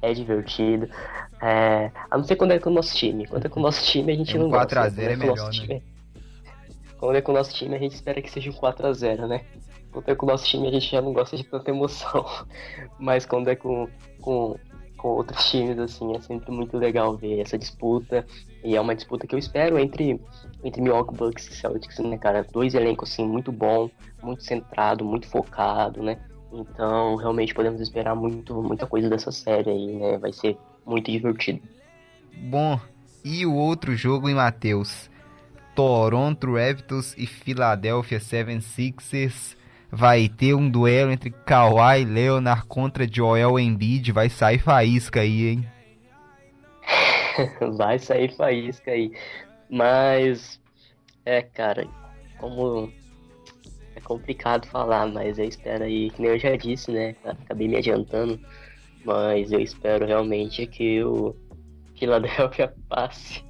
é 0.01 0.15
divertido. 0.15 0.89
É... 1.43 1.91
A 2.11 2.17
não 2.17 2.25
ser 2.25 2.37
quando 2.37 2.53
é 2.53 2.59
com 2.59 2.71
o 2.71 2.73
nosso 2.73 2.95
time. 2.95 3.27
Quando 3.27 3.47
é 3.47 3.49
com 3.49 3.61
o 3.61 3.63
nosso 3.63 3.85
time 3.85 4.13
a 4.13 4.17
gente 4.17 4.37
é 4.37 4.41
um 4.41 4.45
não 4.45 4.51
4 4.51 4.81
gosta. 4.81 5.01
4x0 5.01 5.09
é, 5.09 5.13
é 5.13 5.17
melhor, 5.17 5.37
né? 5.37 5.51
Time... 5.51 5.83
Quando 6.99 7.17
é 7.17 7.21
com 7.21 7.33
o 7.33 7.35
nosso 7.35 7.53
time 7.53 7.75
a 7.75 7.79
gente 7.79 7.95
espera 7.95 8.23
que 8.23 8.31
seja 8.31 8.51
um 8.51 8.55
4x0, 8.55 9.27
né? 9.27 9.45
Quando 9.95 10.09
é 10.09 10.15
com 10.17 10.27
o 10.27 10.29
nosso 10.29 10.45
time 10.45 10.67
a 10.67 10.73
gente 10.73 10.91
já 10.91 11.01
não 11.01 11.13
gosta 11.13 11.37
de 11.37 11.45
tanta 11.45 11.71
emoção. 11.71 12.27
Mas 12.99 13.25
quando 13.25 13.49
é 13.49 13.55
com, 13.55 13.89
com, 14.21 14.59
com 14.99 15.09
outros 15.09 15.49
times, 15.49 15.79
assim, 15.79 16.17
é 16.17 16.21
sempre 16.21 16.51
muito 16.51 16.77
legal 16.77 17.17
ver 17.17 17.39
essa 17.39 17.57
disputa. 17.57 18.27
E 18.65 18.75
é 18.75 18.81
uma 18.81 18.95
disputa 18.95 19.25
que 19.25 19.35
eu 19.35 19.39
espero 19.39 19.79
entre, 19.79 20.21
entre 20.65 20.83
Milwaukee 20.83 21.15
Bucks 21.15 21.47
e 21.47 21.55
Celtics, 21.55 21.99
né, 22.01 22.19
cara? 22.19 22.45
Dois 22.53 22.75
elencos, 22.75 23.13
assim, 23.13 23.25
muito 23.25 23.53
bom, 23.53 23.89
muito 24.21 24.43
centrado, 24.43 25.05
muito 25.05 25.29
focado, 25.29 26.03
né? 26.03 26.19
Então, 26.53 27.15
realmente 27.15 27.55
podemos 27.55 27.81
esperar 27.81 28.17
muito, 28.17 28.61
muita 28.61 28.87
coisa 28.87 29.09
dessa 29.09 29.31
série 29.31 29.71
aí, 29.71 29.87
né? 29.97 30.19
Vai 30.19 30.33
ser 30.33 30.57
muito 30.85 31.11
divertido. 31.11 31.61
Bom, 32.37 32.81
e 33.25 33.47
o 33.47 33.55
outro 33.55 33.95
jogo 33.95 34.29
em 34.29 34.35
Matheus? 34.35 35.09
Toronto 35.75 36.55
Raptors 36.55 37.15
e 37.19 37.27
Philadelphia 37.27 38.19
76ers 38.19 39.57
vai 39.95 40.29
ter 40.29 40.55
um 40.55 40.69
duelo 40.69 41.13
entre 41.13 41.31
Kawhi 41.31 42.05
Leonard 42.05 42.67
contra 42.67 43.07
Joel 43.11 43.59
Embiid, 43.59 44.13
vai 44.13 44.29
sair 44.29 44.59
faísca 44.59 45.21
aí, 45.21 45.49
hein? 45.49 45.69
vai 47.77 47.99
sair 47.99 48.35
faísca 48.37 48.91
aí. 48.91 49.13
Mas 49.71 50.61
é, 51.25 51.43
cara, 51.43 51.87
como 52.39 52.93
é 53.97 54.01
complicado 54.01 54.67
falar, 54.67 55.07
mas 55.07 55.39
eu 55.39 55.45
espero 55.45 55.85
aí, 55.85 56.11
que 56.11 56.21
nem 56.21 56.33
eu 56.33 56.39
já 56.39 56.57
disse, 56.57 56.91
né? 56.91 57.15
Acabei 57.25 57.69
me 57.69 57.77
adiantando, 57.77 58.39
mas 59.05 59.53
eu 59.53 59.61
espero 59.61 60.07
realmente 60.07 60.67
que 60.67 61.03
o 61.05 61.35
Philadelphia 61.97 62.75
passe. 62.89 63.45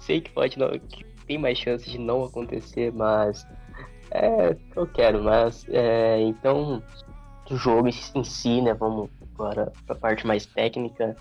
Sei 0.00 0.20
que 0.20 0.30
pode 0.30 0.58
não, 0.58 0.70
que 0.70 1.04
tem 1.26 1.36
mais 1.36 1.58
chances 1.58 1.90
de 1.92 1.98
não 1.98 2.24
acontecer, 2.24 2.90
mas 2.92 3.46
é, 4.10 4.56
eu 4.74 4.86
quero, 4.86 5.22
mas 5.22 5.66
é, 5.68 6.20
então 6.20 6.82
o 7.50 7.56
jogo 7.56 7.88
em 7.88 8.24
si, 8.24 8.60
né? 8.60 8.74
Vamos 8.74 9.10
agora 9.34 9.72
para 9.86 9.96
a 9.96 9.98
parte 9.98 10.26
mais 10.26 10.46
técnica. 10.46 11.16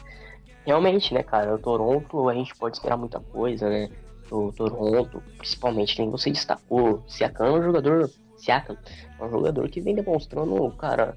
Realmente, 0.65 1.13
né, 1.13 1.23
cara, 1.23 1.55
o 1.55 1.59
Toronto 1.59 2.27
a 2.27 2.33
gente 2.33 2.53
pode 2.55 2.77
esperar 2.77 2.97
muita 2.97 3.19
coisa, 3.19 3.69
né? 3.69 3.89
O 4.29 4.51
Toronto, 4.51 5.23
principalmente 5.37 5.95
quem 5.95 6.09
você 6.09 6.29
destacou, 6.29 7.01
Siakam 7.07 7.45
é 7.45 7.51
um 7.51 7.63
jogador, 7.63 8.09
Siakam 8.35 8.77
é 9.19 9.23
um 9.23 9.29
jogador 9.29 9.69
que 9.69 9.79
vem 9.79 9.95
demonstrando, 9.95 10.69
cara, 10.71 11.15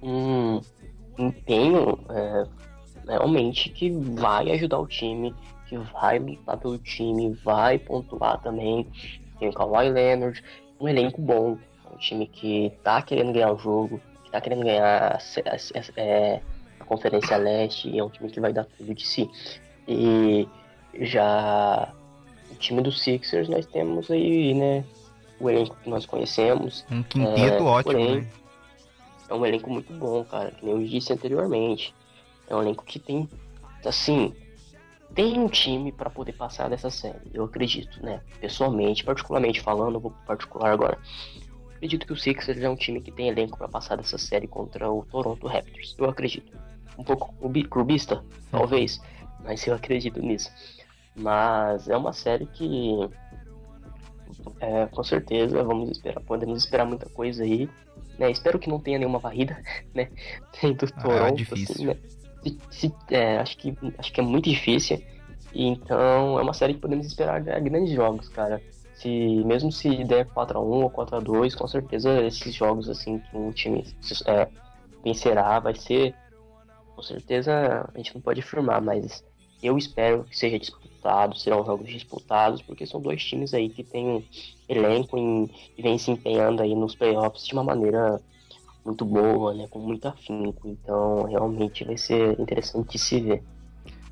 um 0.00 0.60
empenho 1.18 1.98
é, 2.10 2.44
realmente 3.08 3.70
que 3.70 3.90
vai 3.90 4.50
ajudar 4.52 4.78
o 4.78 4.86
time, 4.86 5.34
que 5.68 5.76
vai 5.76 6.20
lutar 6.20 6.56
pelo 6.58 6.78
time, 6.78 7.32
vai 7.44 7.78
pontuar 7.78 8.40
também. 8.40 8.86
Tem 9.40 9.48
o 9.48 9.52
Kawhi 9.52 9.90
Leonard, 9.90 10.40
um 10.82 10.88
elenco 10.88 11.22
bom, 11.22 11.56
um 11.92 11.96
time 11.96 12.26
que 12.26 12.72
tá 12.82 13.00
querendo 13.00 13.32
ganhar 13.32 13.52
o 13.52 13.58
jogo, 13.58 14.00
que 14.24 14.30
tá 14.32 14.40
querendo 14.40 14.64
ganhar 14.64 15.12
a, 15.12 15.16
a, 15.16 16.00
é, 16.00 16.40
a 16.80 16.84
Conferência 16.84 17.36
Leste, 17.36 17.88
e 17.88 18.00
é 18.00 18.04
um 18.04 18.08
time 18.08 18.28
que 18.28 18.40
vai 18.40 18.52
dar 18.52 18.64
tudo 18.64 18.92
de 18.92 19.06
si. 19.06 19.30
E 19.86 20.48
já 21.00 21.94
o 22.50 22.54
time 22.56 22.82
dos 22.82 23.00
Sixers 23.00 23.48
nós 23.48 23.64
temos 23.66 24.10
aí, 24.10 24.54
né, 24.54 24.84
o 25.38 25.48
elenco 25.48 25.76
que 25.76 25.88
nós 25.88 26.04
conhecemos. 26.04 26.84
Um 26.90 27.04
quinteto 27.04 27.62
é, 27.62 27.62
ótimo, 27.62 27.92
porém, 27.92 28.20
né? 28.22 28.26
É 29.28 29.34
um 29.34 29.46
elenco 29.46 29.70
muito 29.70 29.92
bom, 29.92 30.24
cara, 30.24 30.50
que 30.50 30.66
nem 30.66 30.74
eu 30.74 30.84
disse 30.86 31.12
anteriormente. 31.12 31.94
É 32.48 32.56
um 32.56 32.60
elenco 32.60 32.84
que 32.84 32.98
tem, 32.98 33.28
assim, 33.86 34.34
tem 35.14 35.38
um 35.38 35.48
time 35.48 35.92
para 35.92 36.10
poder 36.10 36.32
passar 36.32 36.68
dessa 36.68 36.90
série, 36.90 37.30
eu 37.32 37.44
acredito, 37.44 38.02
né? 38.04 38.20
Pessoalmente, 38.40 39.04
particularmente 39.04 39.60
falando, 39.60 40.00
vou 40.00 40.12
particular 40.26 40.72
agora. 40.72 40.98
Acredito 41.76 42.06
que 42.06 42.12
o 42.12 42.16
Sixers 42.16 42.60
é 42.60 42.68
um 42.68 42.76
time 42.76 43.00
que 43.00 43.10
tem 43.10 43.28
elenco 43.28 43.58
para 43.58 43.68
passar 43.68 43.96
dessa 43.96 44.16
série 44.16 44.46
contra 44.46 44.90
o 44.90 45.04
Toronto 45.04 45.46
Raptors. 45.46 45.94
Eu 45.98 46.08
acredito. 46.08 46.56
Um 46.96 47.04
pouco 47.04 47.34
clubista, 47.68 48.24
talvez, 48.50 49.00
mas 49.40 49.66
eu 49.66 49.74
acredito 49.74 50.20
nisso. 50.20 50.50
Mas 51.14 51.88
é 51.88 51.96
uma 51.96 52.12
série 52.12 52.46
que, 52.46 53.08
é, 54.60 54.86
com 54.86 55.02
certeza, 55.02 55.62
vamos 55.62 55.90
esperar, 55.90 56.20
podemos 56.20 56.58
esperar 56.58 56.84
muita 56.86 57.08
coisa 57.10 57.42
aí. 57.42 57.68
Né? 58.18 58.30
Espero 58.30 58.58
que 58.58 58.68
não 58.68 58.78
tenha 58.78 58.98
nenhuma 58.98 59.18
varrida, 59.18 59.60
né? 59.94 60.08
Do 60.62 60.86
ah, 60.86 61.02
Toronto, 61.02 61.24
ah, 61.24 61.30
difícil. 61.30 61.74
Assim, 61.74 61.86
né? 61.86 62.21
Se, 62.42 62.58
se, 62.70 62.94
é, 63.10 63.38
acho, 63.38 63.56
que, 63.56 63.76
acho 63.98 64.12
que 64.12 64.20
é 64.20 64.24
muito 64.24 64.48
difícil. 64.48 65.02
Então 65.54 66.38
é 66.38 66.42
uma 66.42 66.54
série 66.54 66.74
que 66.74 66.80
podemos 66.80 67.06
esperar 67.06 67.40
grandes 67.40 67.92
jogos, 67.92 68.28
cara. 68.28 68.60
Se, 68.94 69.08
mesmo 69.44 69.72
se 69.72 70.04
der 70.04 70.26
4x1 70.26 70.56
ou 70.56 70.90
4x2, 70.90 71.56
com 71.56 71.66
certeza 71.66 72.22
esses 72.22 72.54
jogos 72.54 72.88
assim 72.88 73.18
que 73.18 73.36
um 73.36 73.50
time 73.50 73.84
é, 74.26 74.48
vencerá 75.04 75.58
vai 75.60 75.74
ser. 75.74 76.14
Com 76.94 77.02
certeza 77.02 77.88
a 77.92 77.96
gente 77.96 78.14
não 78.14 78.20
pode 78.20 78.40
afirmar, 78.40 78.80
mas 78.80 79.24
eu 79.62 79.78
espero 79.78 80.24
que 80.24 80.36
seja 80.36 80.58
disputado, 80.58 81.36
serão 81.36 81.64
jogos 81.64 81.88
disputados, 81.88 82.62
porque 82.62 82.86
são 82.86 83.00
dois 83.00 83.22
times 83.24 83.54
aí 83.54 83.68
que 83.68 83.82
têm 83.82 84.06
um 84.06 84.24
elenco 84.68 85.16
e 85.18 85.82
vem 85.82 85.98
se 85.98 86.10
empenhando 86.10 86.62
aí 86.62 86.74
nos 86.74 86.94
playoffs 86.94 87.46
de 87.46 87.52
uma 87.52 87.64
maneira 87.64 88.20
muito 88.84 89.04
boa, 89.04 89.54
né? 89.54 89.66
Com 89.68 89.78
muito 89.78 90.06
afinco. 90.06 90.68
Então, 90.68 91.24
realmente 91.24 91.84
vai 91.84 91.96
ser 91.96 92.38
interessante 92.40 92.92
de 92.92 92.98
se 92.98 93.20
ver. 93.20 93.42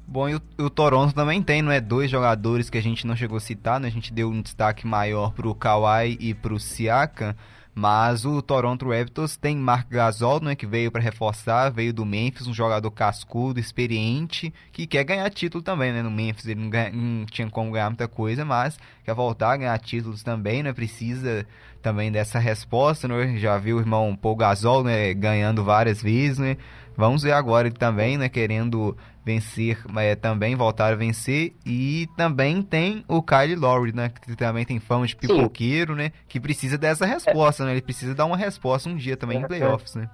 Bom, 0.07 0.29
e 0.29 0.35
o, 0.35 0.41
o, 0.59 0.69
Toronto 0.69 1.15
também 1.15 1.41
tem, 1.41 1.63
não 1.63 1.71
é? 1.71 1.81
Dois 1.81 2.11
jogadores 2.11 2.69
que 2.69 2.77
a 2.77 2.83
gente 2.83 3.07
não 3.07 3.15
chegou 3.15 3.37
a 3.37 3.41
citar, 3.41 3.79
né? 3.79 3.87
A 3.87 3.93
gente 3.93 4.13
deu 4.13 4.29
um 4.29 4.43
destaque 4.43 4.87
maior 4.87 5.33
pro 5.33 5.55
Kawhi 5.55 6.17
e 6.19 6.35
pro 6.35 6.59
Siakam. 6.59 7.35
Mas 7.75 8.25
o 8.25 8.43
Toronto 8.43 8.91
Raptors 8.91 9.37
tem 9.37 9.57
Mark 9.57 9.89
Gasol, 9.89 10.41
né, 10.41 10.55
que 10.55 10.67
veio 10.67 10.91
para 10.91 11.01
reforçar, 11.01 11.71
veio 11.71 11.93
do 11.93 12.05
Memphis, 12.05 12.47
um 12.47 12.55
jogador 12.55 12.91
cascudo, 12.91 13.61
experiente, 13.61 14.53
que 14.73 14.87
quer 14.87 15.05
ganhar 15.05 15.31
título 15.31 15.63
também, 15.63 15.93
né? 15.93 16.03
No 16.03 16.11
Memphis 16.11 16.47
ele 16.47 16.61
não, 16.61 16.71
ganha, 16.71 16.91
não 16.91 17.25
tinha 17.27 17.49
como 17.49 17.71
ganhar 17.71 17.89
muita 17.89 18.09
coisa, 18.09 18.45
mas 18.45 18.79
quer 19.05 19.15
voltar 19.15 19.53
a 19.53 19.57
ganhar 19.57 19.79
títulos 19.79 20.23
também, 20.23 20.63
né? 20.63 20.73
Precisa 20.73 21.47
também 21.81 22.11
dessa 22.11 22.39
resposta, 22.39 23.07
né? 23.07 23.37
Já 23.39 23.57
viu 23.57 23.77
o 23.77 23.81
irmão 23.81 24.17
Paul 24.17 24.37
Gasol, 24.37 24.83
né, 24.85 25.15
ganhando 25.15 25.65
várias 25.65 26.03
vezes, 26.03 26.39
né? 26.39 26.57
Vamos 26.97 27.23
ver 27.23 27.33
agora 27.33 27.69
ele 27.69 27.77
também, 27.77 28.19
né, 28.19 28.29
querendo 28.29 28.97
vencer, 29.31 29.79
é, 29.97 30.15
também 30.15 30.55
voltar 30.57 30.93
a 30.93 30.97
vencer. 30.97 31.55
E 31.65 32.09
também 32.17 32.63
tem 32.63 33.05
o 33.09 33.23
Kyle 33.23 33.55
Lowry, 33.55 33.95
né? 33.95 34.09
Que 34.09 34.35
também 34.35 34.65
tem 34.65 34.81
fama 34.81 35.07
de 35.07 35.15
pipoqueiro, 35.15 35.95
Sim. 35.95 35.99
né? 35.99 36.13
Que 36.29 36.41
precisa 36.41 36.77
dessa 36.77 37.07
resposta, 37.07 37.63
é. 37.63 37.67
né? 37.67 37.73
Ele 37.73 37.83
precisa 37.83 38.15
dar 38.15 38.25
uma 38.25 38.37
resposta 38.37 38.89
um 38.89 38.97
dia 38.97 39.17
também 39.17 39.39
é, 39.39 39.41
em 39.41 39.47
playoffs, 39.47 39.95
né? 39.95 40.11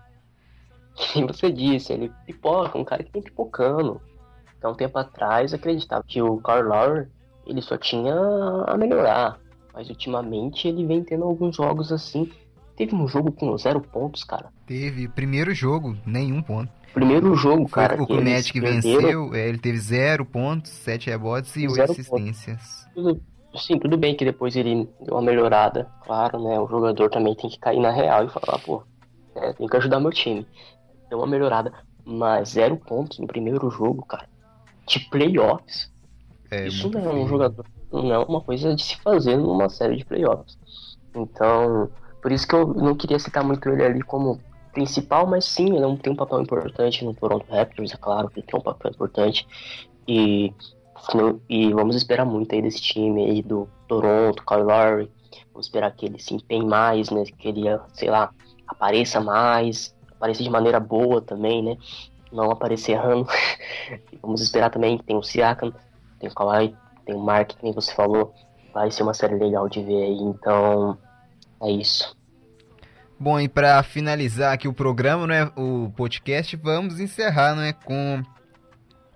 Sim, 0.94 1.26
você 1.26 1.50
disse, 1.50 1.92
ele 1.92 2.10
pipoca, 2.26 2.78
um 2.78 2.84
cara 2.84 3.02
que 3.02 3.10
tem 3.10 3.22
pipocando. 3.22 4.00
Então, 4.58 4.72
um 4.72 4.74
tempo 4.74 4.98
atrás, 4.98 5.52
acreditava 5.52 6.02
que 6.06 6.20
o 6.22 6.38
Kyle 6.38 6.62
Lowry, 6.62 7.06
ele 7.46 7.60
só 7.60 7.76
tinha 7.76 8.14
a 8.66 8.76
melhorar. 8.76 9.38
Mas 9.72 9.88
ultimamente 9.88 10.66
ele 10.66 10.86
vem 10.86 11.04
tendo 11.04 11.24
alguns 11.24 11.56
jogos 11.56 11.92
assim. 11.92 12.30
Teve 12.76 12.94
um 12.94 13.08
jogo 13.08 13.32
com 13.32 13.56
zero 13.56 13.80
pontos, 13.80 14.22
cara. 14.22 14.50
Teve. 14.66 15.08
Primeiro 15.08 15.54
jogo, 15.54 15.96
nenhum 16.04 16.42
ponto. 16.42 16.70
Primeiro 16.92 17.34
jogo, 17.34 17.66
Foi 17.68 17.82
cara. 17.82 18.02
O 18.02 18.06
que 18.06 18.12
o 18.12 18.24
Magic 18.24 18.58
venceu, 18.60 19.34
é, 19.34 19.48
ele 19.48 19.58
teve 19.58 19.78
zero 19.78 20.24
pontos, 20.24 20.70
sete 20.70 21.10
rebotes 21.10 21.54
e 21.56 21.66
oito 21.66 21.82
assistências. 21.82 22.86
Tudo, 22.94 23.20
sim, 23.54 23.78
tudo 23.78 23.96
bem 23.96 24.14
que 24.14 24.24
depois 24.24 24.56
ele 24.56 24.88
deu 25.00 25.14
uma 25.14 25.22
melhorada. 25.22 25.88
Claro, 26.04 26.42
né? 26.42 26.58
O 26.60 26.66
jogador 26.66 27.10
também 27.10 27.34
tem 27.34 27.48
que 27.48 27.58
cair 27.58 27.80
na 27.80 27.90
real 27.90 28.24
e 28.24 28.30
falar, 28.30 28.58
pô, 28.58 28.82
é, 29.34 29.52
tem 29.54 29.66
que 29.66 29.76
ajudar 29.76 30.00
meu 30.00 30.10
time. 30.10 30.46
Deu 31.08 31.18
uma 31.18 31.26
melhorada. 31.26 31.72
Mas 32.04 32.50
zero 32.50 32.76
pontos 32.76 33.18
no 33.18 33.26
primeiro 33.26 33.70
jogo, 33.70 34.04
cara. 34.04 34.28
De 34.86 35.00
playoffs. 35.10 35.90
É, 36.50 36.68
Isso 36.68 36.88
não 36.90 37.00
é 37.00 37.14
um 37.14 37.26
jogador. 37.26 37.66
Não 37.92 38.12
é 38.12 38.18
uma 38.18 38.40
coisa 38.40 38.74
de 38.74 38.82
se 38.82 38.96
fazer 39.00 39.36
numa 39.36 39.68
série 39.68 39.96
de 39.96 40.04
playoffs. 40.04 40.56
Então, 41.14 41.90
por 42.26 42.32
isso 42.32 42.48
que 42.48 42.56
eu 42.56 42.66
não 42.74 42.96
queria 42.96 43.20
citar 43.20 43.44
muito 43.44 43.68
ele 43.68 43.84
ali 43.84 44.02
como 44.02 44.40
principal, 44.72 45.28
mas 45.28 45.44
sim, 45.44 45.76
ele 45.76 45.96
tem 45.98 46.12
um 46.12 46.16
papel 46.16 46.42
importante 46.42 47.04
no 47.04 47.14
Toronto 47.14 47.46
Raptors, 47.48 47.94
é 47.94 47.96
claro 47.96 48.28
que 48.28 48.40
ele 48.40 48.46
tem 48.48 48.58
um 48.58 48.62
papel 48.64 48.90
importante. 48.90 49.46
E, 50.08 50.52
e 51.48 51.72
vamos 51.72 51.94
esperar 51.94 52.24
muito 52.24 52.52
aí 52.52 52.60
desse 52.60 52.80
time 52.80 53.30
aí 53.30 53.42
do 53.42 53.68
Toronto, 53.86 54.44
Kyle 54.44 54.64
Lowry. 54.64 55.08
Vamos 55.52 55.66
esperar 55.66 55.92
que 55.92 56.06
ele 56.06 56.18
se 56.18 56.34
empenhe 56.34 56.66
mais, 56.66 57.10
né? 57.10 57.22
Que 57.38 57.46
ele, 57.46 57.62
sei 57.94 58.10
lá, 58.10 58.32
apareça 58.66 59.20
mais, 59.20 59.94
apareça 60.10 60.42
de 60.42 60.50
maneira 60.50 60.80
boa 60.80 61.22
também, 61.22 61.62
né? 61.62 61.78
Não 62.32 62.50
aparecer 62.50 62.94
errando. 62.94 63.28
vamos 64.20 64.40
esperar 64.40 64.70
também 64.70 64.98
tem 64.98 65.16
o 65.16 65.22
Siakam, 65.22 65.72
tem 66.18 66.28
o 66.28 66.34
Kawhi, 66.34 66.74
tem 67.04 67.14
o 67.14 67.20
Mark, 67.20 67.50
que 67.50 67.62
nem 67.62 67.72
você 67.72 67.94
falou. 67.94 68.34
Vai 68.74 68.90
ser 68.90 69.04
uma 69.04 69.14
série 69.14 69.36
legal 69.36 69.68
de 69.68 69.80
ver 69.80 70.02
aí, 70.02 70.18
então 70.18 70.98
é 71.62 71.70
isso. 71.70 72.16
Bom, 73.18 73.40
e 73.40 73.48
para 73.48 73.82
finalizar 73.82 74.52
aqui 74.52 74.68
o 74.68 74.74
programa, 74.74 75.26
né, 75.26 75.50
o 75.56 75.90
podcast, 75.96 76.54
vamos 76.56 77.00
encerrar, 77.00 77.54
né, 77.54 77.72
com 77.72 78.22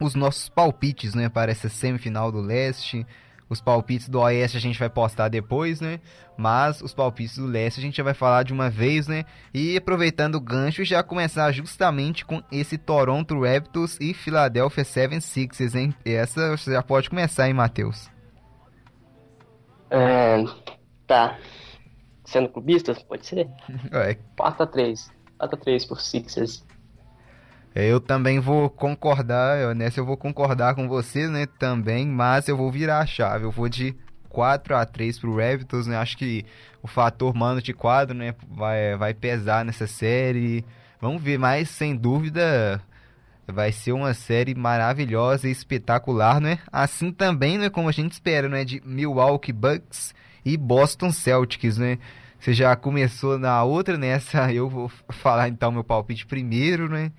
os 0.01 0.14
nossos 0.14 0.49
palpites, 0.49 1.14
né, 1.14 1.28
para 1.28 1.53
essa 1.53 1.68
semifinal 1.68 2.32
do 2.32 2.41
Leste. 2.41 3.07
Os 3.47 3.61
palpites 3.61 4.09
do 4.09 4.20
Oeste 4.20 4.57
a 4.57 4.61
gente 4.61 4.78
vai 4.78 4.88
postar 4.88 5.28
depois, 5.28 5.80
né? 5.80 5.99
Mas 6.38 6.80
os 6.80 6.95
palpites 6.95 7.36
do 7.36 7.47
Leste 7.47 7.80
a 7.80 7.82
gente 7.82 7.97
já 7.97 8.05
vai 8.05 8.14
falar 8.14 8.45
de 8.45 8.53
uma 8.53 8.70
vez, 8.70 9.09
né? 9.09 9.24
E 9.53 9.76
aproveitando 9.76 10.36
o 10.36 10.41
gancho, 10.41 10.84
já 10.84 11.03
começar 11.03 11.51
justamente 11.51 12.24
com 12.24 12.41
esse 12.53 12.78
Toronto 12.78 13.41
Raptors 13.41 13.99
e 14.01 14.14
Philadelphia 14.14 14.84
76ers, 14.84 15.74
hein? 15.74 15.93
Essa 16.05 16.57
você 16.57 16.72
já 16.72 16.82
pode 16.82 17.11
começar, 17.11 17.49
hein, 17.49 17.55
Matheus? 17.55 18.09
É, 19.91 20.45
tá 21.09 21.36
sendo 22.30 22.48
clubista, 22.48 22.94
pode 23.08 23.26
ser. 23.26 23.48
É. 23.92 24.16
4x3. 24.38 25.10
4x3 25.38 25.88
por 25.88 26.00
Sixers. 26.00 26.64
É, 27.74 27.86
eu 27.86 28.00
também 28.00 28.40
vou 28.40 28.68
concordar, 28.68 29.74
nessa 29.74 30.00
eu 30.00 30.06
vou 30.06 30.16
concordar 30.16 30.74
com 30.74 30.88
você, 30.88 31.28
né, 31.28 31.46
também, 31.58 32.06
mas 32.06 32.48
eu 32.48 32.56
vou 32.56 32.70
virar 32.70 32.98
a 32.98 33.06
chave, 33.06 33.44
eu 33.44 33.50
vou 33.50 33.68
de 33.68 33.94
4 34.28 34.74
a 34.76 34.84
3 34.84 35.18
pro 35.20 35.36
Raptors, 35.36 35.86
né, 35.86 35.96
acho 35.96 36.16
que 36.16 36.44
o 36.82 36.88
fator 36.88 37.32
mano 37.32 37.62
de 37.62 37.72
quadro, 37.72 38.16
né, 38.16 38.34
vai, 38.48 38.96
vai 38.96 39.14
pesar 39.14 39.64
nessa 39.64 39.86
série, 39.86 40.64
vamos 41.00 41.22
ver, 41.22 41.38
mas 41.38 41.68
sem 41.68 41.94
dúvida 41.94 42.82
vai 43.46 43.70
ser 43.70 43.92
uma 43.92 44.14
série 44.14 44.52
maravilhosa 44.52 45.46
e 45.46 45.52
espetacular, 45.52 46.40
né, 46.40 46.58
assim 46.72 47.12
também, 47.12 47.56
né, 47.56 47.70
como 47.70 47.88
a 47.88 47.92
gente 47.92 48.10
espera, 48.10 48.48
né, 48.48 48.64
de 48.64 48.82
Milwaukee 48.84 49.52
Bucks 49.52 50.12
e 50.45 50.57
Boston 50.57 51.11
Celtics, 51.11 51.78
né, 51.78 51.99
você 52.41 52.55
já 52.55 52.74
começou 52.74 53.38
na 53.38 53.62
outra, 53.62 53.99
nessa 53.99 54.51
eu 54.55 54.68
vou 54.68 54.88
falar 55.11 55.49
então 55.49 55.70
meu 55.70 55.84
palpite 55.84 56.26
primeiro, 56.26 56.88
né? 56.88 57.12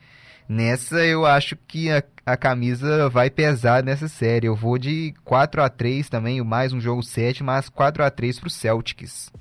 Nessa 0.50 0.98
eu 1.06 1.26
acho 1.26 1.56
que 1.56 1.90
a, 1.90 2.04
a 2.26 2.36
camisa 2.36 3.08
vai 3.08 3.30
pesar 3.30 3.84
nessa 3.84 4.08
série. 4.10 4.48
Eu 4.48 4.56
vou 4.56 4.78
de 4.78 5.14
4 5.24 5.62
a 5.62 5.70
3 5.70 6.10
também, 6.10 6.44
mais 6.44 6.74
um 6.74 6.82
jogo 6.82 7.02
7, 7.02 7.42
mas 7.42 7.70
4 7.70 8.04
a 8.04 8.10
3 8.12 8.40
pro 8.40 8.50
Celtics. 8.50 9.32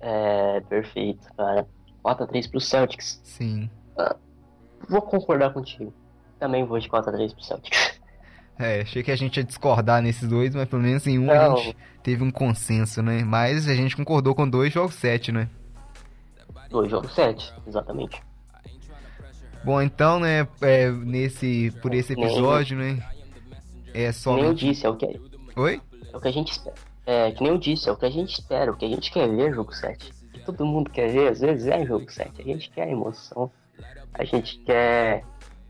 É, 0.00 0.60
perfeito, 0.60 1.26
cara. 1.36 1.66
4 2.02 2.24
a 2.24 2.26
3 2.26 2.46
pro 2.46 2.60
Celtics. 2.60 3.20
Sim. 3.22 3.68
Ah, 3.98 4.16
vou 4.88 5.02
concordar 5.02 5.52
contigo. 5.52 5.92
Também 6.38 6.64
vou 6.64 6.78
de 6.78 6.88
4 6.88 7.10
a 7.10 7.12
3 7.12 7.32
pro 7.34 7.42
Celtics. 7.42 7.97
É, 8.58 8.80
achei 8.80 9.02
que 9.02 9.10
a 9.10 9.16
gente 9.16 9.36
ia 9.36 9.44
discordar 9.44 10.02
nesses 10.02 10.28
dois, 10.28 10.54
mas 10.54 10.68
pelo 10.68 10.82
menos 10.82 11.06
em 11.06 11.18
um 11.18 11.26
Não. 11.26 11.54
a 11.54 11.56
gente 11.56 11.76
teve 12.02 12.24
um 12.24 12.30
consenso, 12.30 13.02
né? 13.02 13.22
Mas 13.24 13.68
a 13.68 13.74
gente 13.74 13.96
concordou 13.96 14.34
com 14.34 14.48
dois 14.48 14.72
jogos 14.72 14.94
sete, 14.96 15.30
né? 15.30 15.48
Dois 16.68 16.90
jogos 16.90 17.14
sete, 17.14 17.52
exatamente. 17.66 18.20
Bom, 19.64 19.80
então, 19.80 20.20
né, 20.20 20.46
é, 20.60 20.90
nesse, 20.90 21.72
por 21.82 21.92
esse 21.92 22.12
episódio, 22.12 22.76
né, 22.76 23.02
é 23.92 24.12
só... 24.12 24.34
Nem 24.34 24.44
eu 24.44 24.54
disse, 24.54 24.86
é 24.86 24.88
o 24.88 24.96
que... 24.96 25.20
Oi? 25.56 25.80
É 26.12 26.16
o 26.16 26.20
que 26.20 26.28
a 26.28 26.32
gente 26.32 26.52
espera. 26.52 26.76
É, 27.04 27.30
que 27.32 27.42
nem 27.42 27.52
eu 27.52 27.58
disse, 27.58 27.88
é 27.88 27.92
o 27.92 27.96
que 27.96 28.06
a 28.06 28.10
gente 28.10 28.32
espera, 28.34 28.70
o 28.70 28.76
que 28.76 28.84
a 28.84 28.88
gente 28.88 29.10
quer 29.10 29.28
ver 29.28 29.50
é 29.50 29.52
jogo 29.52 29.74
7. 29.74 30.10
O 30.10 30.30
que 30.32 30.40
todo 30.40 30.64
mundo 30.66 30.90
quer 30.90 31.10
ver, 31.10 31.28
às 31.28 31.40
vezes, 31.40 31.66
é 31.66 31.84
jogo 31.84 32.10
7. 32.10 32.40
A 32.40 32.44
gente 32.44 32.70
quer 32.70 32.88
emoção, 32.88 33.50
a 34.14 34.24
gente 34.24 34.58
quer 34.58 35.24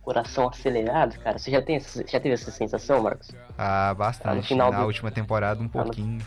coração 0.09 0.49
acelerado, 0.49 1.19
cara. 1.19 1.39
Você 1.39 1.51
já, 1.51 1.61
tem, 1.61 1.79
já 1.79 2.19
teve 2.19 2.31
essa 2.31 2.51
sensação, 2.51 3.03
Marcos? 3.03 3.31
Ah, 3.59 3.93
bastante. 3.93 4.25
Tá 4.25 4.35
no 4.35 4.43
final 4.43 4.73
Na 4.73 4.81
do... 4.81 4.87
última 4.87 5.11
temporada, 5.11 5.63
um 5.63 5.69
tá 5.69 5.83
pouquinho. 5.83 6.19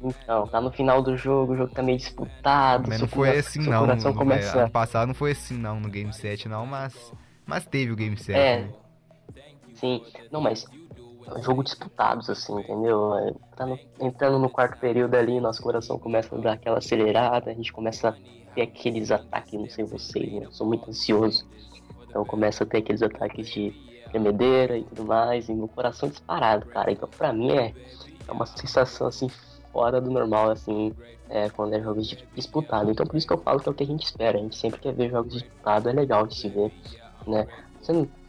No... 0.00 0.10
Então, 0.10 0.48
tá 0.48 0.60
no 0.60 0.72
final 0.72 1.00
do 1.00 1.16
jogo, 1.16 1.52
o 1.52 1.56
jogo 1.56 1.72
tá 1.72 1.84
meio 1.84 1.98
disputado. 1.98 2.88
Mas 2.88 3.00
não 3.00 3.06
foi 3.06 3.38
assim, 3.38 3.60
não. 3.60 3.86
No, 3.86 4.14
começa... 4.14 4.62
Ano 4.62 4.70
passado 4.70 5.06
não 5.06 5.14
foi 5.14 5.32
assim, 5.32 5.56
não, 5.56 5.78
no 5.78 5.88
Game 5.88 6.12
7, 6.12 6.48
não, 6.48 6.66
mas. 6.66 7.12
Mas 7.46 7.64
teve 7.64 7.92
o 7.92 7.96
Game 7.96 8.16
7. 8.16 8.36
É. 8.36 8.60
Né? 8.62 8.72
Sim. 9.74 10.02
Não, 10.32 10.40
mas. 10.40 10.66
É 11.36 11.42
jogo 11.42 11.62
disputados, 11.62 12.28
assim, 12.28 12.58
entendeu? 12.58 13.14
É, 13.14 13.32
tá 13.56 13.66
no... 13.66 13.78
entrando 14.00 14.36
no 14.40 14.50
quarto 14.50 14.80
período 14.80 15.14
ali, 15.14 15.38
nosso 15.38 15.62
coração 15.62 15.96
começa 15.96 16.34
a 16.34 16.40
dar 16.40 16.54
aquela 16.54 16.78
acelerada, 16.78 17.52
a 17.52 17.54
gente 17.54 17.72
começa 17.72 18.08
a 18.08 18.16
ter 18.52 18.62
aqueles 18.62 19.12
ataques, 19.12 19.52
não 19.52 19.70
sei 19.70 19.84
vocês, 19.84 20.32
né? 20.32 20.46
Eu 20.46 20.52
sou 20.52 20.66
muito 20.66 20.90
ansioso. 20.90 21.46
Então 22.10 22.24
começa 22.24 22.64
a 22.64 22.66
ter 22.66 22.78
aqueles 22.78 23.02
ataques 23.02 23.48
de 23.48 23.72
tremedeira 24.10 24.76
e 24.76 24.84
tudo 24.84 25.04
mais, 25.04 25.48
e 25.48 25.54
meu 25.54 25.68
coração 25.68 26.08
disparado, 26.08 26.66
cara. 26.66 26.90
Então 26.90 27.08
pra 27.08 27.32
mim 27.32 27.52
é, 27.52 27.72
é 28.28 28.32
uma 28.32 28.44
sensação 28.46 29.06
assim 29.06 29.28
fora 29.72 30.00
do 30.00 30.10
normal, 30.10 30.50
assim, 30.50 30.92
é, 31.28 31.48
quando 31.50 31.74
é 31.74 31.80
jogos 31.80 32.16
disputados. 32.34 32.90
Então 32.90 33.06
por 33.06 33.16
isso 33.16 33.26
que 33.26 33.32
eu 33.32 33.38
falo 33.38 33.60
que 33.60 33.68
é 33.68 33.72
o 33.72 33.74
que 33.74 33.84
a 33.84 33.86
gente 33.86 34.04
espera. 34.04 34.38
A 34.38 34.42
gente 34.42 34.56
sempre 34.56 34.80
quer 34.80 34.92
ver 34.92 35.10
jogos 35.10 35.32
disputados, 35.32 35.86
é 35.86 35.92
legal 35.92 36.26
de 36.26 36.34
se 36.34 36.48
ver, 36.48 36.72
né? 37.26 37.46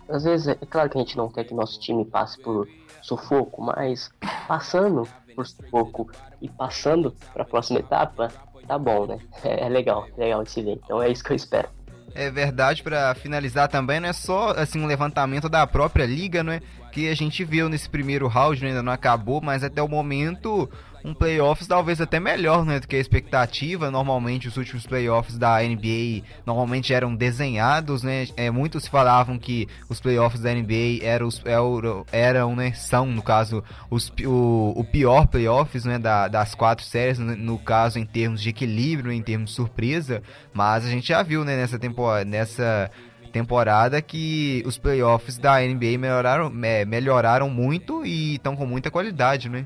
Às 0.07 0.23
vezes 0.23 0.47
é 0.47 0.55
claro 0.55 0.89
que 0.89 0.97
a 0.97 1.01
gente 1.01 1.17
não 1.17 1.29
quer 1.29 1.43
que 1.43 1.53
nosso 1.53 1.79
time 1.79 2.05
passe 2.05 2.39
por 2.39 2.69
sufoco, 3.01 3.61
mas 3.61 4.11
passando 4.47 5.07
por 5.35 5.47
sufoco 5.47 6.09
e 6.41 6.49
passando 6.49 7.15
para 7.33 7.43
a 7.43 7.45
próxima 7.45 7.79
etapa, 7.79 8.27
tá 8.67 8.77
bom, 8.77 9.07
né? 9.07 9.19
É, 9.43 9.65
é 9.65 9.69
legal, 9.69 10.07
é 10.17 10.23
legal 10.23 10.43
de 10.43 10.51
se 10.51 10.61
ver. 10.61 10.79
Então 10.83 11.01
é 11.01 11.09
isso 11.09 11.23
que 11.23 11.31
eu 11.31 11.35
espero. 11.35 11.69
É 12.13 12.29
verdade, 12.29 12.83
para 12.83 13.15
finalizar 13.15 13.67
também, 13.67 13.99
não 13.99 14.09
é 14.09 14.13
só 14.13 14.51
assim 14.51 14.81
um 14.81 14.87
levantamento 14.87 15.47
da 15.47 15.65
própria 15.65 16.05
liga, 16.05 16.43
não 16.43 16.53
é? 16.53 16.61
que 16.91 17.07
a 17.07 17.15
gente 17.15 17.43
viu 17.43 17.69
nesse 17.69 17.89
primeiro 17.89 18.27
round, 18.27 18.61
né, 18.61 18.69
ainda 18.69 18.83
não 18.83 18.91
acabou, 18.91 19.41
mas 19.41 19.63
até 19.63 19.81
o 19.81 19.87
momento 19.87 20.69
um 21.03 21.13
playoffs 21.13 21.67
talvez 21.67 21.99
até 21.99 22.19
melhor 22.19 22.65
né, 22.65 22.79
do 22.79 22.87
que 22.87 22.95
a 22.95 22.99
expectativa. 22.99 23.89
Normalmente 23.91 24.47
os 24.47 24.57
últimos 24.57 24.85
playoffs 24.85 25.37
da 25.37 25.59
NBA 25.61 26.23
normalmente 26.45 26.93
eram 26.93 27.15
desenhados, 27.15 28.03
né? 28.03 28.27
É, 28.37 28.49
muitos 28.51 28.87
falavam 28.87 29.37
que 29.37 29.67
os 29.89 29.99
playoffs 29.99 30.41
da 30.41 30.53
NBA 30.53 31.03
eram, 31.03 31.29
eram, 31.45 32.05
eram 32.11 32.55
né, 32.55 32.73
são 32.73 33.05
no 33.05 33.21
caso 33.21 33.63
os, 33.89 34.11
o, 34.25 34.73
o 34.75 34.83
pior 34.83 35.27
playoffs 35.27 35.85
né, 35.85 35.97
da, 35.97 36.27
das 36.27 36.55
quatro 36.55 36.85
séries, 36.85 37.19
no, 37.19 37.35
no 37.35 37.59
caso 37.59 37.99
em 37.99 38.05
termos 38.05 38.41
de 38.41 38.49
equilíbrio, 38.49 39.11
em 39.11 39.21
termos 39.21 39.49
de 39.49 39.55
surpresa. 39.55 40.21
Mas 40.53 40.85
a 40.85 40.89
gente 40.89 41.07
já 41.07 41.23
viu 41.23 41.43
né, 41.43 41.55
nessa 41.55 41.79
temporada, 41.79 42.25
nessa 42.25 42.91
temporada 43.31 44.01
que 44.01 44.61
os 44.65 44.77
playoffs 44.77 45.37
da 45.37 45.59
NBA 45.59 45.97
melhoraram, 45.97 46.51
é, 46.63 46.85
melhoraram 46.85 47.49
muito 47.49 48.05
e 48.05 48.35
estão 48.35 48.55
com 48.55 48.65
muita 48.65 48.91
qualidade, 48.91 49.49
né? 49.49 49.65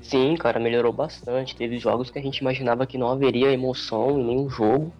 Sim, 0.00 0.36
cara, 0.36 0.60
melhorou 0.60 0.92
bastante. 0.92 1.56
Teve 1.56 1.78
jogos 1.78 2.10
que 2.10 2.18
a 2.18 2.22
gente 2.22 2.38
imaginava 2.38 2.86
que 2.86 2.98
não 2.98 3.08
haveria 3.08 3.52
emoção 3.52 4.20
em 4.20 4.24
nenhum 4.24 4.48
jogo. 4.48 4.92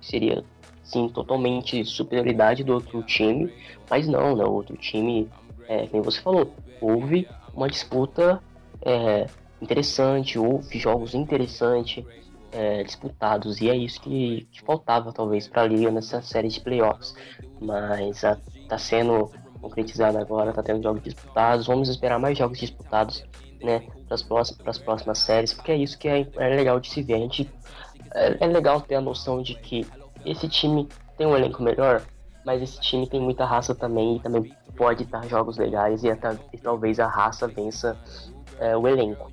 Seria, 0.00 0.44
sim, 0.82 1.08
totalmente 1.08 1.84
superioridade 1.84 2.62
do 2.62 2.74
outro 2.74 3.02
time. 3.02 3.52
Mas 3.88 4.06
não, 4.06 4.36
né? 4.36 4.44
O 4.44 4.52
outro 4.52 4.76
time, 4.76 5.28
é, 5.66 5.86
como 5.86 6.02
você 6.02 6.20
falou, 6.20 6.54
houve 6.80 7.26
uma 7.54 7.68
disputa 7.68 8.42
é, 8.82 9.26
interessante, 9.60 10.38
houve 10.38 10.78
jogos 10.78 11.14
interessantes 11.14 12.04
é, 12.52 12.82
disputados. 12.82 13.60
E 13.60 13.70
é 13.70 13.76
isso 13.76 14.00
que, 14.00 14.46
que 14.50 14.60
faltava, 14.62 15.12
talvez, 15.12 15.48
para 15.48 15.62
a 15.62 15.66
Liga 15.66 15.90
nessa 15.90 16.20
série 16.20 16.48
de 16.48 16.60
playoffs. 16.60 17.14
Mas 17.60 18.24
a, 18.24 18.38
tá 18.68 18.78
sendo 18.78 19.30
concretizado 19.60 20.18
agora, 20.18 20.52
tá 20.52 20.62
tendo 20.62 20.82
jogos 20.82 21.02
disputados. 21.02 21.66
Vamos 21.66 21.88
esperar 21.88 22.18
mais 22.18 22.36
jogos 22.36 22.58
disputados 22.58 23.24
né, 23.62 23.80
para 24.06 24.14
as 24.14 24.22
próximas, 24.22 24.78
próximas 24.78 25.18
séries, 25.18 25.52
porque 25.52 25.72
é 25.72 25.76
isso 25.76 25.98
que 25.98 26.08
é, 26.08 26.26
é 26.36 26.48
legal 26.48 26.80
de 26.80 26.88
se 26.88 27.02
ver. 27.02 27.14
A 27.14 27.18
gente, 27.18 27.50
é, 28.14 28.36
é, 28.40 28.46
legal 28.46 28.80
ter 28.80 28.96
a 28.96 29.00
noção 29.00 29.42
de 29.42 29.54
que 29.54 29.86
esse 30.24 30.48
time 30.48 30.88
tem 31.16 31.26
um 31.26 31.36
elenco 31.36 31.62
melhor, 31.62 32.02
mas 32.44 32.62
esse 32.62 32.80
time 32.80 33.06
tem 33.06 33.20
muita 33.20 33.44
raça 33.44 33.74
também 33.74 34.16
e 34.16 34.20
também 34.20 34.52
pode 34.76 35.04
dar 35.04 35.26
jogos 35.26 35.58
legais 35.58 36.02
e, 36.04 36.10
até, 36.10 36.36
e 36.52 36.58
talvez 36.58 36.98
a 36.98 37.06
raça 37.06 37.46
vença 37.46 37.98
é, 38.58 38.76
o 38.76 38.88
elenco, 38.88 39.30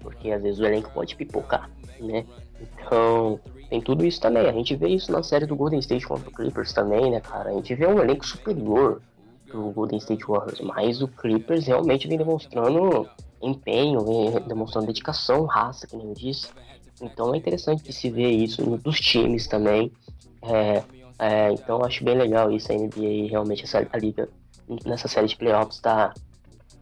porque 0.00 0.30
às 0.30 0.42
vezes 0.42 0.60
o 0.60 0.66
elenco 0.66 0.90
pode 0.92 1.16
pipocar, 1.16 1.70
né? 1.98 2.24
Então 2.60 3.40
tem 3.68 3.80
tudo 3.80 4.04
isso 4.04 4.20
também. 4.20 4.46
A 4.46 4.52
gente 4.52 4.76
vê 4.76 4.88
isso 4.88 5.10
na 5.10 5.22
série 5.22 5.46
do 5.46 5.56
Golden 5.56 5.78
State 5.78 6.06
contra 6.06 6.28
o 6.28 6.32
Clippers 6.32 6.72
também, 6.72 7.10
né, 7.10 7.20
cara? 7.20 7.50
A 7.50 7.52
gente 7.54 7.74
vê 7.74 7.86
um 7.86 8.00
elenco 8.00 8.26
superior 8.26 9.00
do 9.50 9.70
Golden 9.70 9.98
State 9.98 10.26
Warriors, 10.26 10.60
mas 10.60 11.00
o 11.00 11.08
Clippers 11.08 11.66
realmente 11.66 12.06
vem 12.08 12.18
demonstrando 12.18 13.08
empenho, 13.42 14.00
demonstrando 14.46 14.86
dedicação, 14.86 15.44
raça, 15.44 15.86
que 15.86 15.96
nem 15.96 16.08
eu 16.08 16.14
disse. 16.14 16.48
Então 17.00 17.34
é 17.34 17.38
interessante 17.38 17.82
de 17.82 17.92
se 17.92 18.10
ver 18.10 18.30
isso 18.30 18.62
dos 18.78 19.00
times 19.00 19.46
também. 19.46 19.92
É, 20.42 20.82
é, 21.18 21.52
então 21.52 21.84
acho 21.84 22.04
bem 22.04 22.16
legal 22.16 22.50
isso, 22.50 22.72
a 22.72 22.74
NBA 22.74 23.28
realmente 23.30 23.64
essa, 23.64 23.86
a 23.92 23.98
liga 23.98 24.28
nessa 24.84 25.08
série 25.08 25.26
de 25.26 25.36
playoffs 25.36 25.80
tá, 25.80 26.12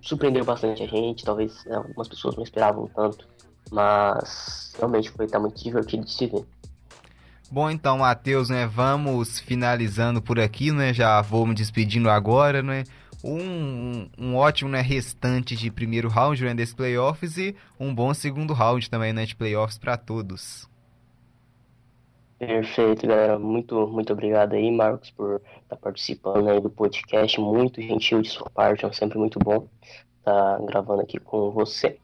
surpreendeu 0.01 0.45
bastante 0.45 0.83
a 0.83 0.87
gente, 0.87 1.25
talvez 1.25 1.65
né, 1.65 1.77
algumas 1.77 2.09
pessoas 2.09 2.37
não 2.37 2.43
esperavam 2.43 2.87
tanto, 2.95 3.27
mas 3.71 4.73
realmente 4.79 5.11
foi 5.11 5.27
tá 5.27 5.39
muito 5.39 5.63
divertido 5.63 6.05
de 6.05 6.13
se 6.13 6.27
ver. 6.27 6.45
Bom, 7.51 7.69
então, 7.69 7.99
Matheus, 7.99 8.49
né, 8.49 8.67
vamos 8.67 9.41
finalizando 9.41 10.23
por 10.23 10.39
aqui, 10.39 10.71
né? 10.71 10.95
Já 10.95 11.21
vou 11.21 11.45
me 11.45 11.53
despedindo 11.53 12.09
agora, 12.09 12.63
né? 12.63 12.85
Um, 13.25 14.09
um 14.19 14.37
ótimo 14.37 14.71
né, 14.71 14.81
restante 14.81 15.57
de 15.57 15.71
primeiro 15.71 16.09
round 16.09 16.43
né, 16.45 16.55
desses 16.55 16.75
playoffs 16.75 17.37
e 17.39 17.55
um 17.79 17.95
bom 17.95 18.13
segundo 18.15 18.53
round 18.53 18.89
também 18.89 19.13
né, 19.13 19.27
de 19.27 19.37
playoffs 19.37 19.79
para 19.79 19.97
todos. 19.97 20.69
Perfeito, 22.39 23.07
galera. 23.07 23.39
Muito, 23.39 23.87
muito 23.87 24.13
obrigado 24.15 24.55
aí, 24.55 24.71
Marcos, 24.71 25.11
por 25.11 25.37
estar 25.37 25.61
tá 25.69 25.77
participando 25.77 26.49
aí 26.49 26.59
do 26.59 26.71
podcast. 26.71 27.39
Muito 27.39 27.83
gentil 27.83 28.23
de 28.23 28.31
sua 28.31 28.49
parte, 28.49 28.87
é 28.87 28.93
sempre 28.93 29.19
muito 29.19 29.39
bom 29.39 29.69
estar 30.19 30.59
tá 30.59 30.65
gravando 30.65 31.03
aqui 31.03 31.21
com 31.21 31.51
você. 31.51 31.99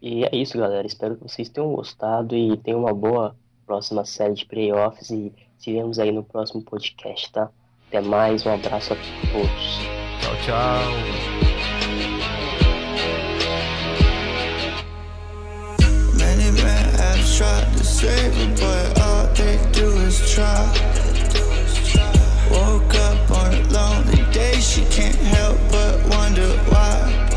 E 0.00 0.24
é 0.24 0.30
isso, 0.34 0.56
galera. 0.56 0.86
Espero 0.86 1.16
que 1.16 1.22
vocês 1.22 1.50
tenham 1.50 1.74
gostado 1.74 2.34
e 2.34 2.56
tenham 2.56 2.80
uma 2.80 2.94
boa 2.94 3.36
próxima 3.66 4.04
série 4.04 4.34
de 4.34 4.46
playoffs 4.46 5.10
e 5.10 5.32
se 5.58 5.72
vemos 5.72 5.98
aí 5.98 6.10
no 6.10 6.24
próximo 6.24 6.62
podcast, 6.62 7.30
tá? 7.30 7.50
Até 7.88 8.00
mais, 8.00 8.44
um 8.46 8.54
abraço 8.54 8.94
a 8.94 8.96
todos. 8.96 10.01
Many 10.44 10.56
men 16.60 16.84
have 16.98 17.36
tried 17.36 17.72
to 17.76 17.84
save 17.84 18.34
her, 18.34 18.54
but 18.58 19.00
all 19.02 19.26
they 19.34 19.60
do 19.70 19.86
is 19.98 20.34
try. 20.34 20.66
Woke 22.50 22.92
up 22.96 23.30
on 23.30 23.54
a 23.54 23.62
lonely 23.70 24.24
day, 24.32 24.54
she 24.54 24.84
can't 24.86 25.14
help 25.14 25.56
but 25.70 26.04
wonder 26.08 26.48
why. 26.70 27.28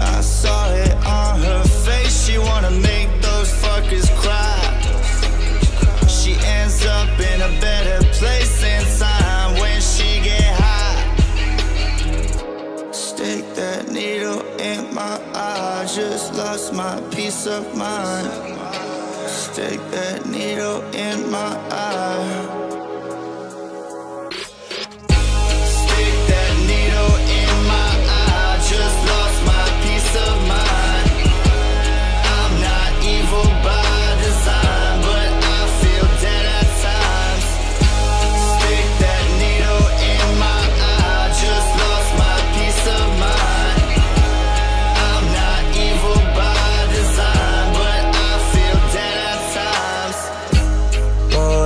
I 0.00 0.20
saw 0.20 0.70
it 0.70 0.94
on 1.04 1.40
her 1.40 1.64
face, 1.64 2.26
she 2.26 2.38
wanna 2.38 2.70
make 2.70 2.97
lost 16.38 16.72
my 16.72 17.00
peace 17.10 17.48
of 17.48 17.76
mind. 17.76 18.28
Stick 19.28 19.80
that 19.90 20.24
needle 20.26 20.82
in 20.94 21.28
my 21.32 21.56
eye. 21.68 22.57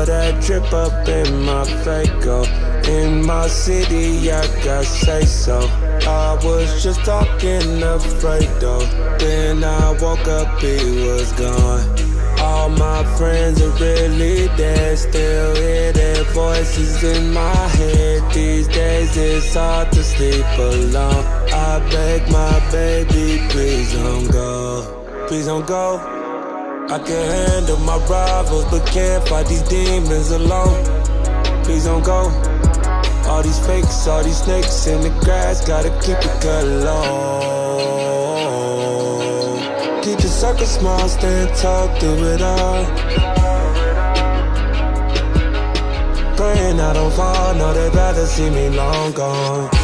Drip 0.04 0.72
up 0.72 1.08
in 1.08 1.42
my 1.44 1.64
Fago. 1.84 2.44
In 2.88 3.24
my 3.24 3.46
city, 3.46 4.30
I 4.32 4.46
gotta 4.64 4.84
say 4.84 5.24
so. 5.24 5.60
I 6.06 6.38
was 6.44 6.82
just 6.82 7.04
talking 7.04 7.82
afraid 7.82 8.48
though. 8.60 8.84
Then 9.18 9.62
I 9.62 9.92
woke 10.00 10.26
up, 10.26 10.60
he 10.60 11.06
was 11.06 11.30
gone. 11.32 11.84
All 12.40 12.68
my 12.68 13.04
friends 13.16 13.62
are 13.62 13.70
really 13.78 14.48
dead, 14.56 14.98
still 14.98 15.54
hear 15.54 15.92
their 15.92 16.24
voices 16.24 17.04
in 17.04 17.32
my 17.32 17.68
head. 17.78 18.34
These 18.34 18.68
days 18.68 19.16
it's 19.16 19.54
hard 19.54 19.92
to 19.92 20.02
sleep 20.02 20.44
alone. 20.58 21.24
I 21.52 21.78
beg 21.90 22.28
my 22.30 22.58
baby, 22.72 23.40
please 23.50 23.92
don't 23.92 24.30
go. 24.30 25.26
Please 25.28 25.46
don't 25.46 25.66
go. 25.66 26.21
I 26.90 26.98
can 26.98 27.06
handle 27.06 27.78
my 27.78 27.96
rivals, 28.06 28.64
but 28.66 28.84
can't 28.86 29.26
fight 29.28 29.46
these 29.46 29.62
demons 29.62 30.30
alone. 30.30 30.84
Please 31.64 31.84
don't 31.84 32.04
go. 32.04 32.28
All 33.26 33.42
these 33.42 33.58
fakes, 33.66 34.06
all 34.06 34.22
these 34.22 34.42
snakes 34.42 34.86
in 34.86 35.00
the 35.00 35.10
grass, 35.24 35.66
gotta 35.66 35.90
keep 36.00 36.18
it 36.18 36.42
cut 36.42 36.64
low. 36.64 38.02
Keep 40.02 40.18
the 40.18 40.28
circle 40.28 40.66
small, 40.66 41.08
stand 41.08 41.54
tall 41.56 41.88
through 41.98 42.34
it 42.34 42.42
all. 42.42 42.84
Praying 46.36 46.80
I 46.80 46.92
don't 46.92 47.12
fall, 47.12 47.54
no, 47.54 47.72
they'd 47.72 47.94
rather 47.94 48.26
see 48.26 48.50
me 48.50 48.68
long 48.70 49.12
gone. 49.12 49.81